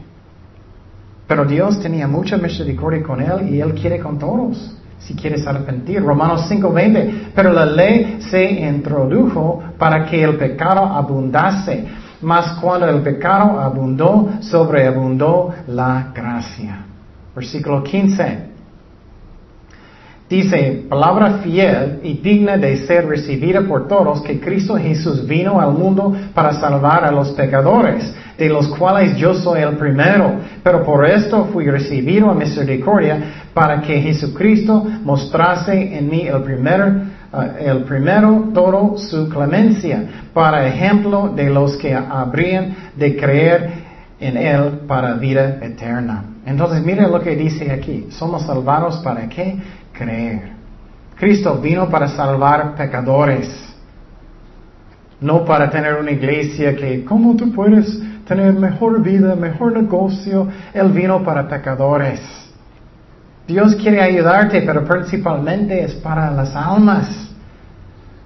Pero 1.27 1.45
Dios 1.45 1.81
tenía 1.81 2.07
mucha 2.07 2.37
misericordia 2.37 3.03
con 3.03 3.21
él 3.21 3.55
y 3.55 3.61
él 3.61 3.75
quiere 3.75 3.99
con 3.99 4.19
todos. 4.19 4.77
Si 4.99 5.15
quieres 5.15 5.47
arrepentir, 5.47 6.03
Romanos 6.03 6.49
5:20, 6.49 7.33
pero 7.35 7.53
la 7.53 7.67
ley 7.67 8.19
se 8.31 8.43
introdujo 8.43 9.63
para 9.79 10.07
que 10.07 10.23
el 10.23 10.37
pecado 10.37 10.85
abundase 10.85 11.87
mas 12.21 12.59
cuando 12.61 12.89
el 12.89 13.03
pecado 13.03 13.61
abundó, 13.61 14.31
sobreabundó 14.41 15.53
la 15.69 16.13
gracia. 16.15 16.85
Versículo 17.35 17.83
15. 17.83 18.56
Dice, 20.29 20.85
palabra 20.89 21.39
fiel 21.45 22.01
y 22.03 22.15
digna 22.15 22.57
de 22.57 22.79
ser 22.79 23.07
recibida 23.07 23.61
por 23.61 23.87
todos, 23.87 24.23
que 24.23 24.41
Cristo 24.41 24.77
Jesús 24.77 25.27
vino 25.27 25.61
al 25.61 25.73
mundo 25.73 26.17
para 26.35 26.53
salvar 26.55 27.05
a 27.05 27.13
los 27.13 27.31
pecadores, 27.31 28.13
de 28.37 28.49
los 28.49 28.67
cuales 28.69 29.17
yo 29.17 29.35
soy 29.35 29.61
el 29.61 29.77
primero. 29.77 30.35
Pero 30.65 30.83
por 30.83 31.07
esto 31.07 31.49
fui 31.53 31.67
recibido 31.67 32.29
a 32.31 32.35
misericordia, 32.35 33.47
para 33.55 33.81
que 33.81 34.01
Jesucristo 34.01 34.85
mostrase 35.05 35.97
en 35.97 36.11
mí 36.11 36.27
el 36.27 36.43
Ah, 37.33 37.51
el 37.59 37.83
primero 37.85 38.51
todo 38.55 38.97
su 38.97 39.29
clemencia, 39.29 40.29
para 40.33 40.67
ejemplo 40.67 41.29
de 41.35 41.51
los 41.51 41.77
que 41.77 41.93
habrían 41.93 42.75
de 42.97 43.15
creer 43.17 43.71
en 44.19 44.37
Él 44.39 44.81
para 44.87 45.15
vida 45.15 45.59
eterna. 45.61 46.25
Entonces, 46.47 46.83
miren 46.83 47.11
lo 47.11 47.21
que 47.21 47.37
dice 47.37 47.71
aquí. 47.71 48.07
Somos 48.11 48.47
salvados 48.47 48.99
para 48.99 49.29
qué? 49.29 49.59
Creer. 49.97 50.53
Cristo 51.17 51.59
vino 51.59 51.89
para 51.89 52.09
salvar 52.09 52.75
pecadores. 52.75 53.49
No 55.21 55.45
para 55.45 55.71
tener 55.71 55.95
una 55.95 56.11
iglesia 56.11 56.77
que, 56.77 57.05
¿cómo 57.05 57.35
tú 57.37 57.53
puedes 57.53 58.01
tener 58.27 58.53
mejor 58.53 59.03
vida, 59.03 59.35
mejor 59.35 59.73
negocio? 59.73 60.49
Él 60.75 60.93
vino 60.93 61.23
para 61.25 61.49
pecadores. 61.49 62.21
Dios 63.47 63.75
quiere 63.77 64.03
ayudarte, 64.03 64.61
pero 64.63 64.85
principalmente 64.85 65.85
es 65.85 65.95
para 65.95 66.31
las 66.31 66.55
almas. 66.55 67.31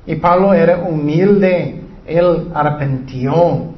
Y 0.07 0.17
Pablo 0.17 0.53
era 0.53 0.79
humilde, 0.79 1.81
él 2.07 2.49
arrepintió. 2.53 3.71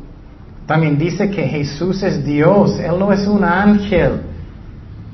También 0.67 0.97
dice 0.97 1.29
que 1.31 1.43
Jesús 1.43 2.03
es 2.03 2.25
Dios, 2.25 2.79
Él 2.79 2.99
no 2.99 3.13
es 3.13 3.27
un 3.27 3.45
ángel, 3.45 4.23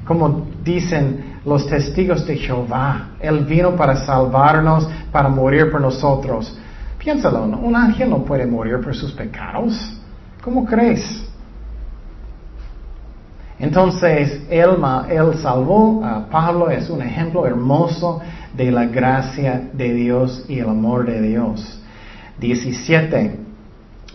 como 0.05 0.47
dicen 0.63 1.28
los 1.49 1.67
testigos 1.67 2.27
de 2.27 2.37
Jehová. 2.37 3.09
Él 3.21 3.45
vino 3.45 3.75
para 3.75 3.97
salvarnos, 3.97 4.89
para 5.11 5.29
morir 5.29 5.71
por 5.71 5.81
nosotros. 5.81 6.57
Piénsalo, 6.99 7.45
un 7.45 7.75
ángel 7.75 8.11
no 8.11 8.25
puede 8.25 8.47
morir 8.47 8.81
por 8.81 8.95
sus 8.95 9.13
pecados. 9.13 9.75
¿Cómo 10.43 10.65
crees? 10.65 11.25
Entonces, 13.59 14.43
él, 14.51 14.77
él 15.09 15.39
salvó 15.43 16.05
a 16.05 16.27
Pablo, 16.27 16.71
es 16.71 16.89
un 16.91 17.03
ejemplo 17.03 17.45
hermoso 17.45 18.21
de 18.57 18.71
la 18.71 18.87
gracia 18.87 19.69
de 19.73 19.93
Dios 19.95 20.45
y 20.49 20.61
el 20.61 20.69
amor 20.69 21.07
de 21.07 21.21
Dios. 21.23 21.81
17. 22.39 23.49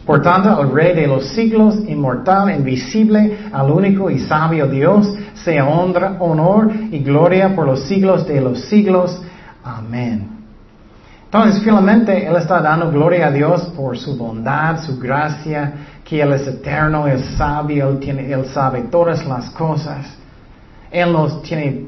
Por 0.05 0.21
tanto, 0.21 0.49
al 0.49 0.71
Rey 0.71 0.95
de 0.95 1.07
los 1.07 1.27
siglos, 1.29 1.77
inmortal, 1.87 2.53
invisible, 2.53 3.37
al 3.51 3.71
único 3.71 4.09
y 4.09 4.19
sabio 4.19 4.67
Dios, 4.67 5.13
sea 5.35 5.65
honra, 5.65 6.17
honor 6.19 6.71
y 6.91 6.99
gloria 6.99 7.55
por 7.55 7.65
los 7.65 7.83
siglos 7.83 8.27
de 8.27 8.41
los 8.41 8.61
siglos. 8.65 9.21
Amén. 9.63 10.33
Entonces, 11.25 11.63
finalmente, 11.63 12.27
Él 12.27 12.35
está 12.35 12.61
dando 12.61 12.91
gloria 12.91 13.27
a 13.27 13.31
Dios 13.31 13.63
por 13.75 13.97
su 13.97 14.15
bondad, 14.15 14.83
su 14.83 14.99
gracia, 14.99 15.73
que 16.03 16.21
Él 16.21 16.31
es 16.33 16.45
eterno, 16.45 17.07
es 17.07 17.25
sabio, 17.37 17.89
Él, 17.89 17.99
tiene, 17.99 18.31
él 18.31 18.45
sabe 18.45 18.83
todas 18.83 19.25
las 19.25 19.49
cosas. 19.49 20.05
Él 20.91 21.11
no 21.11 21.27
tiene 21.39 21.87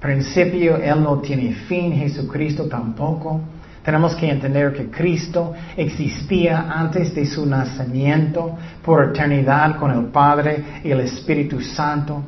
principio, 0.00 0.76
Él 0.76 1.02
no 1.02 1.18
tiene 1.18 1.52
fin, 1.52 1.92
Jesucristo 1.92 2.64
tampoco. 2.64 3.42
Tenemos 3.84 4.14
que 4.14 4.30
entender 4.30 4.72
que 4.72 4.90
Cristo 4.90 5.52
existía 5.76 6.70
antes 6.70 7.14
de 7.14 7.26
su 7.26 7.44
nacimiento 7.44 8.56
por 8.82 9.10
eternidad 9.10 9.76
con 9.76 9.90
el 9.90 10.06
Padre 10.06 10.80
y 10.82 10.90
el 10.90 11.00
Espíritu 11.00 11.60
Santo. 11.60 12.22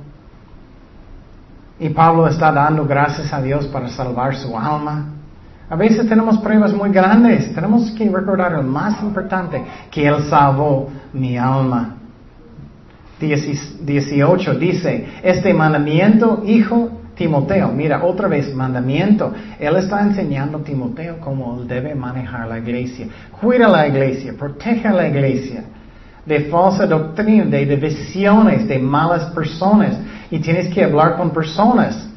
Y 1.80 1.88
Pablo 1.88 2.28
está 2.28 2.52
dando 2.52 2.84
gracias 2.84 3.32
a 3.32 3.40
Dios 3.40 3.66
para 3.68 3.88
salvar 3.88 4.36
su 4.36 4.56
alma. 4.56 5.14
A 5.70 5.76
veces 5.76 6.06
tenemos 6.06 6.36
pruebas 6.38 6.74
muy 6.74 6.90
grandes. 6.90 7.54
Tenemos 7.54 7.90
que 7.92 8.04
recordar 8.10 8.52
lo 8.52 8.62
más 8.62 9.02
importante, 9.02 9.62
que 9.90 10.06
Él 10.06 10.22
salvó 10.28 10.90
mi 11.14 11.38
alma. 11.38 11.96
18 13.18 14.54
dice, 14.54 15.06
este 15.22 15.52
mandamiento, 15.52 16.42
hijo 16.44 17.00
Timoteo, 17.14 17.68
mira, 17.68 18.02
otra 18.02 18.28
vez, 18.28 18.54
mandamiento. 18.54 19.32
Él 19.58 19.76
está 19.76 20.00
enseñando 20.00 20.58
a 20.58 20.62
Timoteo 20.62 21.18
cómo 21.20 21.62
debe 21.64 21.94
manejar 21.94 22.48
la 22.48 22.58
iglesia. 22.58 23.08
Cuida 23.40 23.68
la 23.68 23.86
iglesia, 23.86 24.34
protege 24.38 24.88
la 24.90 25.06
iglesia 25.06 25.64
de 26.24 26.40
falsa 26.44 26.86
doctrina, 26.86 27.44
de 27.44 27.66
divisiones, 27.66 28.66
de 28.68 28.78
malas 28.78 29.32
personas. 29.32 29.98
Y 30.30 30.38
tienes 30.38 30.72
que 30.72 30.84
hablar 30.84 31.16
con 31.16 31.30
personas. 31.30 32.08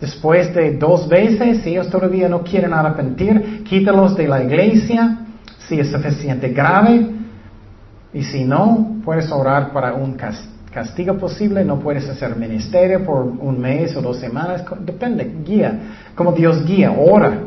Después 0.00 0.52
de 0.52 0.76
dos 0.76 1.08
veces, 1.08 1.62
si 1.62 1.70
ellos 1.70 1.88
todavía 1.88 2.28
no 2.28 2.42
quieren 2.42 2.72
arrepentir, 2.72 3.62
quítalos 3.62 4.16
de 4.16 4.26
la 4.26 4.42
iglesia, 4.42 5.18
si 5.68 5.78
es 5.78 5.90
suficiente 5.90 6.48
grave. 6.48 7.06
Y 8.12 8.22
si 8.24 8.44
no, 8.44 8.96
puedes 9.04 9.30
orar 9.30 9.72
para 9.72 9.94
un 9.94 10.16
castigo 10.72 11.16
posible, 11.18 11.64
no 11.64 11.78
puedes 11.78 12.08
hacer 12.08 12.36
ministerio 12.36 13.04
por 13.04 13.22
un 13.24 13.60
mes 13.60 13.96
o 13.96 14.02
dos 14.02 14.18
semanas, 14.18 14.64
depende, 14.80 15.32
guía, 15.44 15.80
como 16.14 16.32
Dios 16.32 16.64
guía, 16.66 16.92
ora. 16.92 17.38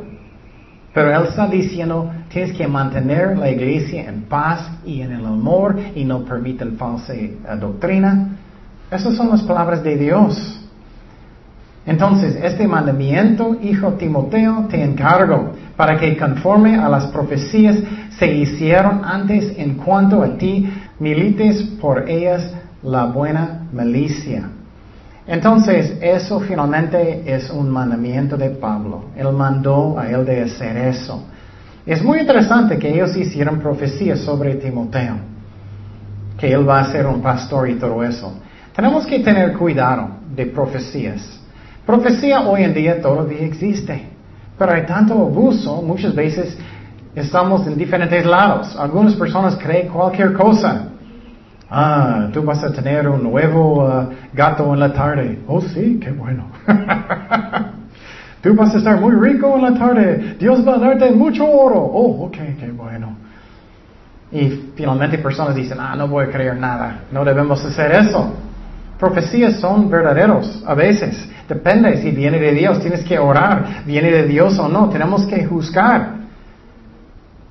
Pero 0.93 1.13
Él 1.13 1.27
está 1.27 1.47
diciendo, 1.47 2.09
tienes 2.29 2.55
que 2.55 2.65
mantener 2.69 3.37
la 3.37 3.51
iglesia 3.51 4.07
en 4.07 4.23
paz 4.23 4.71
y 4.85 5.01
en 5.01 5.11
el 5.11 5.25
amor 5.25 5.75
y 5.93 6.05
no 6.05 6.23
permiten 6.23 6.77
falsa 6.77 7.13
eh, 7.13 7.35
doctrina. 7.59 8.34
Esas 8.91 9.15
son 9.15 9.29
las 9.29 9.41
palabras 9.41 9.83
de 9.83 9.97
Dios. 9.97 10.61
Entonces, 11.85 12.37
este 12.41 12.67
mandamiento, 12.67 13.57
hijo 13.61 13.93
Timoteo, 13.93 14.65
te 14.69 14.83
encargo 14.83 15.51
para 15.75 15.97
que 15.97 16.17
conforme 16.17 16.77
a 16.77 16.89
las 16.89 17.07
profecías 17.07 17.77
se 18.17 18.33
hicieron 18.33 19.03
antes 19.03 19.53
en 19.57 19.75
cuanto 19.75 20.23
a 20.23 20.37
ti, 20.37 20.67
milites 20.99 21.61
por 21.79 22.09
ellas 22.09 22.53
la 22.81 23.05
buena 23.05 23.67
milicia. 23.71 24.49
Entonces, 25.27 25.97
eso 26.01 26.39
finalmente 26.39 27.23
es 27.25 27.49
un 27.49 27.69
mandamiento 27.69 28.37
de 28.37 28.51
Pablo. 28.51 29.05
Él 29.15 29.31
mandó 29.31 29.97
a 29.97 30.09
él 30.09 30.25
de 30.25 30.43
hacer 30.43 30.77
eso. 30.77 31.23
Es 31.85 32.03
muy 32.03 32.19
interesante 32.19 32.77
que 32.77 32.93
ellos 32.93 33.15
hicieron 33.15 33.59
profecías 33.59 34.19
sobre 34.19 34.55
Timoteo, 34.55 35.15
que 36.37 36.51
él 36.51 36.67
va 36.67 36.79
a 36.79 36.91
ser 36.91 37.05
un 37.05 37.21
pastor 37.21 37.69
y 37.69 37.75
todo 37.75 38.03
eso. 38.03 38.33
Tenemos 38.75 39.05
que 39.05 39.19
tener 39.19 39.53
cuidado 39.53 40.09
de 40.35 40.47
profecías. 40.47 41.39
Profecía 41.85 42.41
hoy 42.41 42.63
en 42.63 42.73
día 42.73 43.01
todavía 43.01 43.39
existe, 43.39 44.05
pero 44.59 44.73
hay 44.73 44.85
tanto 44.85 45.13
abuso, 45.13 45.81
muchas 45.81 46.13
veces 46.13 46.57
estamos 47.15 47.65
en 47.67 47.77
diferentes 47.77 48.25
lados. 48.25 48.75
Algunas 48.77 49.15
personas 49.15 49.55
creen 49.55 49.87
cualquier 49.87 50.33
cosa. 50.33 50.89
Ah, 51.69 52.27
tú 52.33 52.43
vas 52.43 52.63
a 52.65 52.73
tener 52.73 53.07
un 53.07 53.23
nuevo 53.23 53.85
uh, 53.85 54.09
gato 54.33 54.73
en 54.73 54.79
la 54.81 54.91
tarde. 54.91 55.39
Oh, 55.47 55.61
sí, 55.61 55.97
qué 56.01 56.11
bueno. 56.11 56.47
tú 58.41 58.53
vas 58.55 58.75
a 58.75 58.77
estar 58.77 58.99
muy 58.99 59.15
rico 59.15 59.55
en 59.55 59.61
la 59.61 59.73
tarde. 59.73 60.35
Dios 60.37 60.67
va 60.67 60.75
a 60.75 60.79
darte 60.79 61.11
mucho 61.11 61.49
oro. 61.49 61.79
Oh, 61.79 62.25
ok, 62.25 62.37
qué 62.59 62.71
bueno. 62.75 63.15
Y 64.33 64.71
finalmente 64.75 65.17
personas 65.19 65.55
dicen, 65.55 65.77
ah, 65.79 65.95
no 65.95 66.09
voy 66.09 66.25
a 66.25 66.29
creer 66.29 66.57
nada. 66.57 67.03
No 67.11 67.23
debemos 67.23 67.63
hacer 67.63 67.93
eso. 67.93 68.33
Profecías 68.99 69.59
son 69.59 69.89
verdaderos 69.89 70.63
a 70.65 70.73
veces. 70.73 71.29
Depende 71.47 72.01
si 72.01 72.11
viene 72.11 72.39
de 72.39 72.53
Dios, 72.53 72.79
tienes 72.79 73.03
que 73.03 73.19
orar, 73.19 73.83
viene 73.85 74.09
de 74.11 74.25
Dios 74.25 74.57
o 74.57 74.67
no, 74.67 74.89
tenemos 74.89 75.25
que 75.25 75.45
juzgar. 75.45 76.15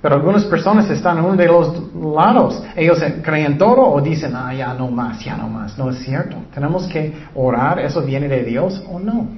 Pero 0.00 0.16
algunas 0.16 0.44
personas 0.44 0.90
están 0.90 1.18
en 1.18 1.24
uno 1.24 1.36
de 1.36 1.46
los 1.46 1.94
lados. 1.94 2.62
Ellos 2.76 3.02
creen 3.22 3.56
todo 3.56 3.80
o 3.80 4.00
dicen, 4.02 4.34
ah, 4.36 4.52
ya 4.52 4.74
no 4.74 4.90
más, 4.90 5.24
ya 5.24 5.34
no 5.34 5.48
más. 5.48 5.78
No 5.78 5.88
es 5.88 5.98
cierto. 6.00 6.36
Tenemos 6.52 6.86
que 6.88 7.14
orar, 7.34 7.78
¿eso 7.78 8.02
viene 8.02 8.28
de 8.28 8.42
Dios 8.44 8.82
o 8.90 8.98
no? 8.98 9.28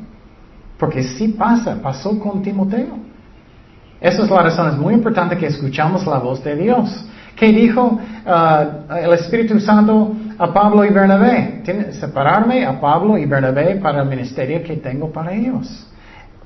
Porque 0.77 1.05
sí 1.05 1.29
pasa, 1.29 1.77
pasó 1.81 2.19
con 2.19 2.43
Timoteo. 2.43 2.99
Esa 4.01 4.25
es 4.25 4.31
la 4.31 4.43
razón, 4.43 4.69
es 4.69 4.77
muy 4.77 4.95
importante 4.95 5.37
que 5.37 5.47
escuchamos 5.47 6.05
la 6.05 6.19
voz 6.19 6.43
de 6.43 6.57
Dios. 6.57 7.07
¿Qué 7.37 7.53
dijo 7.53 8.01
uh, 8.27 8.95
el 8.95 9.13
Espíritu 9.13 9.61
Santo 9.61 10.13
a 10.39 10.53
Pablo 10.53 10.85
y 10.85 10.91
Bernabé? 10.91 11.63
separarme 11.93 12.65
a 12.65 12.81
Pablo 12.81 13.19
y 13.19 13.27
Bernabé 13.27 13.77
para 13.77 14.03
el 14.03 14.09
ministerio 14.09 14.63
que 14.63 14.77
tengo 14.77 15.11
para 15.11 15.33
ellos. 15.33 15.87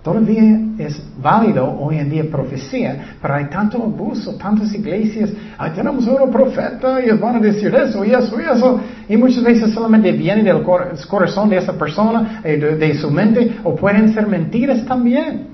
Todavía 0.02 0.58
es 0.78 1.02
válido 1.20 1.78
hoy 1.78 1.98
en 1.98 2.08
día 2.08 2.24
profecía, 2.30 3.16
pero 3.20 3.34
hay 3.34 3.44
tanto 3.50 3.82
abuso, 3.82 4.34
tantas 4.36 4.72
iglesias, 4.72 5.30
Ay, 5.58 5.72
tenemos 5.74 6.06
un 6.06 6.30
profeta 6.30 7.04
y 7.04 7.10
van 7.10 7.36
a 7.36 7.38
decir 7.38 7.74
eso 7.74 8.02
y 8.02 8.12
eso 8.12 8.40
y 8.40 8.44
eso, 8.44 8.80
y 9.10 9.16
muchas 9.18 9.44
veces 9.44 9.74
solamente 9.74 10.10
viene 10.12 10.42
del 10.42 10.62
corazón 10.62 11.50
de 11.50 11.58
esa 11.58 11.74
persona, 11.74 12.40
eh, 12.42 12.56
de 12.56 12.94
su 12.94 13.10
mente, 13.10 13.58
o 13.62 13.76
pueden 13.76 14.14
ser 14.14 14.26
mentiras 14.26 14.86
también. 14.86 15.48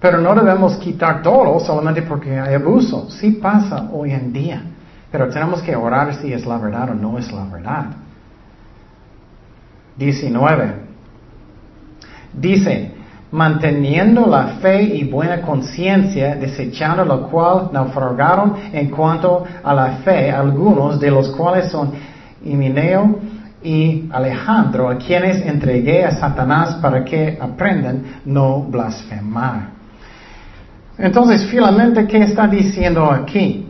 Pero 0.00 0.20
no 0.20 0.32
debemos 0.32 0.76
quitar 0.76 1.22
todo 1.22 1.58
solamente 1.58 2.02
porque 2.02 2.38
hay 2.38 2.54
abuso. 2.54 3.10
Sí 3.10 3.32
pasa 3.32 3.90
hoy 3.92 4.12
en 4.12 4.32
día. 4.32 4.62
Pero 5.10 5.28
tenemos 5.28 5.62
que 5.62 5.74
orar 5.74 6.14
si 6.16 6.32
es 6.32 6.44
la 6.44 6.58
verdad 6.58 6.90
o 6.90 6.94
no 6.94 7.18
es 7.18 7.32
la 7.32 7.44
verdad. 7.44 7.86
19. 9.96 10.74
Dice, 12.32 12.92
manteniendo 13.32 14.26
la 14.26 14.58
fe 14.60 14.82
y 14.82 15.04
buena 15.04 15.40
conciencia, 15.42 16.36
desechando 16.36 17.04
lo 17.04 17.28
cual 17.28 17.70
naufragaron 17.72 18.54
en 18.72 18.90
cuanto 18.90 19.44
a 19.62 19.74
la 19.74 19.92
fe 20.04 20.30
algunos 20.30 21.00
de 21.00 21.10
los 21.10 21.28
cuales 21.30 21.70
son 21.70 21.92
Himineo 22.44 23.18
y 23.62 24.08
Alejandro, 24.12 24.88
a 24.88 24.96
quienes 24.96 25.44
entregué 25.44 26.04
a 26.04 26.12
Satanás 26.12 26.76
para 26.76 27.04
que 27.04 27.36
aprendan 27.40 28.20
no 28.24 28.62
blasfemar. 28.62 29.70
Entonces, 30.96 31.46
finalmente, 31.50 32.06
¿qué 32.06 32.18
está 32.18 32.46
diciendo 32.46 33.10
aquí? 33.10 33.67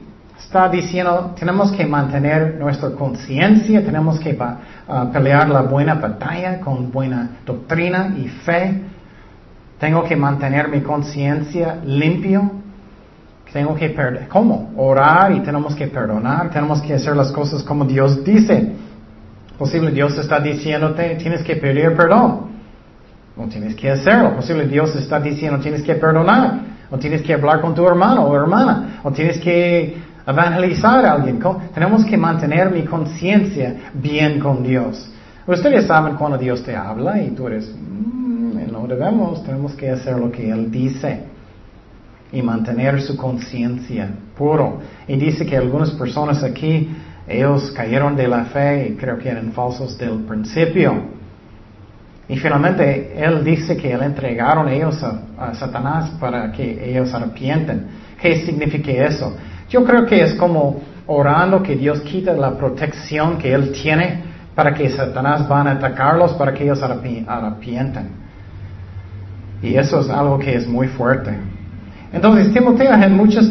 Está 0.49 0.67
diciendo, 0.71 1.35
tenemos 1.39 1.71
que 1.73 1.85
mantener 1.85 2.55
nuestra 2.59 2.93
conciencia, 2.93 3.85
tenemos 3.85 4.19
que 4.19 4.33
uh, 4.33 5.13
pelear 5.13 5.47
la 5.51 5.61
buena 5.61 5.97
batalla 5.97 6.59
con 6.59 6.91
buena 6.91 7.33
doctrina 7.45 8.15
y 8.17 8.29
fe. 8.29 8.81
Tengo 9.79 10.05
que 10.05 10.17
mantener 10.17 10.69
mi 10.69 10.81
conciencia 10.81 11.77
limpio. 11.85 12.51
Tengo 13.53 13.75
que 13.75 13.91
perder. 13.91 14.27
¿Cómo? 14.29 14.73
Orar 14.79 15.33
y 15.33 15.41
tenemos 15.41 15.77
que 15.77 15.87
perdonar. 15.87 16.49
Tenemos 16.49 16.81
que 16.81 16.95
hacer 16.95 17.15
las 17.15 17.31
cosas 17.31 17.63
como 17.63 17.85
Dios 17.85 18.25
dice. 18.25 18.73
Posible 19.59 19.91
Dios 19.91 20.17
está 20.17 20.41
diciéndote, 20.41 21.17
tienes 21.17 21.43
que 21.43 21.57
pedir 21.57 21.95
perdón. 21.95 22.53
No 23.37 23.49
tienes 23.49 23.75
que 23.75 23.91
hacerlo. 23.91 24.35
Posible 24.35 24.67
Dios 24.67 24.97
está 24.97 25.21
diciendo, 25.21 25.59
tienes 25.59 25.83
que 25.83 25.95
perdonar 25.95 26.61
o 26.91 26.97
tienes 26.97 27.21
que 27.21 27.35
hablar 27.35 27.61
con 27.61 27.75
tu 27.75 27.87
hermano 27.87 28.25
o 28.25 28.35
hermana, 28.35 29.01
o 29.03 29.13
tienes 29.13 29.39
que 29.41 30.08
evangelizar 30.29 31.05
a 31.07 31.12
alguien. 31.12 31.41
Tenemos 31.72 32.05
que 32.05 32.16
mantener 32.16 32.70
mi 32.70 32.85
conciencia 32.85 33.91
bien 33.95 34.39
con 34.39 34.62
Dios. 34.62 35.11
Ustedes 35.47 35.87
saben 35.87 36.16
cuando 36.16 36.37
Dios 36.37 36.62
te 36.62 36.76
habla 36.76 37.22
y 37.22 37.31
tú 37.31 37.47
eres, 37.47 37.74
mm, 37.74 38.70
no 38.70 38.87
debemos, 38.87 39.43
tenemos 39.43 39.74
que 39.74 39.91
hacer 39.91 40.18
lo 40.18 40.31
que 40.31 40.51
Él 40.51 40.70
dice 40.70 41.20
y 42.31 42.43
mantener 42.43 43.01
su 43.01 43.16
conciencia 43.16 44.11
puro. 44.37 44.81
Y 45.07 45.16
dice 45.16 45.47
que 45.47 45.57
algunas 45.57 45.93
personas 45.93 46.43
aquí, 46.45 46.95
ellos 47.26 47.70
cayeron 47.70 48.14
de 48.14 48.29
la 48.29 48.45
fe 48.45 48.89
y 48.91 48.97
creo 48.97 49.18
que 49.18 49.31
eran 49.31 49.53
falsos 49.53 49.97
del 49.97 50.24
principio. 50.24 51.16
Y 52.29 52.37
finalmente 52.37 53.14
Él 53.16 53.43
dice 53.43 53.74
que 53.79 53.91
Él 53.91 54.03
entregaron 54.03 54.68
ellos 54.68 55.03
a, 55.03 55.55
Satanás 55.55 56.11
para 56.20 56.53
que 56.53 56.91
ellos 56.91 57.14
arrepienten. 57.14 57.87
¿Qué 58.20 58.45
significa 58.45 58.91
eso? 58.91 59.35
Yo 59.69 59.85
creo 59.85 60.07
que 60.07 60.23
es 60.23 60.35
como 60.35 60.81
orando 61.07 61.62
que 61.62 61.77
Dios 61.77 62.01
quita 62.01 62.33
la 62.33 62.57
protección 62.57 63.39
que 63.39 63.53
Él 63.53 63.73
tiene 63.73 64.23
para 64.55 64.75
que 64.75 64.91
Satanás 64.91 65.49
van 65.49 65.69
a 65.69 65.73
atacarlos 65.73 66.33
para 66.35 66.53
que 66.53 66.64
ellos 66.64 66.83
arrepienten. 66.83 68.11
Y 69.62 69.75
eso 69.75 70.01
es 70.01 70.11
algo 70.11 70.39
que 70.39 70.55
es 70.55 70.66
muy 70.66 70.89
fuerte. 70.89 71.31
Entonces 72.12 72.53
Timoteo 72.53 72.97
muchas, 73.11 73.49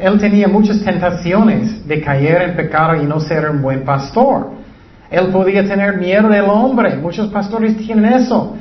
él 0.00 0.18
tenía 0.18 0.48
muchas 0.48 0.82
tentaciones 0.82 1.86
de 1.86 2.00
caer 2.00 2.42
en 2.42 2.56
pecado 2.56 2.96
y 3.00 3.06
no 3.06 3.20
ser 3.20 3.50
un 3.50 3.62
buen 3.62 3.84
pastor. 3.84 4.50
Él 5.10 5.28
podía 5.28 5.64
tener 5.64 5.96
miedo 5.96 6.28
del 6.28 6.44
hombre. 6.44 6.96
Muchos 6.96 7.28
pastores 7.28 7.76
tienen 7.76 8.06
eso. 8.06 8.56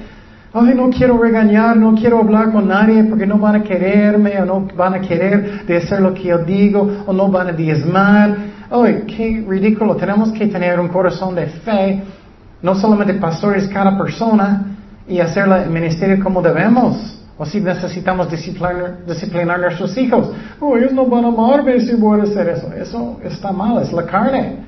Ay, 0.54 0.74
no 0.74 0.89
quiero 0.89 1.18
regañar, 1.18 1.76
no 1.76 1.93
quiero 1.93 2.20
hablar 2.20 2.52
con 2.52 2.68
nadie 2.68 3.04
porque 3.04 3.26
no 3.26 3.38
van 3.38 3.58
a 3.58 3.64
quererme 3.64 4.39
o 4.41 4.45
no 4.45 4.68
van 4.76 4.93
a 4.93 5.02
querer 5.02 5.66
de 5.66 5.78
hacer 5.78 6.00
lo 6.00 6.14
que 6.14 6.24
yo 6.24 6.38
digo 6.39 7.04
o 7.06 7.14
no 7.14 7.30
van 7.30 7.48
a 7.48 7.52
diezmar. 7.52 8.36
Ay, 8.72 9.04
qué 9.08 9.45
ridículo. 9.48 9.95
Tenemos 9.95 10.32
que 10.32 10.48
tener 10.48 10.80
un 10.80 10.88
corazón 10.88 11.36
de 11.36 11.48
fe, 11.48 12.02
no 12.62 12.76
solamente 12.76 13.14
pastores 13.16 13.68
cada 13.68 13.98
persona 13.98 14.78
y 15.08 15.20
hacer 15.20 15.48
el 15.48 15.70
ministerio 15.70 16.24
como 16.24 16.41
debemos. 16.41 17.14
O 17.38 17.45
si 17.45 17.62
necesitamos 17.62 18.32
disciplinar, 18.32 19.06
disciplinar 19.06 19.58
a 19.58 19.62
nuestros 19.64 19.95
hijos. 19.98 20.32
Oh, 20.60 20.76
ellos 20.76 20.91
no 20.91 21.06
van 21.06 21.26
a 21.26 21.28
amarme 21.28 21.80
si 21.82 21.93
voy 21.93 22.22
a 22.22 22.24
hacer 22.24 22.50
eso. 22.50 22.74
Eso 22.74 23.20
está 23.24 23.52
mal, 23.52 23.84
es 23.84 23.91
la 23.93 24.06
carne. 24.06 24.66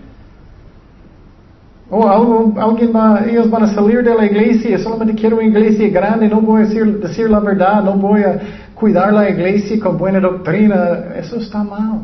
O 1.92 2.02
oh, 2.02 2.54
alguien 2.60 2.92
va, 2.96 3.24
ellos 3.26 3.50
van 3.50 3.64
a 3.64 3.74
salir 3.74 4.04
de 4.04 4.14
la 4.14 4.26
iglesia, 4.26 4.78
solamente 4.78 5.16
quiero 5.16 5.38
una 5.38 5.46
iglesia 5.46 5.90
grande, 5.90 6.28
no 6.28 6.40
voy 6.40 6.62
a 6.62 6.66
decir, 6.66 7.00
decir 7.00 7.30
la 7.30 7.40
verdad, 7.40 7.84
a 8.24 8.40
cuidar 8.76 9.12
la 9.12 9.28
iglesia 9.28 9.80
con 9.80 9.98
buena 9.98 10.20
doctrina. 10.20 11.16
Eso 11.16 11.38
está 11.38 11.64
mal. 11.64 12.02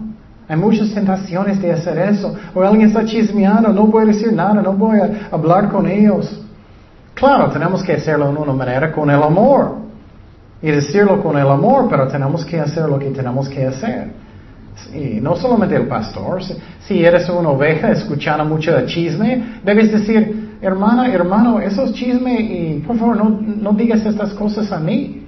Hay 0.47 0.57
muchas 0.57 0.93
tentaciones 0.93 1.61
de 1.61 1.71
hacer 1.71 1.97
eso. 1.99 2.35
O 2.53 2.61
alguien 2.61 2.87
está 2.87 3.05
chismeando, 3.05 3.69
no 3.69 3.85
voy 3.85 4.09
a 4.09 4.31
nada, 4.31 4.61
no 4.61 4.73
voy 4.73 4.99
a 4.99 5.69
con 5.69 5.87
ellos. 5.87 6.41
Claro, 7.13 7.49
tenemos 7.51 7.83
que 7.83 7.93
hacerlo 7.93 8.31
de 8.31 8.37
una 8.37 8.53
manera 8.53 8.91
con 8.91 9.09
el 9.09 9.21
amor. 9.21 9.85
Decirlo 10.61 11.21
con 11.21 11.37
el 11.37 11.47
amor, 11.47 11.87
pero 11.89 12.07
tenemos 12.07 12.43
que 12.43 12.59
hacer 12.59 12.89
lo 12.89 12.97
que 12.97 13.11
tenemos 13.11 13.47
que 13.47 13.65
hacer. 13.67 14.24
Y 14.93 15.21
no 15.21 15.35
solamente 15.35 15.75
el 15.75 15.87
pastor. 15.87 16.41
Si 16.79 17.03
eres 17.03 17.29
una 17.29 17.49
oveja 17.49 17.91
escuchando 17.91 18.45
mucho 18.45 18.71
chisme, 18.85 19.59
debes 19.63 19.91
decir, 19.91 20.57
hermana, 20.61 21.11
hermano, 21.11 21.59
esos 21.59 21.93
chismes 21.93 22.39
y 22.39 22.83
por 22.85 22.97
favor 22.97 23.17
no, 23.17 23.29
no 23.29 23.73
digas 23.73 24.05
estas 24.05 24.33
cosas 24.33 24.71
a 24.71 24.79
mí. 24.79 25.23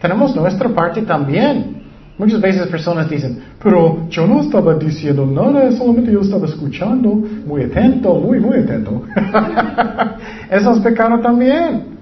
Tenemos 0.00 0.34
nuestra 0.34 0.68
parte 0.68 1.02
también. 1.02 1.82
Muchas 2.18 2.40
veces 2.40 2.66
personas 2.68 3.08
dicen, 3.08 3.42
pero 3.62 4.06
yo 4.08 4.26
no 4.26 4.42
estaba 4.42 4.74
diciendo 4.74 5.24
nada, 5.26 5.72
solamente 5.72 6.12
yo 6.12 6.20
estaba 6.20 6.46
escuchando, 6.46 7.08
muy 7.46 7.62
atento, 7.64 8.14
muy, 8.14 8.38
muy 8.38 8.58
atento. 8.58 9.02
Eso 10.50 10.72
es 10.72 10.78
pecado 10.80 11.20
también. 11.20 11.98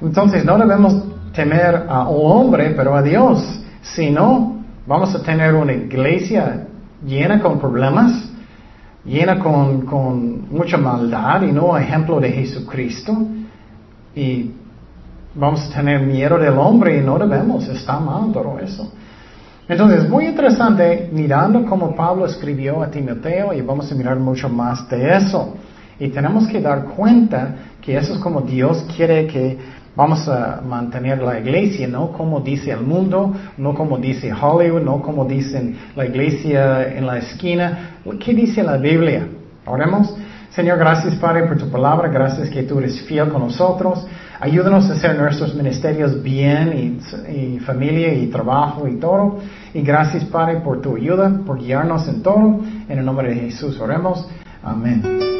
Entonces 0.00 0.44
no 0.44 0.58
debemos 0.58 1.02
temer 1.32 1.84
a 1.88 2.08
un 2.08 2.30
hombre, 2.30 2.74
pero 2.76 2.94
a 2.94 3.02
Dios. 3.02 3.60
Si 3.80 4.10
no, 4.10 4.55
vamos 4.86 5.14
a 5.14 5.22
tener 5.22 5.54
una 5.54 5.72
iglesia 5.72 6.66
llena 7.04 7.40
con 7.40 7.58
problemas, 7.58 8.30
llena 9.04 9.38
con, 9.38 9.82
con 9.82 10.48
mucha 10.50 10.76
maldad 10.76 11.42
y 11.42 11.52
no 11.52 11.76
ejemplo 11.76 12.20
de 12.20 12.32
Jesucristo. 12.32 13.16
Y 14.14 14.50
vamos 15.34 15.68
a 15.68 15.74
tener 15.74 16.00
miedo 16.06 16.38
del 16.38 16.56
hombre 16.58 16.98
y 16.98 17.00
no 17.02 17.18
debemos, 17.18 17.68
está 17.68 18.00
mal 18.00 18.32
todo 18.32 18.58
eso. 18.58 18.92
Entonces, 19.68 20.04
es 20.04 20.08
muy 20.08 20.26
interesante 20.26 21.10
mirando 21.12 21.66
cómo 21.66 21.94
Pablo 21.94 22.26
escribió 22.26 22.82
a 22.82 22.90
Timoteo 22.90 23.52
y 23.52 23.60
vamos 23.62 23.90
a 23.90 23.94
mirar 23.96 24.18
mucho 24.18 24.48
más 24.48 24.88
de 24.88 25.16
eso. 25.16 25.56
Y 25.98 26.08
tenemos 26.08 26.46
que 26.46 26.60
dar 26.60 26.84
cuenta 26.84 27.54
que 27.80 27.96
eso 27.96 28.14
es 28.14 28.20
como 28.20 28.42
Dios 28.42 28.86
quiere 28.94 29.26
que 29.26 29.58
vamos 29.96 30.28
a 30.28 30.60
mantener 30.60 31.22
la 31.22 31.40
iglesia, 31.40 31.88
no 31.88 32.12
como 32.12 32.40
dice 32.40 32.70
el 32.70 32.80
mundo, 32.80 33.34
no 33.56 33.74
como 33.74 33.98
dice 33.98 34.32
Hollywood, 34.32 34.82
no 34.82 35.02
como 35.02 35.24
dicen 35.24 35.76
la 35.96 36.06
iglesia 36.06 36.94
en 36.94 37.06
la 37.06 37.18
esquina. 37.18 37.98
¿Qué 38.22 38.34
dice 38.34 38.62
la 38.62 38.76
Biblia? 38.76 39.26
Oremos. 39.64 40.14
Señor, 40.50 40.78
gracias 40.78 41.16
Padre 41.16 41.42
por 41.46 41.58
tu 41.58 41.68
palabra, 41.68 42.08
gracias 42.08 42.48
que 42.48 42.62
tú 42.62 42.78
eres 42.78 43.02
fiel 43.02 43.28
con 43.28 43.42
nosotros. 43.42 44.06
Ayúdanos 44.40 44.88
a 44.88 44.94
hacer 44.94 45.18
nuestros 45.18 45.54
ministerios 45.54 46.22
bien 46.22 46.98
y, 47.28 47.58
familia 47.58 48.14
y 48.14 48.26
trabajo 48.28 48.86
y 48.86 48.96
todo. 48.96 49.38
Y 49.74 49.82
gracias 49.82 50.24
Padre 50.24 50.60
por 50.60 50.80
tu 50.80 50.96
ayuda, 50.96 51.40
por 51.44 51.58
guiarnos 51.58 52.08
en 52.08 52.22
todo. 52.22 52.60
En 52.88 52.98
el 52.98 53.04
nombre 53.04 53.34
de 53.34 53.40
Jesús 53.50 53.78
oremos. 53.80 54.26
Amén. 54.62 55.35